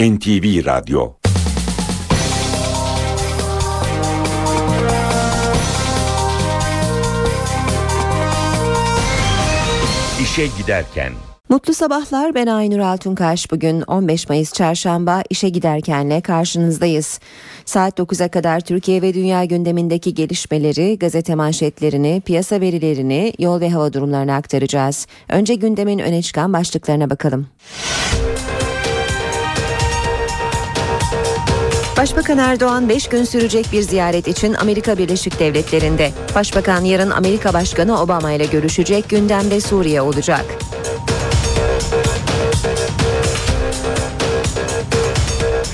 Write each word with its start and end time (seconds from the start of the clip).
NTV 0.00 0.66
Radyo 0.66 1.12
İşe 10.22 10.46
giderken 10.58 11.12
Mutlu 11.48 11.74
sabahlar 11.74 12.34
ben 12.34 12.46
Aynur 12.46 12.78
Altunkaş. 12.78 13.50
Bugün 13.50 13.80
15 13.80 14.28
Mayıs 14.28 14.52
Çarşamba 14.52 15.22
işe 15.30 15.48
giderkenle 15.48 16.20
karşınızdayız. 16.20 17.20
Saat 17.64 17.98
9'a 17.98 18.28
kadar 18.28 18.60
Türkiye 18.60 19.02
ve 19.02 19.14
dünya 19.14 19.44
gündemindeki 19.44 20.14
gelişmeleri, 20.14 20.98
gazete 20.98 21.34
manşetlerini, 21.34 22.22
piyasa 22.26 22.60
verilerini, 22.60 23.32
yol 23.38 23.60
ve 23.60 23.70
hava 23.70 23.92
durumlarını 23.92 24.34
aktaracağız. 24.34 25.06
Önce 25.28 25.54
gündemin 25.54 25.98
öne 25.98 26.22
çıkan 26.22 26.52
başlıklarına 26.52 27.10
bakalım. 27.10 27.46
Başbakan 31.98 32.38
Erdoğan 32.38 32.88
5 32.88 33.08
gün 33.08 33.24
sürecek 33.24 33.66
bir 33.72 33.82
ziyaret 33.82 34.28
için 34.28 34.54
Amerika 34.54 34.98
Birleşik 34.98 35.40
Devletleri'nde. 35.40 36.12
Başbakan 36.34 36.84
yarın 36.84 37.10
Amerika 37.10 37.52
Başkanı 37.54 38.02
Obama 38.02 38.32
ile 38.32 38.46
görüşecek 38.46 39.08
gündemde 39.08 39.60
Suriye 39.60 40.00
olacak. 40.00 40.44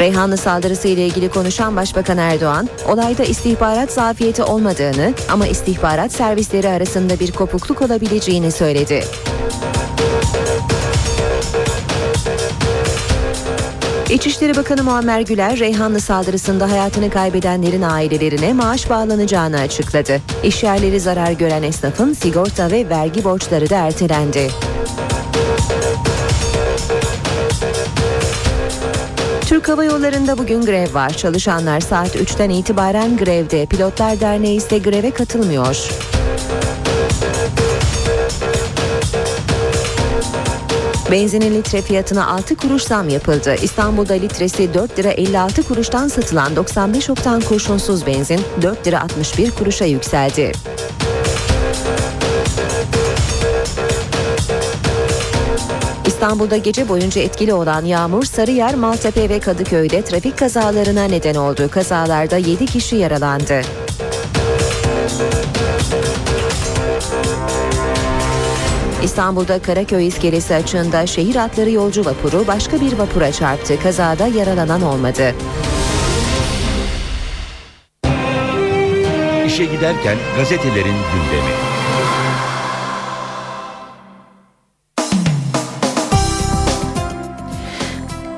Reyhanlı 0.01 0.37
saldırısı 0.37 0.89
ile 0.89 1.07
ilgili 1.07 1.29
konuşan 1.29 1.77
Başbakan 1.77 2.19
Erdoğan, 2.19 2.69
olayda 2.89 3.25
istihbarat 3.25 3.93
zafiyeti 3.93 4.43
olmadığını 4.43 5.15
ama 5.31 5.47
istihbarat 5.47 6.13
servisleri 6.13 6.69
arasında 6.69 7.21
bir 7.21 7.33
kopukluk 7.33 7.83
olabileceğini 7.83 8.53
söyledi. 8.53 9.05
İçişleri 14.15 14.57
Bakanı 14.57 14.85
Muammer 14.85 15.21
Güler, 15.21 15.59
Reyhanlı 15.59 16.01
saldırısında 16.01 16.71
hayatını 16.71 17.11
kaybedenlerin 17.11 17.83
ailelerine 17.83 18.53
maaş 18.53 18.91
bağlanacağını 18.91 19.61
açıkladı. 19.61 20.21
İşyerleri 20.45 21.01
zarar 21.01 21.33
gören 21.33 21.63
esnafın 21.63 22.13
sigorta 22.13 22.71
ve 22.71 22.89
vergi 22.89 23.25
borçları 23.25 23.71
da 23.71 23.77
ertelendi. 23.77 24.51
Türk 29.47 29.69
Hava 29.69 29.85
Yolları'nda 29.85 30.39
bugün 30.39 30.63
grev 30.63 30.95
var. 30.95 31.11
Çalışanlar 31.11 31.81
saat 31.81 32.17
3'ten 32.17 32.51
itibaren 32.51 33.17
grevde. 33.17 33.67
Pilotlar 33.67 34.21
Derneği 34.21 34.57
ise 34.57 34.79
greve 34.79 35.11
katılmıyor. 35.11 35.89
Benzinin 41.11 41.55
litre 41.55 41.83
fiyatına 41.83 42.27
6 42.27 42.57
kuruş 42.57 42.83
zam 42.83 43.09
yapıldı. 43.09 43.55
İstanbul'da 43.63 44.15
litresi 44.15 44.75
4 44.75 44.99
lira 44.99 45.09
56 45.09 45.63
kuruştan 45.63 46.09
satılan 46.09 46.57
95 46.57 47.11
oktan 47.11 47.41
kurşunsuz 47.41 48.07
benzin 48.07 48.41
4 48.63 48.87
lira 48.87 49.01
61 49.01 49.51
kuruşa 49.51 49.85
yükseldi. 49.85 50.53
İstanbul'da 56.07 56.57
gece 56.57 56.89
boyunca 56.89 57.23
etkili 57.23 57.55
olan 57.55 57.85
yağmur 57.85 58.25
Sarıyer, 58.25 58.75
Maltepe 58.75 59.29
ve 59.29 59.41
Kadıköy'de 59.41 60.03
trafik 60.03 60.39
kazalarına 60.39 61.05
neden 61.05 61.35
oldu. 61.35 61.69
Kazalarda 61.71 62.37
7 62.37 62.67
kişi 62.67 62.97
yaralandı. 62.97 63.61
İstanbul'da 69.05 69.63
Karaköy 69.63 70.07
iskelesi 70.07 70.55
açığında 70.55 71.07
şehir 71.07 71.37
atları 71.37 71.71
yolcu 71.71 72.05
vapuru 72.05 72.47
başka 72.47 72.81
bir 72.81 72.99
vapura 72.99 73.33
çarptı. 73.33 73.83
Kazada 73.83 74.27
yaralanan 74.27 74.83
olmadı. 74.83 75.35
İşe 79.47 79.65
giderken 79.65 80.17
gazetelerin 80.37 80.97
gündemi. 81.13 81.74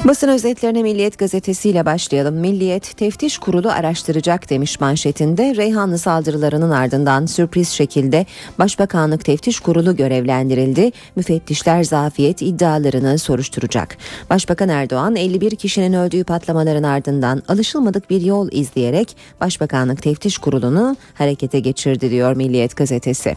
Basın 0.06 0.28
özetlerine 0.28 0.82
Milliyet 0.82 1.18
gazetesiyle 1.18 1.86
başlayalım. 1.86 2.34
Milliyet 2.34 2.96
teftiş 2.96 3.38
kurulu 3.38 3.70
araştıracak 3.70 4.50
demiş 4.50 4.80
manşetinde. 4.80 5.56
Reyhanlı 5.56 5.98
saldırılarının 5.98 6.70
ardından 6.70 7.26
sürpriz 7.26 7.68
şekilde 7.68 8.26
Başbakanlık 8.58 9.24
Teftiş 9.24 9.60
Kurulu 9.60 9.96
görevlendirildi. 9.96 10.92
Müfettişler 11.16 11.84
zafiyet 11.84 12.42
iddialarını 12.42 13.18
soruşturacak. 13.18 13.96
Başbakan 14.30 14.68
Erdoğan 14.68 15.16
51 15.16 15.56
kişinin 15.56 15.92
öldüğü 15.92 16.24
patlamaların 16.24 16.82
ardından 16.82 17.42
alışılmadık 17.48 18.10
bir 18.10 18.20
yol 18.20 18.48
izleyerek 18.52 19.16
Başbakanlık 19.40 20.02
Teftiş 20.02 20.38
Kurulu'nu 20.38 20.96
harekete 21.14 21.60
geçirdi 21.60 22.10
diyor 22.10 22.36
Milliyet 22.36 22.76
gazetesi. 22.76 23.36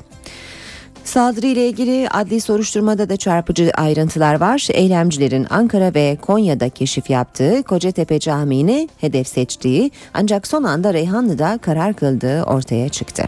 Saldırı 1.10 1.48
ile 1.48 1.68
ilgili 1.68 2.10
adli 2.10 2.42
soruşturmada 2.42 3.10
da 3.10 3.18
çarpıcı 3.18 3.72
ayrıntılar 3.78 4.40
var. 4.40 4.68
Eylemcilerin 4.72 5.48
Ankara 5.50 5.94
ve 5.94 6.18
Konya'da 6.22 6.70
keşif 6.70 7.10
yaptığı 7.10 7.64
Kocatepe 7.64 8.20
Camii'ni 8.20 8.90
hedef 8.98 9.28
seçtiği 9.28 9.92
ancak 10.14 10.48
son 10.48 10.64
anda 10.64 10.94
Reyhanlı'da 10.94 11.58
karar 11.62 11.94
kıldığı 11.94 12.44
ortaya 12.44 12.90
çıktı. 12.90 13.24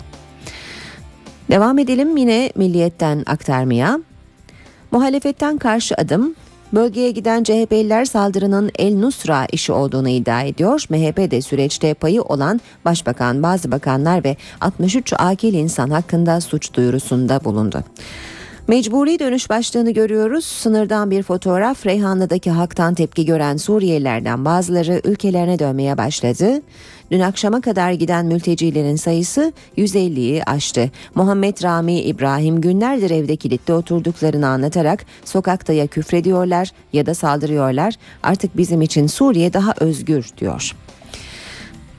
Devam 1.49 1.79
edelim 1.79 2.17
yine 2.17 2.51
Milliyet'ten 2.55 3.23
aktarmaya. 3.25 3.99
Muhalefetten 4.91 5.57
karşı 5.57 5.95
adım 5.95 6.35
Bölgeye 6.73 7.11
giden 7.11 7.43
CHP'liler 7.43 8.05
saldırının 8.05 8.71
El 8.79 8.95
Nusra 8.95 9.45
işi 9.51 9.71
olduğunu 9.71 10.09
iddia 10.09 10.41
ediyor. 10.41 10.85
MHP 10.89 11.31
de 11.31 11.41
süreçte 11.41 11.93
payı 11.93 12.21
olan 12.21 12.61
başbakan, 12.85 13.43
bazı 13.43 13.71
bakanlar 13.71 14.23
ve 14.23 14.37
63 14.61 15.13
akil 15.17 15.53
insan 15.53 15.89
hakkında 15.89 16.41
suç 16.41 16.73
duyurusunda 16.73 17.43
bulundu. 17.43 17.83
Mecburi 18.67 19.19
dönüş 19.19 19.49
başlığını 19.49 19.91
görüyoruz. 19.91 20.45
Sınırdan 20.45 21.11
bir 21.11 21.23
fotoğraf 21.23 21.85
Reyhanlı'daki 21.85 22.51
haktan 22.51 22.93
tepki 22.93 23.25
gören 23.25 23.57
Suriyelilerden 23.57 24.45
bazıları 24.45 25.01
ülkelerine 25.03 25.59
dönmeye 25.59 25.97
başladı. 25.97 26.61
Dün 27.11 27.19
akşama 27.19 27.61
kadar 27.61 27.91
giden 27.91 28.25
mültecilerin 28.25 28.95
sayısı 28.95 29.53
150'yi 29.77 30.43
aştı. 30.43 30.91
Muhammed 31.15 31.63
Rami 31.63 32.01
İbrahim 32.01 32.61
günlerdir 32.61 33.09
evde 33.09 33.35
kilitli 33.35 33.73
oturduklarını 33.73 34.47
anlatarak 34.47 35.05
sokakta 35.25 35.73
ya 35.73 35.87
küfrediyorlar 35.87 36.71
ya 36.93 37.05
da 37.05 37.13
saldırıyorlar. 37.13 37.93
Artık 38.23 38.57
bizim 38.57 38.81
için 38.81 39.07
Suriye 39.07 39.53
daha 39.53 39.73
özgür 39.79 40.25
diyor. 40.37 40.75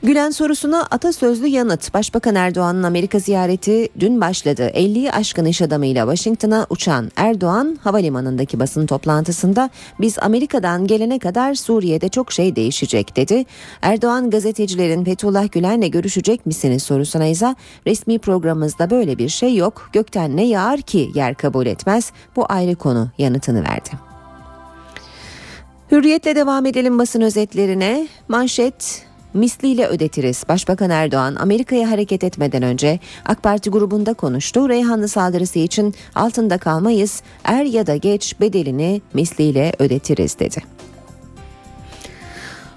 Gülen 0.03 0.29
sorusuna 0.29 0.81
atasözlü 0.81 1.47
yanıt. 1.47 1.93
Başbakan 1.93 2.35
Erdoğan'ın 2.35 2.83
Amerika 2.83 3.19
ziyareti 3.19 3.89
dün 3.99 4.21
başladı. 4.21 4.71
50'yi 4.73 5.11
aşkın 5.11 5.45
iş 5.45 5.61
adamıyla 5.61 6.15
Washington'a 6.15 6.67
uçan 6.69 7.11
Erdoğan 7.15 7.77
havalimanındaki 7.83 8.59
basın 8.59 8.85
toplantısında 8.85 9.69
biz 9.99 10.19
Amerika'dan 10.19 10.87
gelene 10.87 11.19
kadar 11.19 11.53
Suriye'de 11.55 12.09
çok 12.09 12.31
şey 12.31 12.55
değişecek 12.55 13.15
dedi. 13.15 13.45
Erdoğan 13.81 14.29
gazetecilerin 14.29 15.03
Fethullah 15.03 15.51
Gülen'le 15.51 15.91
görüşecek 15.91 16.45
misiniz 16.45 16.83
sorusuna 16.83 17.25
ise 17.25 17.55
resmi 17.87 18.19
programımızda 18.19 18.89
böyle 18.89 19.17
bir 19.17 19.29
şey 19.29 19.55
yok. 19.55 19.89
Gökten 19.93 20.37
ne 20.37 20.43
yağar 20.45 20.81
ki 20.81 21.11
yer 21.15 21.35
kabul 21.35 21.65
etmez. 21.65 22.11
Bu 22.35 22.45
ayrı 22.49 22.75
konu 22.75 23.09
yanıtını 23.17 23.63
verdi. 23.63 23.89
Hürriyetle 25.91 26.35
devam 26.35 26.65
edelim 26.65 26.99
basın 26.99 27.21
özetlerine. 27.21 28.07
Manşet 28.27 29.12
misliyle 29.33 29.87
ödetiriz. 29.87 30.43
Başbakan 30.49 30.89
Erdoğan 30.89 31.35
Amerika'ya 31.35 31.91
hareket 31.91 32.23
etmeden 32.23 32.63
önce 32.63 32.99
AK 33.25 33.43
Parti 33.43 33.69
grubunda 33.69 34.13
konuştu. 34.13 34.69
Reyhanlı 34.69 35.07
saldırısı 35.07 35.59
için 35.59 35.93
altında 36.15 36.57
kalmayız. 36.57 37.21
Er 37.43 37.65
ya 37.65 37.87
da 37.87 37.95
geç 37.95 38.39
bedelini 38.39 39.01
misliyle 39.13 39.73
ödetiriz 39.79 40.39
dedi. 40.39 40.82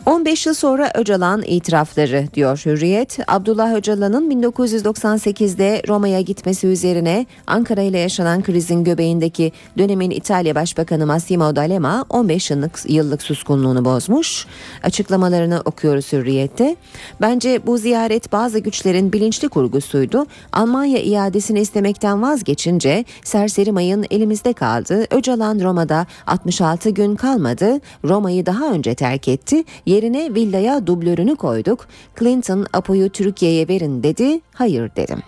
15 0.07 0.47
yıl 0.47 0.55
sonra 0.55 0.91
Öcalan 0.95 1.43
itirafları 1.43 2.25
diyor 2.35 2.63
Hürriyet. 2.67 3.19
Abdullah 3.29 3.75
Öcalan'ın 3.75 4.31
1998'de 4.31 5.83
Roma'ya 5.89 6.21
gitmesi 6.21 6.67
üzerine 6.67 7.27
Ankara 7.47 7.83
ile 7.83 7.99
yaşanan 7.99 8.43
krizin 8.43 8.85
göbeğindeki 8.85 9.53
dönemin 9.79 10.11
İtalya 10.11 10.55
Başbakanı 10.55 11.07
Massimo 11.07 11.57
D'Alema 11.57 12.05
15 12.11 12.51
yıllık, 12.51 12.81
yıllık 12.89 13.23
suskunluğunu 13.23 13.85
bozmuş. 13.85 14.47
Açıklamalarını 14.83 15.63
okuyoruz 15.65 16.13
Hürriyet'te. 16.13 16.77
Bence 17.21 17.67
bu 17.67 17.79
ziyaret 17.79 18.33
bazı 18.33 18.59
güçlerin 18.59 19.13
bilinçli 19.13 19.49
kurgusuydu. 19.49 20.27
Almanya 20.53 20.99
iadesini 20.99 21.61
istemekten 21.61 22.23
vazgeçince 22.23 23.05
serseri 23.25 23.73
mayın 23.73 24.07
elimizde 24.11 24.53
kaldı. 24.53 25.07
Öcalan 25.11 25.61
Roma'da 25.61 26.07
66 26.27 26.91
gün 26.91 27.17
kalmadı. 27.17 27.81
Roma'yı 28.05 28.47
daha 28.47 28.71
önce 28.71 28.95
terk 28.95 29.29
etti 29.29 29.65
Yerine 29.97 30.35
villaya 30.35 30.87
dublörünü 30.87 31.37
koyduk. 31.37 31.87
Clinton 32.19 32.67
Apo'yu 32.73 33.11
Türkiye'ye 33.11 33.69
verin 33.69 34.03
dedi. 34.03 34.41
Hayır 34.55 34.91
dedim. 34.97 35.23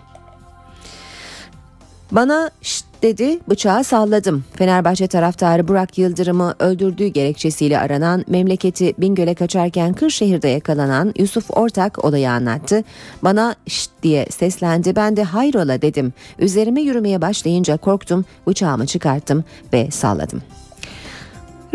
Bana 2.11 2.51
şşt 2.61 2.85
dedi 3.01 3.39
bıçağı 3.49 3.83
salladım. 3.83 4.43
Fenerbahçe 4.53 5.07
taraftarı 5.07 5.67
Burak 5.67 5.97
Yıldırım'ı 5.97 6.55
öldürdüğü 6.59 7.07
gerekçesiyle 7.07 7.79
aranan 7.79 8.25
memleketi 8.27 8.93
Bingöl'e 8.97 9.33
kaçarken 9.33 9.93
Kırşehir'de 9.93 10.47
yakalanan 10.47 11.13
Yusuf 11.17 11.57
Ortak 11.57 12.05
olayı 12.05 12.31
anlattı. 12.31 12.83
Bana 13.23 13.55
şşt 13.67 13.91
diye 14.03 14.25
seslendi 14.29 14.95
ben 14.95 15.17
de 15.17 15.23
hayrola 15.23 15.81
dedim. 15.81 16.13
Üzerime 16.39 16.81
yürümeye 16.81 17.21
başlayınca 17.21 17.77
korktum 17.77 18.25
bıçağımı 18.47 18.85
çıkarttım 18.85 19.43
ve 19.73 19.91
salladım. 19.91 20.41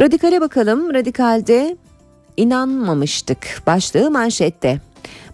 Radikale 0.00 0.40
bakalım. 0.40 0.94
Radikalde 0.94 1.76
inanmamıştık. 2.36 3.62
Başlığı 3.66 4.10
manşette. 4.10 4.80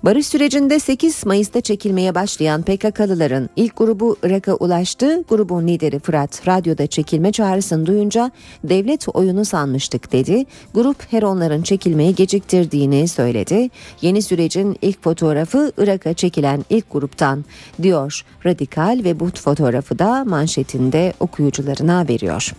Barış 0.04 0.26
sürecinde 0.26 0.78
8 0.78 1.26
Mayıs'ta 1.26 1.60
çekilmeye 1.60 2.14
başlayan 2.14 2.62
PKK'lıların 2.62 3.48
ilk 3.56 3.76
grubu 3.76 4.16
Irak'a 4.22 4.54
ulaştı. 4.54 5.24
Grubun 5.28 5.68
lideri 5.68 5.98
Fırat 5.98 6.48
radyoda 6.48 6.86
çekilme 6.86 7.32
çağrısını 7.32 7.86
duyunca 7.86 8.30
devlet 8.64 9.06
oyunu 9.14 9.44
sanmıştık 9.44 10.12
dedi. 10.12 10.44
Grup 10.74 11.12
Heronların 11.12 11.62
çekilmeye 11.62 12.10
geciktirdiğini 12.10 13.08
söyledi. 13.08 13.70
Yeni 14.02 14.22
sürecin 14.22 14.76
ilk 14.82 15.04
fotoğrafı 15.04 15.72
Irak'a 15.78 16.14
çekilen 16.14 16.64
ilk 16.70 16.92
gruptan 16.92 17.44
diyor 17.82 18.24
Radikal 18.46 19.00
ve 19.04 19.20
bu 19.20 19.30
fotoğrafı 19.30 19.98
da 19.98 20.24
manşetinde 20.24 21.12
okuyucularına 21.20 22.08
veriyor. 22.08 22.52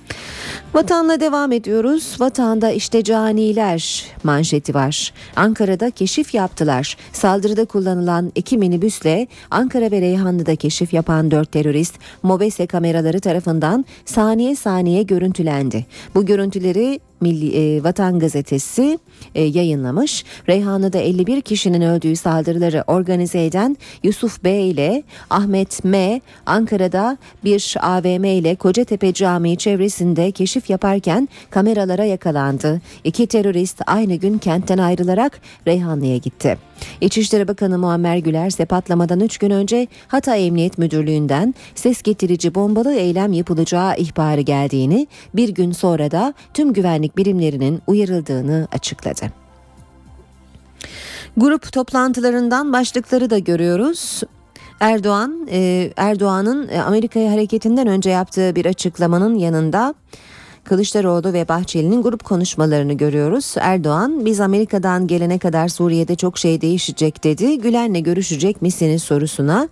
Vatanla 0.74 1.20
devam 1.20 1.52
ediyoruz. 1.52 2.16
Vatanda 2.20 2.72
işte 2.72 3.04
caniler 3.04 4.06
manşeti 4.24 4.74
var. 4.74 5.14
Ankara'da 5.36 5.92
keşif 5.92 6.34
yaptılar. 6.34 6.98
Saldırıda 7.32 7.66
kullanılan 7.66 8.32
iki 8.36 8.58
minibüsle 8.58 9.28
Ankara 9.52 9.92
ve 9.92 10.02
Reyhanlı'da 10.02 10.56
keşif 10.56 10.94
yapan 10.94 11.32
dört 11.32 11.52
terörist 11.52 11.96
Mobese 12.24 12.68
kameraları 12.68 13.20
tarafından 13.20 13.86
saniye 14.06 14.56
saniye 14.56 15.04
görüntülendi. 15.04 15.86
Bu 16.16 16.26
görüntüleri 16.26 17.00
Milli 17.22 17.76
e, 17.78 17.84
Vatan 17.84 18.20
Gazetesi 18.20 19.00
e, 19.36 19.44
yayınlamış. 19.44 20.26
Reyhanlı'da 20.50 20.98
51 20.98 21.42
kişinin 21.42 21.82
öldüğü 21.82 22.16
saldırıları 22.16 22.84
organize 22.88 23.46
eden 23.46 23.78
Yusuf 24.04 24.44
B 24.44 24.52
ile 24.52 25.04
Ahmet 25.30 25.84
M 25.84 26.22
Ankara'da 26.46 27.18
bir 27.44 27.76
AVM 27.82 28.24
ile 28.24 28.56
Kocatepe 28.56 29.14
Camii 29.14 29.58
çevresinde 29.58 30.32
keşif 30.32 30.70
yaparken 30.70 31.30
kameralara 31.50 32.06
yakalandı. 32.06 32.82
İki 33.04 33.28
terörist 33.28 33.82
aynı 33.88 34.16
gün 34.16 34.38
kentten 34.38 34.78
ayrılarak 34.78 35.42
Reyhanlı'ya 35.68 36.18
gitti. 36.18 36.58
İçişleri 37.02 37.48
Bakanı 37.48 37.78
Muammer 37.78 38.18
Güler 38.18 38.48
ise 38.48 38.66
patlamadan 38.66 39.20
3 39.20 39.38
gün 39.38 39.50
önce 39.50 39.88
Hatay 40.08 40.48
Emniyet 40.48 40.78
Müdürlüğü'nden 40.78 41.56
ses 41.76 42.02
getirici 42.02 42.56
bombalı 42.56 42.94
eylem 42.94 43.34
yapılacağı 43.34 43.98
ihbarı 43.98 44.42
geldiğini, 44.42 45.08
bir 45.34 45.50
gün 45.50 45.72
sonra 45.72 46.12
da 46.12 46.34
tüm 46.54 46.74
güvenlik 46.74 47.11
birimlerinin 47.18 47.82
uyarıldığını 47.88 48.68
açıkladı. 48.72 49.26
Grup 51.38 51.74
toplantılarından 51.74 52.74
başlıkları 52.74 53.30
da 53.30 53.38
görüyoruz. 53.38 54.22
Erdoğan, 54.80 55.48
e, 55.52 55.92
Erdoğan'ın 55.98 56.68
e, 56.68 56.82
Amerika'ya 56.82 57.32
hareketinden 57.32 57.88
önce 57.88 58.10
yaptığı 58.10 58.56
bir 58.56 58.66
açıklamanın 58.66 59.36
yanında 59.36 59.96
Kılıçdaroğlu 60.64 61.34
ve 61.34 61.48
Bahçeli'nin 61.48 62.02
grup 62.02 62.24
konuşmalarını 62.24 62.94
görüyoruz. 62.94 63.56
Erdoğan 63.60 64.26
biz 64.26 64.40
Amerika'dan 64.40 65.08
gelene 65.08 65.40
kadar 65.40 65.68
Suriye'de 65.68 66.16
çok 66.16 66.38
şey 66.38 66.62
değişecek 66.62 67.24
dedi. 67.24 67.60
Gülen'le 67.60 68.04
görüşecek 68.04 68.62
misiniz 68.62 69.04
sorusuna 69.04 69.70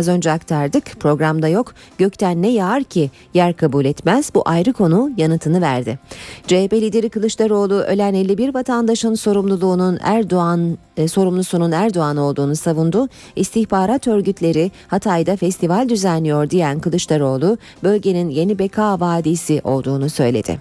Az 0.00 0.08
önce 0.08 0.32
aktardık 0.32 1.00
programda 1.00 1.48
yok. 1.48 1.74
Gökten 1.98 2.42
ne 2.42 2.48
yağar 2.48 2.84
ki 2.84 3.10
yer 3.34 3.56
kabul 3.56 3.84
etmez 3.84 4.30
bu 4.34 4.42
ayrı 4.44 4.72
konu 4.72 5.10
yanıtını 5.16 5.60
verdi. 5.60 5.98
CHP 6.46 6.72
lideri 6.72 7.08
Kılıçdaroğlu 7.08 7.74
ölen 7.74 8.14
51 8.14 8.54
vatandaşın 8.54 9.14
sorumluluğunun 9.14 9.98
Erdoğan 10.02 10.78
e, 10.96 11.08
sorumlusunun 11.08 11.72
Erdoğan 11.72 12.16
olduğunu 12.16 12.56
savundu. 12.56 13.08
İstihbarat 13.36 14.08
örgütleri 14.08 14.70
Hatay'da 14.88 15.36
festival 15.36 15.88
düzenliyor 15.88 16.50
diyen 16.50 16.80
Kılıçdaroğlu 16.80 17.58
bölgenin 17.82 18.28
yeni 18.28 18.58
beka 18.58 19.00
vadisi 19.00 19.60
olduğunu 19.64 20.10
söyledi. 20.10 20.58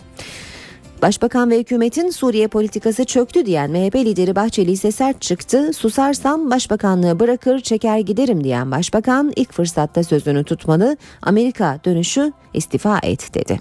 Başbakan 1.02 1.50
ve 1.50 1.60
hükümetin 1.60 2.10
Suriye 2.10 2.48
politikası 2.48 3.06
çöktü 3.06 3.46
diyen 3.46 3.72
MHP 3.72 3.96
lideri 3.96 4.36
Bahçeli 4.36 4.72
ise 4.72 4.92
sert 4.92 5.22
çıktı. 5.22 5.74
Susarsam 5.74 6.52
başbakanlığı 6.52 7.20
bırakır 7.20 7.60
çeker 7.60 8.00
giderim 8.00 8.44
diyen 8.44 8.72
başbakan 8.72 9.34
ilk 9.36 9.54
fırsatta 9.54 10.04
sözünü 10.04 10.44
tutmalı. 10.44 10.98
Amerika 11.22 11.80
dönüşü 11.86 12.34
istifa 12.54 13.00
et 13.04 13.34
dedi. 13.34 13.60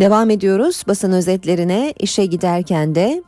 Devam 0.00 0.30
ediyoruz 0.30 0.82
basın 0.88 1.12
özetlerine 1.12 1.94
işe 1.98 2.26
giderken 2.26 2.94
de 2.94 3.22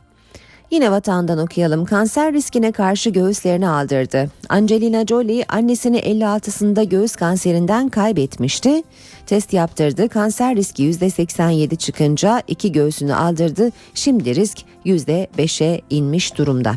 Yine 0.73 0.91
vatandan 0.91 1.37
okuyalım. 1.37 1.85
Kanser 1.85 2.33
riskine 2.33 2.71
karşı 2.71 3.09
göğüslerini 3.09 3.67
aldırdı. 3.67 4.29
Angelina 4.49 5.05
Jolie 5.05 5.45
annesini 5.49 5.99
56'sında 5.99 6.83
göğüs 6.83 7.15
kanserinden 7.15 7.89
kaybetmişti. 7.89 8.83
Test 9.25 9.53
yaptırdı. 9.53 10.09
Kanser 10.09 10.55
riski 10.55 10.83
%87 10.83 11.75
çıkınca 11.75 12.41
iki 12.47 12.71
göğsünü 12.71 13.13
aldırdı. 13.15 13.71
Şimdi 13.93 14.35
risk 14.35 14.57
%5'e 14.85 15.81
inmiş 15.89 16.37
durumda. 16.37 16.75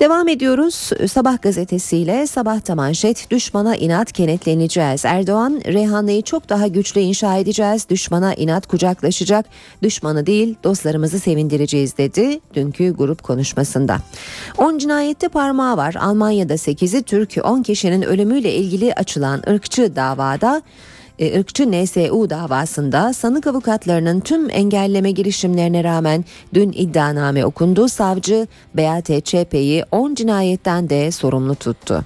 Devam 0.00 0.28
ediyoruz 0.28 0.90
Sabah 1.12 1.42
gazetesiyle 1.42 2.26
Sabahta 2.26 2.74
manşet 2.74 3.30
düşmana 3.30 3.76
inat 3.76 4.12
kenetleneceğiz. 4.12 5.04
Erdoğan 5.04 5.60
Reyhanlı'yı 5.66 6.22
çok 6.22 6.48
daha 6.48 6.66
güçlü 6.66 7.00
inşa 7.00 7.36
edeceğiz. 7.36 7.88
Düşmana 7.88 8.34
inat 8.34 8.66
kucaklaşacak. 8.66 9.46
Düşmanı 9.82 10.26
değil 10.26 10.54
dostlarımızı 10.64 11.18
sevindireceğiz 11.18 11.98
dedi 11.98 12.40
dünkü 12.54 12.94
grup 12.94 13.22
konuşmasında. 13.22 13.98
10 14.58 14.78
cinayette 14.78 15.28
parmağı 15.28 15.76
var. 15.76 15.94
Almanya'da 15.94 16.54
8'i 16.54 17.02
Türk 17.02 17.36
10 17.44 17.62
kişinin 17.62 18.02
ölümüyle 18.02 18.54
ilgili 18.54 18.94
açılan 18.94 19.42
ırkçı 19.48 19.96
davada 19.96 20.62
e, 21.18 21.40
ırkçı 21.40 21.72
NSU 21.72 22.30
davasında 22.30 23.12
sanık 23.12 23.46
avukatlarının 23.46 24.20
tüm 24.20 24.50
engelleme 24.50 25.10
girişimlerine 25.10 25.84
rağmen 25.84 26.24
dün 26.54 26.72
iddianame 26.72 27.44
okundu. 27.44 27.88
Savcı 27.88 28.46
Beate 28.74 29.20
Çepe'yi 29.20 29.84
10 29.90 30.14
cinayetten 30.14 30.90
de 30.90 31.10
sorumlu 31.10 31.54
tuttu. 31.54 32.04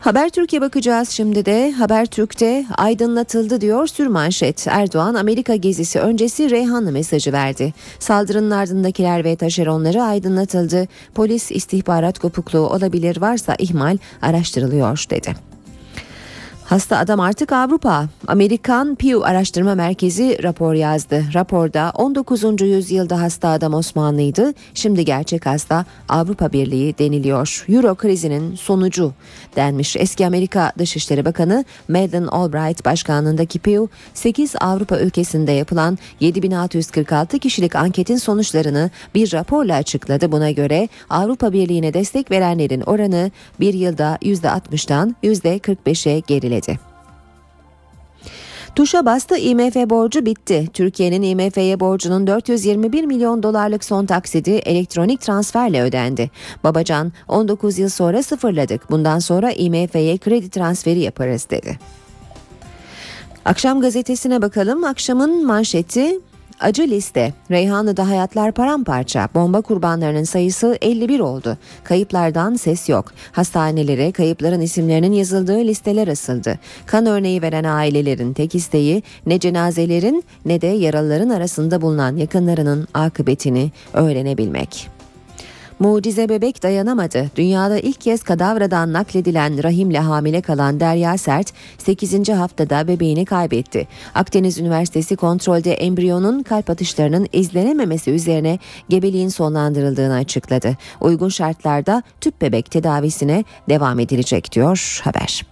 Haber 0.00 0.28
Türkiye 0.28 0.62
bakacağız 0.62 1.08
şimdi 1.08 1.46
de. 1.46 1.72
Haber 1.72 2.06
Türk'te 2.06 2.66
aydınlatıldı 2.76 3.60
diyor 3.60 3.86
sürmanşet. 3.86 4.66
Erdoğan 4.70 5.14
Amerika 5.14 5.56
gezisi 5.56 6.00
öncesi 6.00 6.50
Reyhanlı 6.50 6.92
mesajı 6.92 7.32
verdi. 7.32 7.74
Saldırının 7.98 8.50
ardındakiler 8.50 9.24
ve 9.24 9.36
taşeronları 9.36 10.02
aydınlatıldı. 10.02 10.88
Polis 11.14 11.50
istihbarat 11.50 12.18
kopukluğu 12.18 12.68
olabilir 12.68 13.20
varsa 13.20 13.54
ihmal 13.58 13.98
araştırılıyor 14.22 15.04
dedi. 15.10 15.55
Hasta 16.66 16.98
adam 16.98 17.20
artık 17.20 17.52
Avrupa. 17.52 18.08
Amerikan 18.26 18.94
Pew 18.94 19.24
Araştırma 19.24 19.74
Merkezi 19.74 20.42
rapor 20.42 20.74
yazdı. 20.74 21.24
Raporda 21.34 21.92
19. 21.94 22.42
yüzyılda 22.60 23.20
hasta 23.20 23.48
adam 23.48 23.74
Osmanlıydı. 23.74 24.54
Şimdi 24.74 25.04
gerçek 25.04 25.46
hasta 25.46 25.84
Avrupa 26.08 26.52
Birliği 26.52 26.98
deniliyor. 26.98 27.64
Euro 27.68 27.94
krizinin 27.94 28.54
sonucu 28.54 29.12
denmiş. 29.56 29.96
Eski 29.96 30.26
Amerika 30.26 30.72
Dışişleri 30.78 31.24
Bakanı 31.24 31.64
Madeleine 31.88 32.28
Albright 32.28 32.84
başkanlığındaki 32.84 33.58
Pew 33.58 33.86
8 34.14 34.54
Avrupa 34.60 34.98
ülkesinde 34.98 35.52
yapılan 35.52 35.98
7646 36.20 37.38
kişilik 37.38 37.76
anketin 37.76 38.16
sonuçlarını 38.16 38.90
bir 39.14 39.32
raporla 39.32 39.74
açıkladı. 39.74 40.32
Buna 40.32 40.50
göre 40.50 40.88
Avrupa 41.10 41.52
Birliği'ne 41.52 41.94
destek 41.94 42.30
verenlerin 42.30 42.80
oranı 42.80 43.30
bir 43.60 43.74
yılda 43.74 44.18
%60'dan 44.22 45.16
%45'e 45.22 46.20
geriledi 46.20 46.55
söyledi. 46.56 46.78
Tuşa 48.74 49.06
bastı 49.06 49.36
IMF 49.36 49.76
borcu 49.76 50.26
bitti. 50.26 50.68
Türkiye'nin 50.72 51.22
IMF'ye 51.22 51.80
borcunun 51.80 52.26
421 52.26 53.04
milyon 53.04 53.42
dolarlık 53.42 53.84
son 53.84 54.06
taksidi 54.06 54.50
elektronik 54.50 55.20
transferle 55.20 55.82
ödendi. 55.82 56.30
Babacan 56.64 57.12
19 57.28 57.78
yıl 57.78 57.88
sonra 57.88 58.22
sıfırladık. 58.22 58.90
Bundan 58.90 59.18
sonra 59.18 59.52
IMF'ye 59.52 60.18
kredi 60.18 60.50
transferi 60.50 60.98
yaparız 60.98 61.46
dedi. 61.50 61.78
Akşam 63.44 63.80
gazetesine 63.80 64.42
bakalım. 64.42 64.84
Akşamın 64.84 65.46
manşeti 65.46 66.20
Acı 66.60 66.82
liste. 66.82 67.32
Reyhanlı'da 67.50 68.08
hayatlar 68.08 68.52
paramparça. 68.52 69.28
Bomba 69.34 69.60
kurbanlarının 69.60 70.24
sayısı 70.24 70.78
51 70.80 71.20
oldu. 71.20 71.58
Kayıplardan 71.84 72.54
ses 72.54 72.88
yok. 72.88 73.12
Hastanelere 73.32 74.12
kayıpların 74.12 74.60
isimlerinin 74.60 75.12
yazıldığı 75.12 75.58
listeler 75.58 76.08
asıldı. 76.08 76.58
Kan 76.86 77.06
örneği 77.06 77.42
veren 77.42 77.64
ailelerin 77.64 78.32
tek 78.32 78.54
isteği 78.54 79.02
ne 79.26 79.38
cenazelerin 79.38 80.24
ne 80.44 80.60
de 80.60 80.66
yaralıların 80.66 81.30
arasında 81.30 81.82
bulunan 81.82 82.16
yakınlarının 82.16 82.88
akıbetini 82.94 83.70
öğrenebilmek. 83.92 84.95
Mucize 85.78 86.28
bebek 86.28 86.62
dayanamadı. 86.62 87.30
Dünyada 87.36 87.78
ilk 87.78 88.00
kez 88.00 88.22
kadavradan 88.22 88.92
nakledilen 88.92 89.62
rahimle 89.62 89.98
hamile 89.98 90.40
kalan 90.40 90.80
Derya 90.80 91.18
Sert 91.18 91.52
8. 91.78 92.28
haftada 92.28 92.88
bebeğini 92.88 93.24
kaybetti. 93.24 93.88
Akdeniz 94.14 94.58
Üniversitesi 94.58 95.16
kontrolde 95.16 95.72
embriyonun 95.72 96.42
kalp 96.42 96.70
atışlarının 96.70 97.26
izlenememesi 97.32 98.10
üzerine 98.10 98.58
gebeliğin 98.88 99.28
sonlandırıldığını 99.28 100.14
açıkladı. 100.14 100.76
Uygun 101.00 101.28
şartlarda 101.28 102.02
tüp 102.20 102.40
bebek 102.40 102.70
tedavisine 102.70 103.44
devam 103.68 104.00
edilecek 104.00 104.52
diyor 104.52 105.00
haber. 105.04 105.46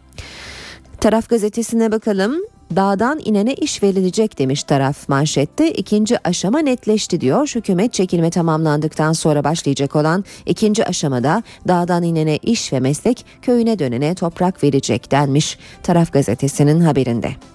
Taraf 1.01 1.29
gazetesine 1.29 1.93
bakalım. 1.93 2.54
Dağdan 2.77 3.21
inene 3.25 3.55
iş 3.55 3.83
verilecek 3.83 4.39
demiş 4.39 4.63
taraf 4.63 5.09
manşette. 5.09 5.73
İkinci 5.73 6.29
aşama 6.29 6.59
netleşti 6.59 7.21
diyor. 7.21 7.53
Hükümet 7.55 7.93
çekilme 7.93 8.31
tamamlandıktan 8.31 9.13
sonra 9.13 9.45
başlayacak 9.45 9.97
olan 9.97 10.25
ikinci 10.47 10.87
aşamada 10.87 11.43
dağdan 11.69 12.03
inene 12.03 12.37
iş 12.37 12.73
ve 12.73 12.81
meslek 12.81 13.27
köyüne 13.43 13.79
dönene 13.79 14.15
toprak 14.15 14.65
verecek 14.65 15.11
denmiş 15.11 15.59
taraf 15.83 16.13
gazetesinin 16.13 16.81
haberinde. 16.81 17.54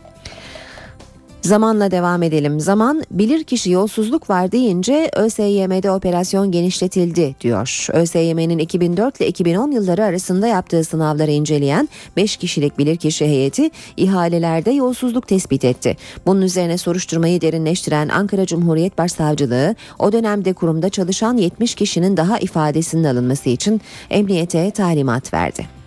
Zamanla 1.42 1.92
devam 1.92 2.24
edelim. 2.24 2.60
Zaman 2.60 3.04
bilirkişi 3.12 3.72
yolsuzluk 3.72 4.30
var 4.30 4.52
deyince 4.52 5.12
ÖSYM'de 5.16 5.92
operasyon 5.92 6.52
genişletildi 6.52 7.36
diyor. 7.42 7.88
ÖSYM'nin 7.94 8.58
2004 8.58 9.18
ile 9.22 9.28
2010 9.28 9.72
yılları 9.72 10.04
arasında 10.04 10.48
yaptığı 10.48 10.84
sınavları 10.84 11.32
inceleyen 11.32 11.90
5 12.18 12.38
kişilik 12.38 12.78
bilirkişi 12.78 13.26
heyeti 13.26 13.70
ihalelerde 13.98 14.72
yolsuzluk 14.72 15.28
tespit 15.28 15.66
etti. 15.66 15.98
Bunun 16.26 16.42
üzerine 16.42 16.78
soruşturmayı 16.78 17.42
derinleştiren 17.42 18.10
Ankara 18.10 18.46
Cumhuriyet 18.46 18.98
Başsavcılığı 18.98 19.76
o 20.00 20.12
dönemde 20.12 20.54
kurumda 20.54 20.90
çalışan 20.90 21.38
70 21.38 21.76
kişinin 21.76 22.18
daha 22.18 22.40
ifadesinin 22.40 23.04
alınması 23.04 23.50
için 23.50 23.82
emniyete 24.10 24.72
talimat 24.72 25.34
verdi. 25.34 25.79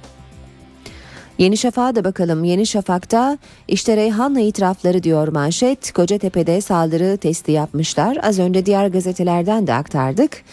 Yeni 1.43 1.57
Şafak'a 1.57 1.95
da 1.95 2.05
bakalım. 2.05 2.45
Yeni 2.45 2.67
Şafak'ta 2.67 3.39
işte 3.69 3.97
Reyhan'la 3.97 4.41
itirafları 4.41 5.03
diyor 5.03 5.29
manşet. 5.29 5.93
Kocatepe'de 5.93 6.61
saldırı 6.61 7.17
testi 7.17 7.53
yapmışlar. 7.53 8.19
Az 8.23 8.39
önce 8.39 8.67
diğer 8.67 8.87
gazetelerden 8.87 9.67
de 9.67 9.75
aktardık. 9.75 10.45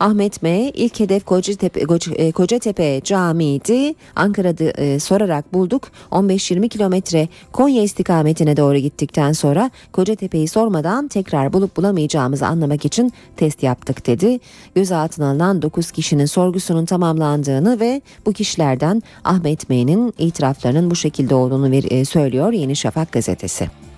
Ahmet 0.00 0.42
M. 0.42 0.70
ilk 0.74 1.00
hedef 1.00 1.24
Kocatepe, 1.24 1.80
e, 2.14 2.32
Kocatepe 2.32 3.00
Camii'ydi. 3.04 3.94
Ankara'da 4.16 4.64
e, 4.64 5.00
sorarak 5.00 5.52
bulduk. 5.52 5.88
15-20 6.10 6.68
kilometre 6.68 7.28
Konya 7.52 7.82
istikametine 7.82 8.56
doğru 8.56 8.78
gittikten 8.78 9.32
sonra 9.32 9.70
Kocatepe'yi 9.92 10.48
sormadan 10.48 11.08
tekrar 11.08 11.52
bulup 11.52 11.76
bulamayacağımızı 11.76 12.46
anlamak 12.46 12.84
için 12.84 13.12
test 13.36 13.62
yaptık 13.62 14.06
dedi. 14.06 14.40
Gözaltına 14.74 15.30
alınan 15.30 15.62
9 15.62 15.90
kişinin 15.90 16.26
sorgusunun 16.26 16.84
tamamlandığını 16.84 17.80
ve 17.80 18.02
bu 18.26 18.32
kişilerden 18.32 19.02
Ahmet 19.24 19.68
M.'nin 19.68 20.14
itiraflarının 20.18 20.90
bu 20.90 20.96
şekilde 20.96 21.34
olduğunu 21.34 21.74
e, 21.74 22.04
söylüyor 22.04 22.52
Yeni 22.52 22.76
Şafak 22.76 23.12
gazetesi. 23.12 23.89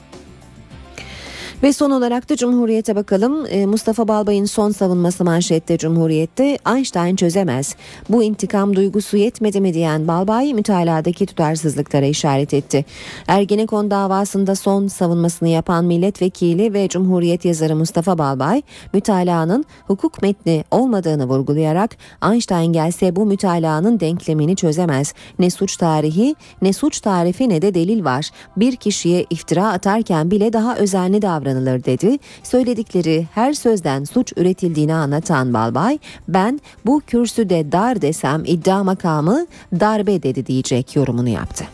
Ve 1.63 1.73
son 1.73 1.91
olarak 1.91 2.31
da 2.31 2.37
Cumhuriyet'e 2.37 2.97
bakalım. 2.97 3.47
Ee, 3.49 3.67
Mustafa 3.67 4.09
Balbay'ın 4.09 4.45
son 4.45 4.71
savunması 4.71 5.25
manşette 5.25 5.79
Cumhuriyet'te 5.79 6.59
Einstein 6.75 7.17
çözemez. 7.17 7.77
Bu 8.09 8.23
intikam 8.23 8.77
duygusu 8.77 9.17
yetmedi 9.17 9.61
mi 9.61 9.75
diyen 9.75 10.09
Balbay 10.09 10.55
mütaladaki 10.55 11.27
tutarsızlıklara 11.27 12.07
işaret 12.07 12.55
etti. 12.55 12.85
Ergenekon 13.29 13.91
davasında 13.91 14.55
son 14.55 14.87
savunmasını 14.87 15.49
yapan 15.49 15.85
milletvekili 15.85 16.73
ve 16.73 16.89
Cumhuriyet 16.89 17.45
yazarı 17.45 17.77
Mustafa 17.77 18.19
Balbay 18.19 18.63
mütalanın 18.95 19.65
hukuk 19.87 20.23
metni 20.23 20.65
olmadığını 20.71 21.29
vurgulayarak 21.29 21.97
Einstein 22.33 22.73
gelse 22.73 23.17
bu 23.17 23.27
mütalanın 23.27 24.01
denklemini 24.01 24.57
çözemez. 24.57 25.15
Ne 25.39 25.51
suç 25.51 25.77
tarihi 25.77 26.35
ne 26.63 26.73
suç 26.73 27.01
tarifi 27.01 27.49
ne 27.49 27.63
de 27.63 27.75
delil 27.75 28.05
var. 28.05 28.31
Bir 28.57 28.77
kişiye 28.77 29.27
iftira 29.31 29.73
atarken 29.73 30.31
bile 30.31 30.53
daha 30.53 30.77
özenli 30.77 31.23
davranır 31.23 31.52
davranılır 31.53 31.85
dedi. 31.85 32.19
Söyledikleri 32.43 33.27
her 33.35 33.53
sözden 33.53 34.05
suç 34.05 34.33
üretildiğini 34.37 34.95
anlatan 34.95 35.55
Balbay, 35.55 35.99
ben 36.29 36.61
bu 36.87 37.01
kürsüde 37.07 37.73
dar 37.73 38.03
desem 38.03 38.43
iddia 38.45 38.85
makamı 38.85 39.47
darbe 39.81 40.23
dedi 40.23 40.47
diyecek 40.47 40.97
yorumunu 40.97 41.29
yaptı. 41.29 41.65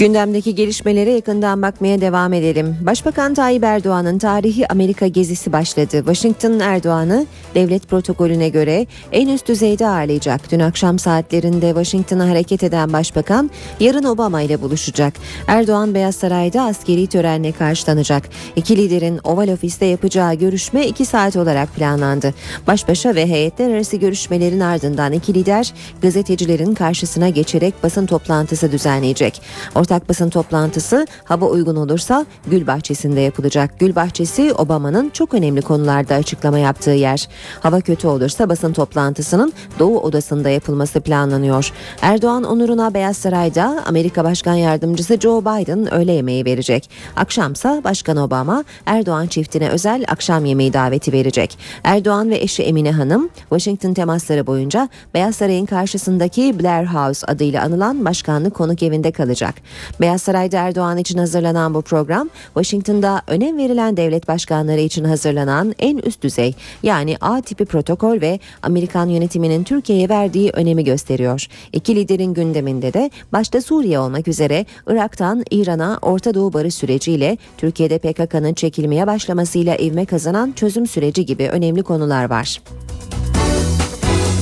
Gündemdeki 0.00 0.54
gelişmelere 0.54 1.10
yakından 1.10 1.62
bakmaya 1.62 2.00
devam 2.00 2.32
edelim. 2.32 2.76
Başbakan 2.80 3.34
Tayyip 3.34 3.64
Erdoğan'ın 3.64 4.18
tarihi 4.18 4.72
Amerika 4.72 5.06
gezisi 5.06 5.52
başladı. 5.52 5.96
Washington 5.96 6.60
Erdoğan'ı 6.60 7.26
devlet 7.54 7.88
protokolüne 7.88 8.48
göre 8.48 8.86
en 9.12 9.28
üst 9.28 9.48
düzeyde 9.48 9.86
ağırlayacak. 9.86 10.52
Dün 10.52 10.60
akşam 10.60 10.98
saatlerinde 10.98 11.68
Washington'a 11.68 12.28
hareket 12.28 12.62
eden 12.62 12.92
başbakan 12.92 13.50
yarın 13.80 14.04
Obama 14.04 14.42
ile 14.42 14.62
buluşacak. 14.62 15.14
Erdoğan 15.46 15.94
Beyaz 15.94 16.16
Saray'da 16.16 16.62
askeri 16.62 17.06
törenle 17.06 17.52
karşılanacak. 17.52 18.28
İki 18.56 18.76
liderin 18.76 19.20
Oval 19.24 19.48
Ofis'te 19.48 19.86
yapacağı 19.86 20.34
görüşme 20.34 20.86
iki 20.86 21.04
saat 21.04 21.36
olarak 21.36 21.74
planlandı. 21.74 22.34
Baş 22.66 22.88
ve 22.88 23.26
heyetler 23.26 23.70
arası 23.70 23.96
görüşmelerin 23.96 24.60
ardından 24.60 25.12
iki 25.12 25.34
lider 25.34 25.74
gazetecilerin 26.02 26.74
karşısına 26.74 27.28
geçerek 27.28 27.74
basın 27.82 28.06
toplantısı 28.06 28.72
düzenleyecek. 28.72 29.42
Orta 29.74 29.89
Ortak 29.90 30.08
basın 30.08 30.30
toplantısı 30.30 31.06
hava 31.24 31.46
uygun 31.46 31.76
olursa 31.76 32.26
Gül 32.46 32.66
Bahçesi'nde 32.66 33.20
yapılacak. 33.20 33.78
Gül 33.78 33.94
Bahçesi 33.94 34.52
Obama'nın 34.54 35.10
çok 35.10 35.34
önemli 35.34 35.62
konularda 35.62 36.14
açıklama 36.14 36.58
yaptığı 36.58 36.90
yer. 36.90 37.28
Hava 37.60 37.80
kötü 37.80 38.06
olursa 38.06 38.48
basın 38.48 38.72
toplantısının 38.72 39.52
Doğu 39.78 40.00
Odası'nda 40.00 40.50
yapılması 40.50 41.00
planlanıyor. 41.00 41.72
Erdoğan 42.02 42.44
onuruna 42.44 42.94
Beyaz 42.94 43.16
Saray'da 43.16 43.82
Amerika 43.86 44.24
Başkan 44.24 44.54
Yardımcısı 44.54 45.20
Joe 45.20 45.40
Biden 45.40 45.94
öğle 45.94 46.12
yemeği 46.12 46.44
verecek. 46.44 46.90
Akşamsa 47.16 47.84
Başkan 47.84 48.16
Obama 48.16 48.64
Erdoğan 48.86 49.26
çiftine 49.26 49.68
özel 49.68 50.04
akşam 50.08 50.44
yemeği 50.44 50.72
daveti 50.72 51.12
verecek. 51.12 51.58
Erdoğan 51.84 52.30
ve 52.30 52.38
eşi 52.38 52.62
Emine 52.62 52.92
Hanım 52.92 53.28
Washington 53.40 53.94
temasları 53.94 54.46
boyunca 54.46 54.88
Beyaz 55.14 55.36
Saray'ın 55.36 55.66
karşısındaki 55.66 56.60
Blair 56.60 56.86
House 56.86 57.26
adıyla 57.26 57.62
anılan 57.62 58.04
başkanlık 58.04 58.54
konuk 58.54 58.82
evinde 58.82 59.12
kalacak. 59.12 59.54
Beyaz 60.00 60.22
Saray'da 60.22 60.58
Erdoğan 60.58 60.98
için 60.98 61.18
hazırlanan 61.18 61.74
bu 61.74 61.82
program 61.82 62.28
Washington'da 62.54 63.22
önem 63.26 63.58
verilen 63.58 63.96
devlet 63.96 64.28
başkanları 64.28 64.80
için 64.80 65.04
hazırlanan 65.04 65.74
en 65.78 65.98
üst 65.98 66.22
düzey 66.22 66.54
yani 66.82 67.16
A 67.20 67.40
tipi 67.40 67.64
protokol 67.64 68.20
ve 68.20 68.38
Amerikan 68.62 69.08
yönetiminin 69.08 69.64
Türkiye'ye 69.64 70.08
verdiği 70.08 70.50
önemi 70.50 70.84
gösteriyor. 70.84 71.46
İki 71.72 71.96
liderin 71.96 72.34
gündeminde 72.34 72.92
de 72.92 73.10
başta 73.32 73.60
Suriye 73.60 73.98
olmak 73.98 74.28
üzere 74.28 74.66
Irak'tan 74.86 75.44
İran'a 75.50 75.98
Orta 76.02 76.34
Doğu 76.34 76.52
barış 76.52 76.74
süreciyle 76.74 77.38
Türkiye'de 77.56 77.98
PKK'nın 77.98 78.54
çekilmeye 78.54 79.06
başlamasıyla 79.06 79.76
ivme 79.76 80.04
kazanan 80.04 80.52
çözüm 80.52 80.86
süreci 80.86 81.26
gibi 81.26 81.48
önemli 81.48 81.82
konular 81.82 82.30
var. 82.30 82.60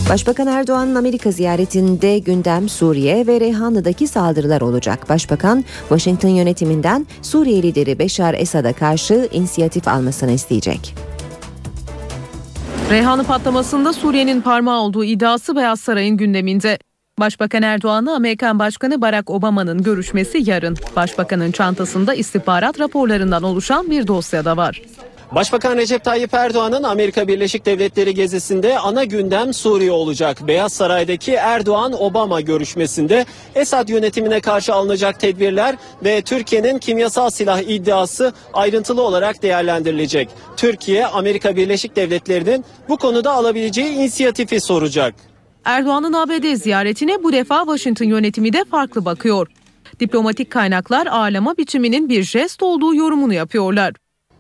Başbakan 0.08 0.46
Erdoğan'ın 0.46 0.94
Amerika 0.94 1.30
ziyaretinde 1.30 2.18
gündem 2.18 2.68
Suriye 2.68 3.26
ve 3.26 3.40
Reyhanlı'daki 3.40 4.06
saldırılar 4.06 4.60
olacak. 4.60 5.08
Başbakan 5.08 5.64
Washington 5.88 6.28
yönetiminden 6.28 7.06
Suriye 7.22 7.62
lideri 7.62 7.98
Beşar 7.98 8.34
Esad'a 8.34 8.72
karşı 8.72 9.28
inisiyatif 9.32 9.88
almasını 9.88 10.32
isteyecek. 10.32 10.94
Reyhanlı 12.90 13.24
patlamasında 13.24 13.92
Suriye'nin 13.92 14.40
parmağı 14.40 14.80
olduğu 14.80 15.04
iddiası 15.04 15.56
Beyaz 15.56 15.80
Saray'ın 15.80 16.16
gündeminde. 16.16 16.78
Başbakan 17.20 17.62
Erdoğan'la 17.62 18.14
Amerikan 18.14 18.58
Başkanı 18.58 19.00
Barack 19.00 19.30
Obama'nın 19.30 19.82
görüşmesi 19.82 20.50
yarın. 20.50 20.76
Başbakanın 20.96 21.52
çantasında 21.52 22.14
istihbarat 22.14 22.80
raporlarından 22.80 23.42
oluşan 23.42 23.90
bir 23.90 24.06
dosya 24.06 24.44
da 24.44 24.56
var. 24.56 24.82
Başbakan 25.34 25.76
Recep 25.76 26.04
Tayyip 26.04 26.34
Erdoğan'ın 26.34 26.82
Amerika 26.82 27.28
Birleşik 27.28 27.66
Devletleri 27.66 28.14
gezisinde 28.14 28.78
ana 28.78 29.04
gündem 29.04 29.54
Suriye 29.54 29.92
olacak. 29.92 30.46
Beyaz 30.46 30.72
Saray'daki 30.72 31.32
Erdoğan-Obama 31.32 32.40
görüşmesinde 32.40 33.26
Esad 33.54 33.88
yönetimine 33.88 34.40
karşı 34.40 34.74
alınacak 34.74 35.20
tedbirler 35.20 35.76
ve 36.04 36.22
Türkiye'nin 36.22 36.78
kimyasal 36.78 37.30
silah 37.30 37.60
iddiası 37.60 38.32
ayrıntılı 38.54 39.02
olarak 39.02 39.42
değerlendirilecek. 39.42 40.28
Türkiye, 40.56 41.06
Amerika 41.06 41.56
Birleşik 41.56 41.96
Devletleri'nin 41.96 42.64
bu 42.88 42.96
konuda 42.96 43.32
alabileceği 43.32 43.92
inisiyatifi 43.92 44.60
soracak. 44.60 45.14
Erdoğan'ın 45.64 46.12
ABD 46.12 46.54
ziyaretine 46.54 47.22
bu 47.22 47.32
defa 47.32 47.58
Washington 47.58 48.06
yönetimi 48.06 48.52
de 48.52 48.64
farklı 48.70 49.04
bakıyor. 49.04 49.48
Diplomatik 50.00 50.50
kaynaklar 50.50 51.06
ağırlama 51.06 51.56
biçiminin 51.56 52.08
bir 52.08 52.22
jest 52.22 52.62
olduğu 52.62 52.94
yorumunu 52.94 53.34
yapıyorlar. 53.34 53.94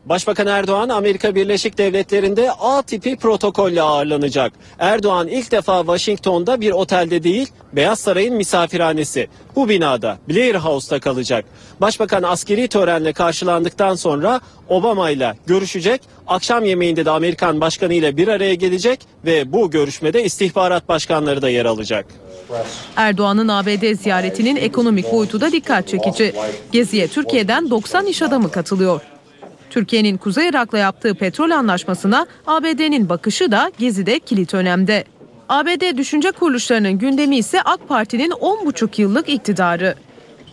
Başbakan 0.06 0.46
Erdoğan 0.46 0.88
Amerika 0.88 1.34
Birleşik 1.34 1.78
Devletleri'nde 1.78 2.52
A 2.52 2.82
tipi 2.82 3.16
protokolle 3.16 3.82
ağırlanacak. 3.82 4.52
Erdoğan 4.78 5.28
ilk 5.28 5.52
defa 5.52 5.78
Washington'da 5.80 6.60
bir 6.60 6.70
otelde 6.70 7.22
değil, 7.22 7.48
Beyaz 7.72 7.98
Saray'ın 8.00 8.34
misafirhanesi. 8.34 9.28
Bu 9.56 9.68
binada 9.68 10.18
Blair 10.28 10.54
House'ta 10.54 11.00
kalacak. 11.00 11.44
Başbakan 11.80 12.22
askeri 12.22 12.68
törenle 12.68 13.12
karşılandıktan 13.12 13.94
sonra 13.94 14.40
Obama 14.68 15.10
ile 15.10 15.34
görüşecek. 15.46 16.00
Akşam 16.26 16.64
yemeğinde 16.64 17.04
de 17.04 17.10
Amerikan 17.10 17.60
başkanı 17.60 17.94
ile 17.94 18.16
bir 18.16 18.28
araya 18.28 18.54
gelecek 18.54 19.00
ve 19.24 19.52
bu 19.52 19.70
görüşmede 19.70 20.24
istihbarat 20.24 20.88
başkanları 20.88 21.42
da 21.42 21.48
yer 21.48 21.64
alacak. 21.64 22.06
Erdoğan'ın 22.96 23.48
ABD 23.48 23.94
ziyaretinin 23.94 24.56
ekonomik 24.56 25.12
boyutu 25.12 25.40
da 25.40 25.52
dikkat 25.52 25.88
çekici. 25.88 26.34
Geziye 26.72 27.08
Türkiye'den 27.08 27.70
90 27.70 28.06
iş 28.06 28.22
adamı 28.22 28.50
katılıyor. 28.50 29.00
Türkiye'nin 29.70 30.16
Kuzey 30.16 30.48
Irak'la 30.48 30.78
yaptığı 30.78 31.14
petrol 31.14 31.50
anlaşmasına 31.50 32.26
ABD'nin 32.46 33.08
bakışı 33.08 33.52
da 33.52 33.72
gezide 33.78 34.18
kilit 34.18 34.54
önemde. 34.54 35.04
ABD 35.48 35.96
düşünce 35.96 36.30
kuruluşlarının 36.30 36.98
gündemi 36.98 37.36
ise 37.36 37.62
AK 37.62 37.88
Parti'nin 37.88 38.30
10,5 38.30 39.00
yıllık 39.00 39.28
iktidarı. 39.28 39.94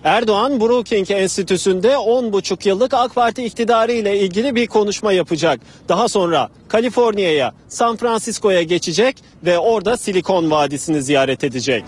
Erdoğan 0.03 0.61
Brookings 0.61 1.11
Enstitüsü'nde 1.11 1.87
10,5 1.87 2.67
yıllık 2.67 2.93
AK 2.93 3.15
Parti 3.15 3.43
iktidarı 3.43 3.91
ile 3.91 4.19
ilgili 4.19 4.55
bir 4.55 4.67
konuşma 4.67 5.11
yapacak. 5.13 5.59
Daha 5.89 6.09
sonra 6.09 6.49
Kaliforniya'ya, 6.67 7.53
San 7.67 7.95
Francisco'ya 7.95 8.63
geçecek 8.63 9.17
ve 9.45 9.59
orada 9.59 9.97
Silikon 9.97 10.51
Vadisi'ni 10.51 11.01
ziyaret 11.01 11.43
edecek. 11.43 11.83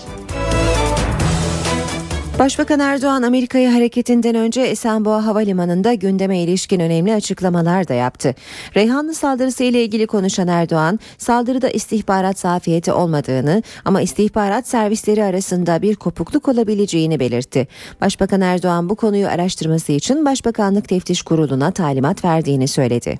Başbakan 2.39 2.79
Erdoğan 2.79 3.23
Amerika'ya 3.23 3.73
hareketinden 3.73 4.35
önce 4.35 4.61
Esenboğa 4.61 5.25
Havalimanı'nda 5.25 5.93
gündeme 5.93 6.39
ilişkin 6.39 6.79
önemli 6.79 7.13
açıklamalar 7.13 7.87
da 7.87 7.93
yaptı. 7.93 8.35
Reyhanlı 8.75 9.13
saldırısı 9.13 9.63
ile 9.63 9.83
ilgili 9.83 10.07
konuşan 10.07 10.47
Erdoğan, 10.47 10.99
saldırıda 11.17 11.69
istihbarat 11.69 12.39
zafiyeti 12.39 12.91
olmadığını 12.91 13.63
ama 13.85 14.01
istihbarat 14.01 14.67
servisleri 14.67 15.23
arasında 15.23 15.81
bir 15.81 15.95
kopukluk 15.95 16.47
olabileceğini 16.47 17.19
belirtti. 17.19 17.67
Başbakan 18.01 18.41
Erdoğan 18.41 18.89
bu 18.89 18.95
konuyu 18.95 19.27
araştırması 19.27 19.91
için 19.91 20.25
Başbakanlık 20.25 20.89
Teftiş 20.89 21.21
Kurulu'na 21.21 21.71
talimat 21.71 22.25
verdiğini 22.25 22.67
söyledi. 22.67 23.19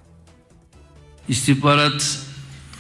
İstihbarat 1.28 2.20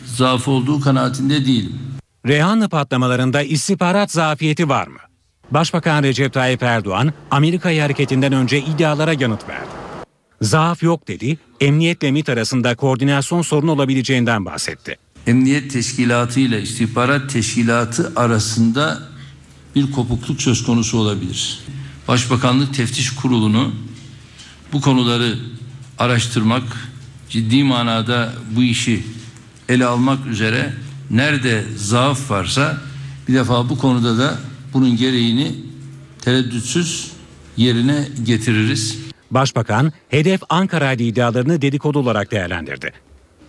zaafı 0.05 0.51
olduğu 0.51 0.79
kanaatinde 0.79 1.45
değilim. 1.45 1.79
Reyhanlı 2.27 2.69
patlamalarında 2.69 3.41
istihbarat 3.41 4.11
zafiyeti 4.11 4.69
var 4.69 4.87
mı? 4.87 5.06
Başbakan 5.51 6.03
Recep 6.03 6.33
Tayyip 6.33 6.63
Erdoğan 6.63 7.13
Amerika'ya 7.31 7.83
hareketinden 7.85 8.33
önce 8.33 8.61
iddialara 8.61 9.13
yanıt 9.13 9.49
verdi. 9.49 9.67
Zaaf 10.41 10.83
yok 10.83 11.07
dedi, 11.07 11.37
emniyetle 11.61 12.11
MİT 12.11 12.29
arasında 12.29 12.75
koordinasyon 12.75 13.41
sorunu 13.41 13.71
olabileceğinden 13.71 14.45
bahsetti. 14.45 14.97
Emniyet 15.27 15.71
teşkilatı 15.71 16.39
ile 16.39 16.61
istihbarat 16.61 17.29
teşkilatı 17.29 18.11
arasında 18.15 18.99
bir 19.75 19.91
kopukluk 19.91 20.41
söz 20.41 20.63
konusu 20.63 20.97
olabilir. 20.97 21.59
Başbakanlık 22.07 22.73
Teftiş 22.73 23.15
Kurulu'nu 23.15 23.71
bu 24.73 24.81
konuları 24.81 25.35
araştırmak, 25.99 26.63
ciddi 27.29 27.63
manada 27.63 28.33
bu 28.55 28.63
işi 28.63 29.03
ele 29.69 29.85
almak 29.85 30.25
üzere 30.25 30.73
nerede 31.11 31.63
zaaf 31.77 32.31
varsa 32.31 32.81
bir 33.27 33.33
defa 33.33 33.69
bu 33.69 33.77
konuda 33.77 34.17
da 34.17 34.39
bunun 34.77 34.97
gereğini 34.97 35.55
tereddütsüz 36.21 37.11
yerine 37.57 38.07
getiririz. 38.23 38.97
Başbakan 39.31 39.93
hedef 40.09 40.41
Ankara'ydı 40.49 41.03
iddialarını 41.03 41.61
dedikodu 41.61 41.99
olarak 41.99 42.31
değerlendirdi. 42.31 42.93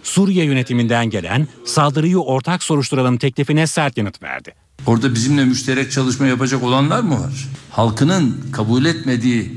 Suriye 0.03 0.45
yönetiminden 0.45 1.11
gelen 1.11 1.49
saldırıyı 1.65 2.19
ortak 2.19 2.63
soruşturalım 2.63 3.19
teklifine 3.19 3.67
sert 3.67 3.97
yanıt 3.97 4.23
verdi. 4.23 4.55
Orada 4.87 5.15
bizimle 5.15 5.45
müşterek 5.45 5.93
çalışma 5.93 6.27
yapacak 6.27 6.63
olanlar 6.63 7.01
mı 7.01 7.21
var? 7.21 7.49
Halkının 7.71 8.41
kabul 8.53 8.85
etmediği 8.85 9.53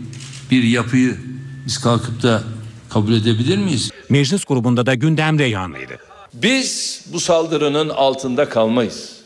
bir 0.51 0.63
yapıyı 0.63 1.18
biz 1.66 1.78
kalkıp 1.78 2.24
da 2.24 2.44
kabul 2.90 3.13
edebilir 3.13 3.58
miyiz? 3.58 3.92
Meclis 4.10 4.46
grubunda 4.46 4.86
da 4.86 4.94
gündem 4.94 5.40
Reyhanlıydı. 5.40 5.98
Biz 6.34 7.01
bu 7.13 7.20
saldırının 7.20 7.90
altında 7.90 8.50
kalmayız. 8.50 9.18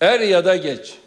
Er 0.00 0.20
ya 0.20 0.44
da 0.44 0.56
geç 0.56 0.99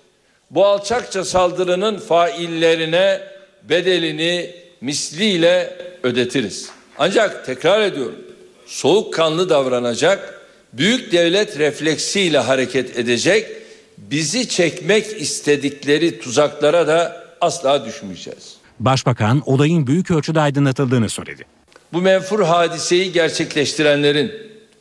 bu 0.55 0.65
alçakça 0.65 1.25
saldırının 1.25 1.97
faillerine 1.97 3.21
bedelini 3.63 4.51
misliyle 4.81 5.77
ödetiriz. 6.03 6.69
Ancak 6.97 7.45
tekrar 7.45 7.81
ediyorum 7.81 8.15
soğukkanlı 8.65 9.49
davranacak, 9.49 10.41
büyük 10.73 11.11
devlet 11.11 11.59
refleksiyle 11.59 12.37
hareket 12.37 12.97
edecek, 12.99 13.47
bizi 13.97 14.49
çekmek 14.49 15.21
istedikleri 15.21 16.19
tuzaklara 16.19 16.87
da 16.87 17.25
asla 17.41 17.85
düşmeyeceğiz. 17.85 18.53
Başbakan 18.79 19.41
olayın 19.45 19.87
büyük 19.87 20.11
ölçüde 20.11 20.39
aydınlatıldığını 20.39 21.09
söyledi. 21.09 21.45
Bu 21.93 22.01
menfur 22.01 22.43
hadiseyi 22.43 23.11
gerçekleştirenlerin 23.11 24.31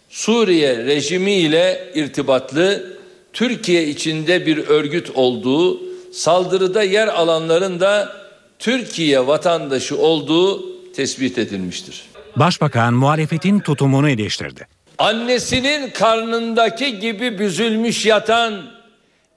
Suriye 0.09 0.77
rejimi 0.77 1.33
ile 1.33 1.93
irtibatlı 1.95 2.97
Türkiye 3.33 3.85
içinde 3.85 4.47
bir 4.47 4.59
örgüt 4.59 5.11
olduğu, 5.15 5.81
saldırıda 6.13 6.83
yer 6.83 7.09
alanların 7.09 7.81
da 7.81 8.17
Türkiye 8.59 9.27
vatandaşı 9.27 9.99
olduğu 9.99 10.73
tespit 10.93 11.39
edilmiştir. 11.39 12.05
Başbakan 12.37 12.95
muhalefetin 12.95 13.61
tutumunu 13.61 14.11
eleştirdi. 14.11 14.69
Annesinin 14.99 15.91
karnındaki 15.91 16.99
gibi 16.99 17.39
büzülmüş 17.39 18.07
yatan, 18.07 18.63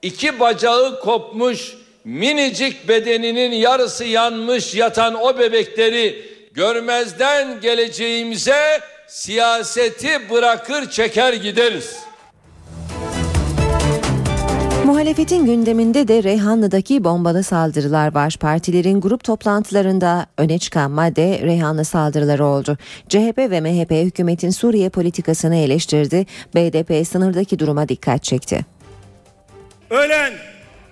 iki 0.02 0.40
bacağı 0.40 1.00
kopmuş, 1.00 1.74
minicik 2.04 2.88
bedeninin 2.88 3.52
yarısı 3.52 4.04
yanmış 4.04 4.74
yatan 4.74 5.14
o 5.14 5.38
bebekleri 5.38 6.22
görmezden 6.52 7.60
geleceğimize 7.60 8.80
siyaseti 9.08 10.30
bırakır 10.30 10.90
çeker 10.90 11.32
gideriz. 11.32 11.96
Muhalefetin 14.86 15.46
gündeminde 15.46 16.08
de 16.08 16.22
Reyhanlı'daki 16.22 17.04
bombalı 17.04 17.42
saldırılar 17.42 18.14
var. 18.14 18.36
Partilerin 18.40 19.00
grup 19.00 19.24
toplantılarında 19.24 20.26
öne 20.38 20.58
çıkan 20.58 20.90
madde 20.90 21.40
Reyhanlı 21.42 21.84
saldırıları 21.84 22.44
oldu. 22.44 22.78
CHP 23.08 23.38
ve 23.38 23.60
MHP 23.60 23.90
hükümetin 23.90 24.50
Suriye 24.50 24.88
politikasını 24.88 25.56
eleştirdi. 25.56 26.26
BDP 26.54 27.06
sınırdaki 27.06 27.58
duruma 27.58 27.88
dikkat 27.88 28.22
çekti. 28.22 28.66
Ölen 29.90 30.32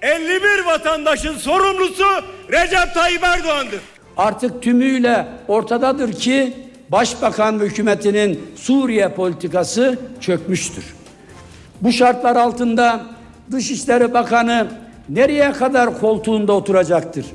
51 0.02 0.64
vatandaşın 0.66 1.36
sorumlusu 1.36 2.04
Recep 2.52 2.94
Tayyip 2.94 3.24
Erdoğan'dır. 3.24 3.80
Artık 4.16 4.62
tümüyle 4.62 5.26
ortadadır 5.48 6.12
ki 6.12 6.54
Başbakan 6.88 7.60
ve 7.60 7.64
hükümetinin 7.64 8.40
Suriye 8.56 9.08
politikası 9.08 9.98
çökmüştür. 10.20 10.84
Bu 11.80 11.92
şartlar 11.92 12.36
altında 12.36 13.13
Dışişleri 13.52 14.14
Bakanı 14.14 14.66
nereye 15.08 15.52
kadar 15.52 16.00
koltuğunda 16.00 16.52
oturacaktır? 16.52 17.26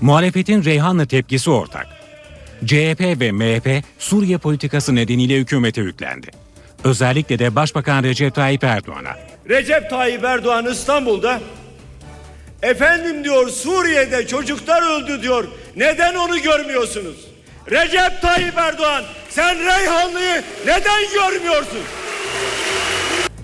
Muhalefetin 0.00 0.64
Reyhanlı 0.64 1.06
tepkisi 1.06 1.50
ortak. 1.50 1.86
CHP 2.66 3.00
ve 3.20 3.32
MHP 3.32 3.84
Suriye 3.98 4.38
politikası 4.38 4.94
nedeniyle 4.94 5.36
hükümete 5.36 5.80
yüklendi. 5.80 6.30
Özellikle 6.84 7.38
de 7.38 7.54
Başbakan 7.56 8.02
Recep 8.02 8.34
Tayyip 8.34 8.64
Erdoğan'a. 8.64 9.16
Recep 9.48 9.90
Tayyip 9.90 10.24
Erdoğan 10.24 10.66
İstanbul'da 10.66 11.40
efendim 12.62 13.24
diyor 13.24 13.48
Suriye'de 13.48 14.26
çocuklar 14.26 15.00
öldü 15.00 15.22
diyor. 15.22 15.48
Neden 15.76 16.14
onu 16.14 16.42
görmüyorsunuz? 16.42 17.16
Recep 17.70 18.22
Tayyip 18.22 18.58
Erdoğan 18.58 19.02
sen 19.28 19.58
Reyhanlı'yı 19.58 20.42
neden 20.66 21.02
görmüyorsun? 21.14 21.78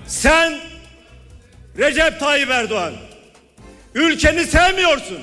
Sen 0.07 0.53
Recep 1.78 2.20
Tayyip 2.20 2.50
Erdoğan 2.50 2.92
ülkeni 3.94 4.44
sevmiyorsun. 4.44 5.18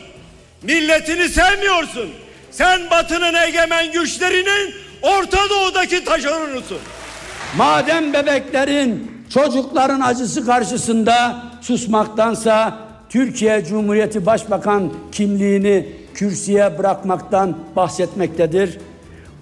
Milletini 0.63 1.29
sevmiyorsun. 1.29 2.09
Sen 2.51 2.89
batının 2.91 3.33
egemen 3.33 3.91
güçlerinin 3.91 4.73
Orta 5.01 5.37
Doğu'daki 5.49 6.05
taşeronusun. 6.05 6.77
Madem 7.57 8.13
bebeklerin, 8.13 9.11
çocukların 9.33 10.01
acısı 10.01 10.45
karşısında 10.45 11.43
susmaktansa 11.61 12.77
Türkiye 13.09 13.65
Cumhuriyeti 13.65 14.25
Başbakan 14.25 14.93
kimliğini 15.11 15.87
kürsüye 16.13 16.77
bırakmaktan 16.79 17.57
bahsetmektedir. 17.75 18.77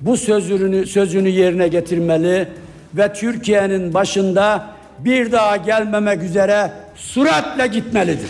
Bu 0.02 0.18
sözünü 0.18 0.88
sözünü 0.88 1.30
yerine 1.30 1.68
getirmeli 1.68 2.48
ve 2.94 3.14
Türkiye'nin 3.14 3.94
başında 3.94 4.66
bir 5.06 5.32
daha 5.32 5.58
gelmemek 5.58 6.24
üzere 6.24 6.72
süratle 6.96 7.68
gitmelidir. 7.68 8.30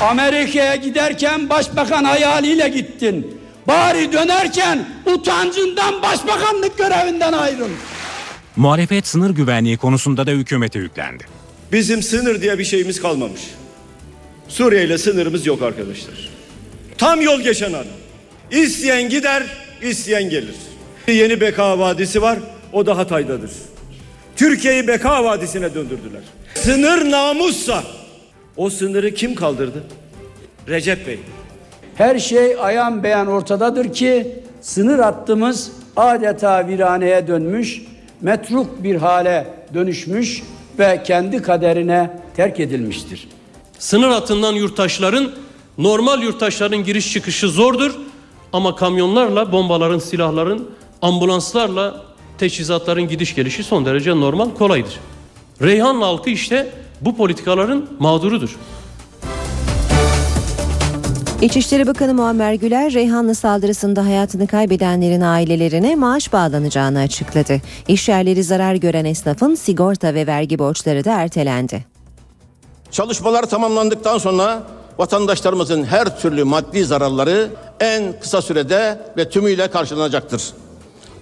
Amerika'ya 0.00 0.76
giderken 0.76 1.48
başbakan 1.48 2.04
hayaliyle 2.04 2.68
gittin. 2.68 3.38
Bari 3.66 4.12
dönerken 4.12 4.84
utancından 5.06 6.02
başbakanlık 6.02 6.78
görevinden 6.78 7.32
ayrıl. 7.32 7.68
Muhalefet 8.56 9.06
sınır 9.06 9.30
güvenliği 9.30 9.76
konusunda 9.76 10.26
da 10.26 10.30
hükümete 10.30 10.78
yüklendi. 10.78 11.24
Bizim 11.72 12.02
sınır 12.02 12.40
diye 12.42 12.58
bir 12.58 12.64
şeyimiz 12.64 13.02
kalmamış. 13.02 13.40
Suriye 14.48 14.84
ile 14.84 14.98
sınırımız 14.98 15.46
yok 15.46 15.62
arkadaşlar. 15.62 16.30
Tam 16.98 17.20
yol 17.20 17.40
geçen 17.40 17.72
an. 17.72 17.84
İsteyen 18.50 19.08
gider, 19.08 19.42
isteyen 19.82 20.30
gelir. 20.30 20.54
Yeni 21.08 21.40
Beka 21.40 21.78
Vadisi 21.78 22.22
var, 22.22 22.38
o 22.72 22.86
da 22.86 22.96
Hatay'dadır. 22.96 23.50
Türkiye'yi 24.36 24.88
Beka 24.88 25.24
Vadisi'ne 25.24 25.74
döndürdüler. 25.74 26.20
Sınır 26.54 27.10
namussa. 27.10 27.82
O 28.56 28.70
sınırı 28.70 29.14
kim 29.14 29.34
kaldırdı? 29.34 29.84
Recep 30.68 31.06
Bey. 31.06 31.18
Her 31.94 32.18
şey 32.18 32.56
ayan 32.60 33.02
beyan 33.02 33.26
ortadadır 33.26 33.92
ki 33.92 34.38
sınır 34.60 34.98
hattımız 34.98 35.72
adeta 35.96 36.68
viraneye 36.68 37.26
dönmüş, 37.26 37.82
metruk 38.20 38.82
bir 38.82 38.96
hale 38.96 39.46
dönüşmüş 39.74 40.42
ve 40.78 41.02
kendi 41.04 41.42
kaderine 41.42 42.10
terk 42.36 42.60
edilmiştir. 42.60 43.28
Sınır 43.78 44.08
hattından 44.08 44.52
yurttaşların 44.52 45.30
normal 45.78 46.22
yurttaşların 46.22 46.84
giriş 46.84 47.12
çıkışı 47.12 47.48
zordur 47.48 47.94
ama 48.52 48.76
kamyonlarla 48.76 49.52
bombaların, 49.52 49.98
silahların, 49.98 50.70
ambulanslarla 51.02 52.02
teçhizatların 52.38 53.08
gidiş 53.08 53.34
gelişi 53.34 53.64
son 53.64 53.86
derece 53.86 54.10
normal, 54.10 54.50
kolaydır. 54.50 55.00
Reyhan 55.62 56.00
halkı 56.00 56.30
işte 56.30 56.70
bu 57.00 57.16
politikaların 57.16 57.86
mağdurudur. 57.98 58.56
İçişleri 61.42 61.86
Bakanı 61.86 62.14
Muammer 62.14 62.54
Güler, 62.54 62.92
Reyhanlı 62.92 63.34
saldırısında 63.34 64.04
hayatını 64.04 64.46
kaybedenlerin 64.46 65.20
ailelerine 65.20 65.96
maaş 65.96 66.32
bağlanacağını 66.32 66.98
açıkladı. 66.98 67.60
İşyerleri 67.88 68.44
zarar 68.44 68.74
gören 68.74 69.04
esnafın 69.04 69.54
sigorta 69.54 70.14
ve 70.14 70.26
vergi 70.26 70.58
borçları 70.58 71.04
da 71.04 71.12
ertelendi. 71.12 71.84
Çalışmalar 72.90 73.50
tamamlandıktan 73.50 74.18
sonra 74.18 74.62
vatandaşlarımızın 74.98 75.84
her 75.84 76.20
türlü 76.20 76.44
maddi 76.44 76.84
zararları 76.84 77.50
en 77.80 78.20
kısa 78.20 78.42
sürede 78.42 79.00
ve 79.16 79.30
tümüyle 79.30 79.68
karşılanacaktır. 79.68 80.42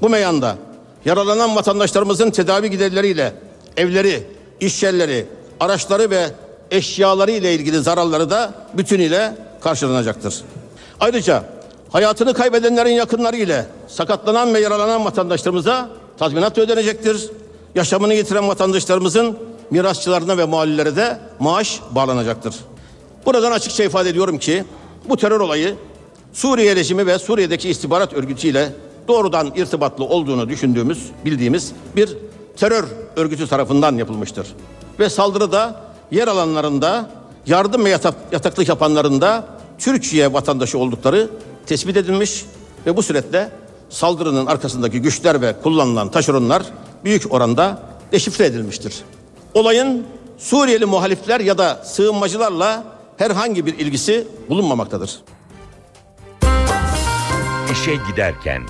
Bu 0.02 0.08
meyanda 0.08 0.56
yaralanan 1.04 1.56
vatandaşlarımızın 1.56 2.30
tedavi 2.30 2.70
giderleriyle 2.70 3.32
evleri, 3.76 4.22
iş 4.60 4.82
yerleri, 4.82 5.26
araçları 5.60 6.10
ve 6.10 6.26
eşyaları 6.70 7.30
ile 7.30 7.54
ilgili 7.54 7.78
zararları 7.78 8.30
da 8.30 8.54
bütünüyle 8.74 9.36
karşılanacaktır. 9.60 10.40
Ayrıca 11.00 11.44
hayatını 11.92 12.34
kaybedenlerin 12.34 12.90
yakınları 12.90 13.36
ile 13.36 13.66
sakatlanan 13.88 14.54
ve 14.54 14.60
yaralanan 14.60 15.04
vatandaşlarımıza 15.04 15.88
tazminat 16.18 16.58
ödenecektir. 16.58 17.30
Yaşamını 17.74 18.14
yitiren 18.14 18.48
vatandaşlarımızın 18.48 19.38
mirasçılarına 19.70 20.38
ve 20.38 20.44
muhallilere 20.44 20.96
de 20.96 21.18
maaş 21.38 21.80
bağlanacaktır. 21.90 22.54
Buradan 23.26 23.52
açıkça 23.52 23.84
ifade 23.84 24.08
ediyorum 24.08 24.38
ki 24.38 24.64
bu 25.08 25.16
terör 25.16 25.40
olayı 25.40 25.74
Suriye 26.32 26.76
rejimi 26.76 27.06
ve 27.06 27.18
Suriye'deki 27.18 27.68
istihbarat 27.68 28.12
örgütüyle 28.12 28.72
doğrudan 29.10 29.52
irtibatlı 29.56 30.04
olduğunu 30.04 30.48
düşündüğümüz, 30.48 31.10
bildiğimiz 31.24 31.72
bir 31.96 32.16
terör 32.56 32.84
örgütü 33.16 33.46
tarafından 33.46 33.96
yapılmıştır. 33.96 34.46
Ve 34.98 35.10
saldırıda 35.10 35.80
yer 36.10 36.28
alanlarında 36.28 37.10
yardım 37.46 37.84
ve 37.84 37.90
yatak, 37.90 38.14
yataklık 38.32 38.68
yapanların 38.68 39.22
Türkiye 39.78 40.32
vatandaşı 40.32 40.78
oldukları 40.78 41.30
tespit 41.66 41.96
edilmiş 41.96 42.44
ve 42.86 42.96
bu 42.96 43.02
süreçte 43.02 43.50
saldırının 43.88 44.46
arkasındaki 44.46 45.02
güçler 45.02 45.42
ve 45.42 45.54
kullanılan 45.62 46.10
taşeronlar 46.10 46.62
büyük 47.04 47.32
oranda 47.32 47.82
deşifre 48.12 48.44
edilmiştir. 48.46 48.94
Olayın 49.54 50.06
Suriyeli 50.38 50.86
muhalifler 50.86 51.40
ya 51.40 51.58
da 51.58 51.82
sığınmacılarla 51.84 52.84
herhangi 53.16 53.66
bir 53.66 53.78
ilgisi 53.78 54.28
bulunmamaktadır. 54.48 55.20
İşe 57.72 57.94
giderken 58.10 58.62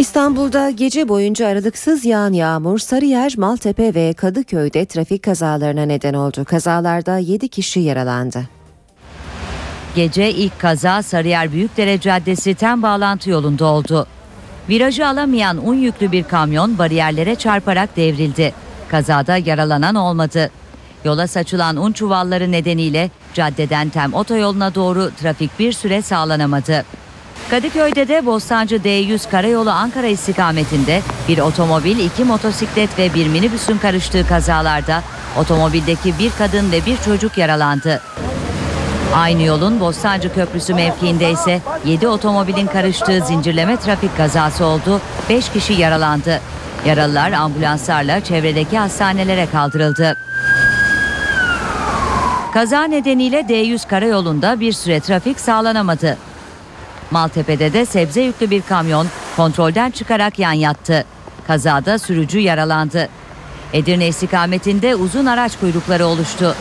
İstanbul'da 0.00 0.70
gece 0.70 1.08
boyunca 1.08 1.46
aralıksız 1.46 2.04
yağan 2.04 2.32
yağmur 2.32 2.78
Sarıyer, 2.78 3.34
Maltepe 3.36 3.94
ve 3.94 4.12
Kadıköy'de 4.12 4.86
trafik 4.86 5.22
kazalarına 5.22 5.82
neden 5.82 6.14
oldu. 6.14 6.44
Kazalarda 6.44 7.18
7 7.18 7.48
kişi 7.48 7.80
yaralandı. 7.80 8.48
Gece 9.96 10.30
ilk 10.30 10.58
kaza 10.58 11.02
Sarıyer 11.02 11.52
Büyükdere 11.52 12.00
Caddesi 12.00 12.54
tem 12.54 12.82
bağlantı 12.82 13.30
yolunda 13.30 13.64
oldu. 13.64 14.06
Virajı 14.68 15.06
alamayan 15.06 15.68
un 15.68 15.74
yüklü 15.74 16.12
bir 16.12 16.22
kamyon 16.22 16.78
bariyerlere 16.78 17.34
çarparak 17.34 17.96
devrildi. 17.96 18.54
Kazada 18.88 19.36
yaralanan 19.36 19.94
olmadı. 19.94 20.50
Yola 21.04 21.26
saçılan 21.26 21.76
un 21.76 21.92
çuvalları 21.92 22.52
nedeniyle 22.52 23.10
caddeden 23.34 23.88
tem 23.88 24.14
otoyoluna 24.14 24.74
doğru 24.74 25.10
trafik 25.20 25.58
bir 25.58 25.72
süre 25.72 26.02
sağlanamadı. 26.02 26.84
Kadıköy'de 27.48 28.08
de 28.08 28.26
Bostancı 28.26 28.76
D100 28.76 29.30
Karayolu 29.30 29.70
Ankara 29.70 30.06
istikametinde 30.06 31.02
bir 31.28 31.38
otomobil, 31.38 31.98
iki 31.98 32.24
motosiklet 32.24 32.98
ve 32.98 33.14
bir 33.14 33.28
minibüsün 33.28 33.78
karıştığı 33.78 34.28
kazalarda 34.28 35.02
otomobildeki 35.40 36.18
bir 36.18 36.30
kadın 36.38 36.72
ve 36.72 36.86
bir 36.86 36.96
çocuk 36.96 37.38
yaralandı. 37.38 38.00
Aynı 39.14 39.42
yolun 39.42 39.80
Bostancı 39.80 40.34
Köprüsü 40.34 40.74
mevkiinde 40.74 41.30
ise 41.30 41.60
7 41.84 42.08
otomobilin 42.08 42.66
karıştığı 42.66 43.20
zincirleme 43.20 43.76
trafik 43.76 44.16
kazası 44.16 44.64
oldu. 44.64 45.00
5 45.28 45.48
kişi 45.48 45.72
yaralandı. 45.72 46.40
Yaralılar 46.86 47.32
ambulanslarla 47.32 48.20
çevredeki 48.20 48.78
hastanelere 48.78 49.46
kaldırıldı. 49.46 50.16
Kaza 52.54 52.84
nedeniyle 52.84 53.40
D100 53.40 53.88
karayolunda 53.88 54.60
bir 54.60 54.72
süre 54.72 55.00
trafik 55.00 55.40
sağlanamadı. 55.40 56.16
Maltepe'de 57.10 57.72
de 57.72 57.86
sebze 57.86 58.20
yüklü 58.20 58.50
bir 58.50 58.62
kamyon 58.62 59.06
kontrolden 59.36 59.90
çıkarak 59.90 60.38
yan 60.38 60.52
yattı. 60.52 61.04
Kazada 61.46 61.98
sürücü 61.98 62.38
yaralandı. 62.38 63.08
Edirne 63.72 64.08
istikametinde 64.08 64.96
uzun 64.96 65.26
araç 65.26 65.58
kuyrukları 65.60 66.06
oluştu. 66.06 66.56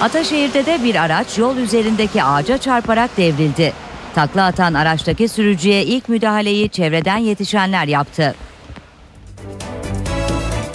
Ataşehir'de 0.00 0.66
de 0.66 0.84
bir 0.84 0.94
araç 0.94 1.38
yol 1.38 1.56
üzerindeki 1.56 2.22
ağaca 2.22 2.58
çarparak 2.58 3.16
devrildi. 3.16 3.72
Takla 4.14 4.44
atan 4.44 4.74
araçtaki 4.74 5.28
sürücüye 5.28 5.84
ilk 5.84 6.08
müdahaleyi 6.08 6.68
çevreden 6.68 7.16
yetişenler 7.16 7.86
yaptı. 7.86 8.34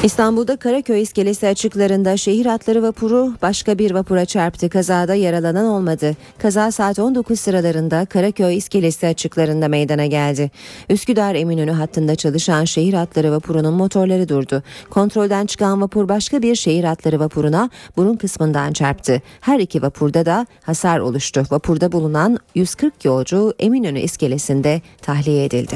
İstanbul'da 0.03 0.57
Karaköy 0.57 1.01
iskelesi 1.01 1.47
açıklarında 1.47 2.17
şehir 2.17 2.45
hatları 2.45 2.83
vapuru 2.83 3.33
başka 3.41 3.77
bir 3.77 3.91
vapura 3.91 4.25
çarptı. 4.25 4.69
Kazada 4.69 5.15
yaralanan 5.15 5.65
olmadı. 5.65 6.15
Kaza 6.37 6.71
saat 6.71 6.99
19 6.99 7.39
sıralarında 7.39 8.05
Karaköy 8.05 8.57
iskelesi 8.57 9.07
açıklarında 9.07 9.67
meydana 9.67 10.05
geldi. 10.05 10.51
Üsküdar 10.89 11.35
Eminönü 11.35 11.71
hattında 11.71 12.15
çalışan 12.15 12.65
şehir 12.65 12.93
hatları 12.93 13.31
vapurunun 13.31 13.73
motorları 13.73 14.29
durdu. 14.29 14.63
Kontrolden 14.89 15.45
çıkan 15.45 15.81
vapur 15.81 16.09
başka 16.09 16.41
bir 16.41 16.55
şehir 16.55 16.83
hatları 16.83 17.19
vapuruna 17.19 17.69
burun 17.97 18.15
kısmından 18.15 18.73
çarptı. 18.73 19.21
Her 19.41 19.59
iki 19.59 19.81
vapurda 19.81 20.25
da 20.25 20.45
hasar 20.63 20.99
oluştu. 20.99 21.43
Vapurda 21.51 21.91
bulunan 21.91 22.37
140 22.55 23.05
yolcu 23.05 23.53
Eminönü 23.59 23.99
iskelesinde 23.99 24.81
tahliye 25.01 25.45
edildi. 25.45 25.75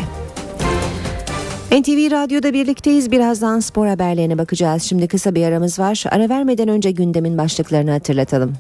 NTV 1.72 2.12
Radyo'da 2.12 2.54
birlikteyiz. 2.54 3.12
Birazdan 3.12 3.60
spor 3.60 3.88
haberlerine 3.88 4.38
bakacağız. 4.38 4.84
Şimdi 4.84 5.08
kısa 5.08 5.36
bir 5.36 5.46
aramız 5.46 5.80
var. 5.80 6.04
Ara 6.12 6.30
vermeden 6.30 6.68
önce 6.68 6.92
gündemin 6.92 7.38
başlıklarını 7.38 7.92
hatırlatalım. 7.92 8.54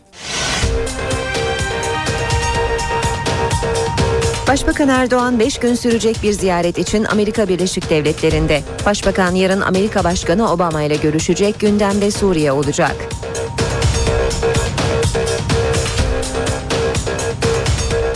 Başbakan 4.47 4.89
Erdoğan 4.89 5.39
5 5.39 5.57
gün 5.57 5.75
sürecek 5.75 6.17
bir 6.23 6.31
ziyaret 6.31 6.77
için 6.77 7.03
Amerika 7.03 7.49
Birleşik 7.49 7.89
Devletleri'nde. 7.89 8.61
Başbakan 8.85 9.35
yarın 9.35 9.61
Amerika 9.61 10.03
Başkanı 10.03 10.51
Obama 10.51 10.83
ile 10.83 10.95
görüşecek. 10.95 11.59
Gündemde 11.59 12.11
Suriye 12.11 12.51
olacak. 12.51 12.95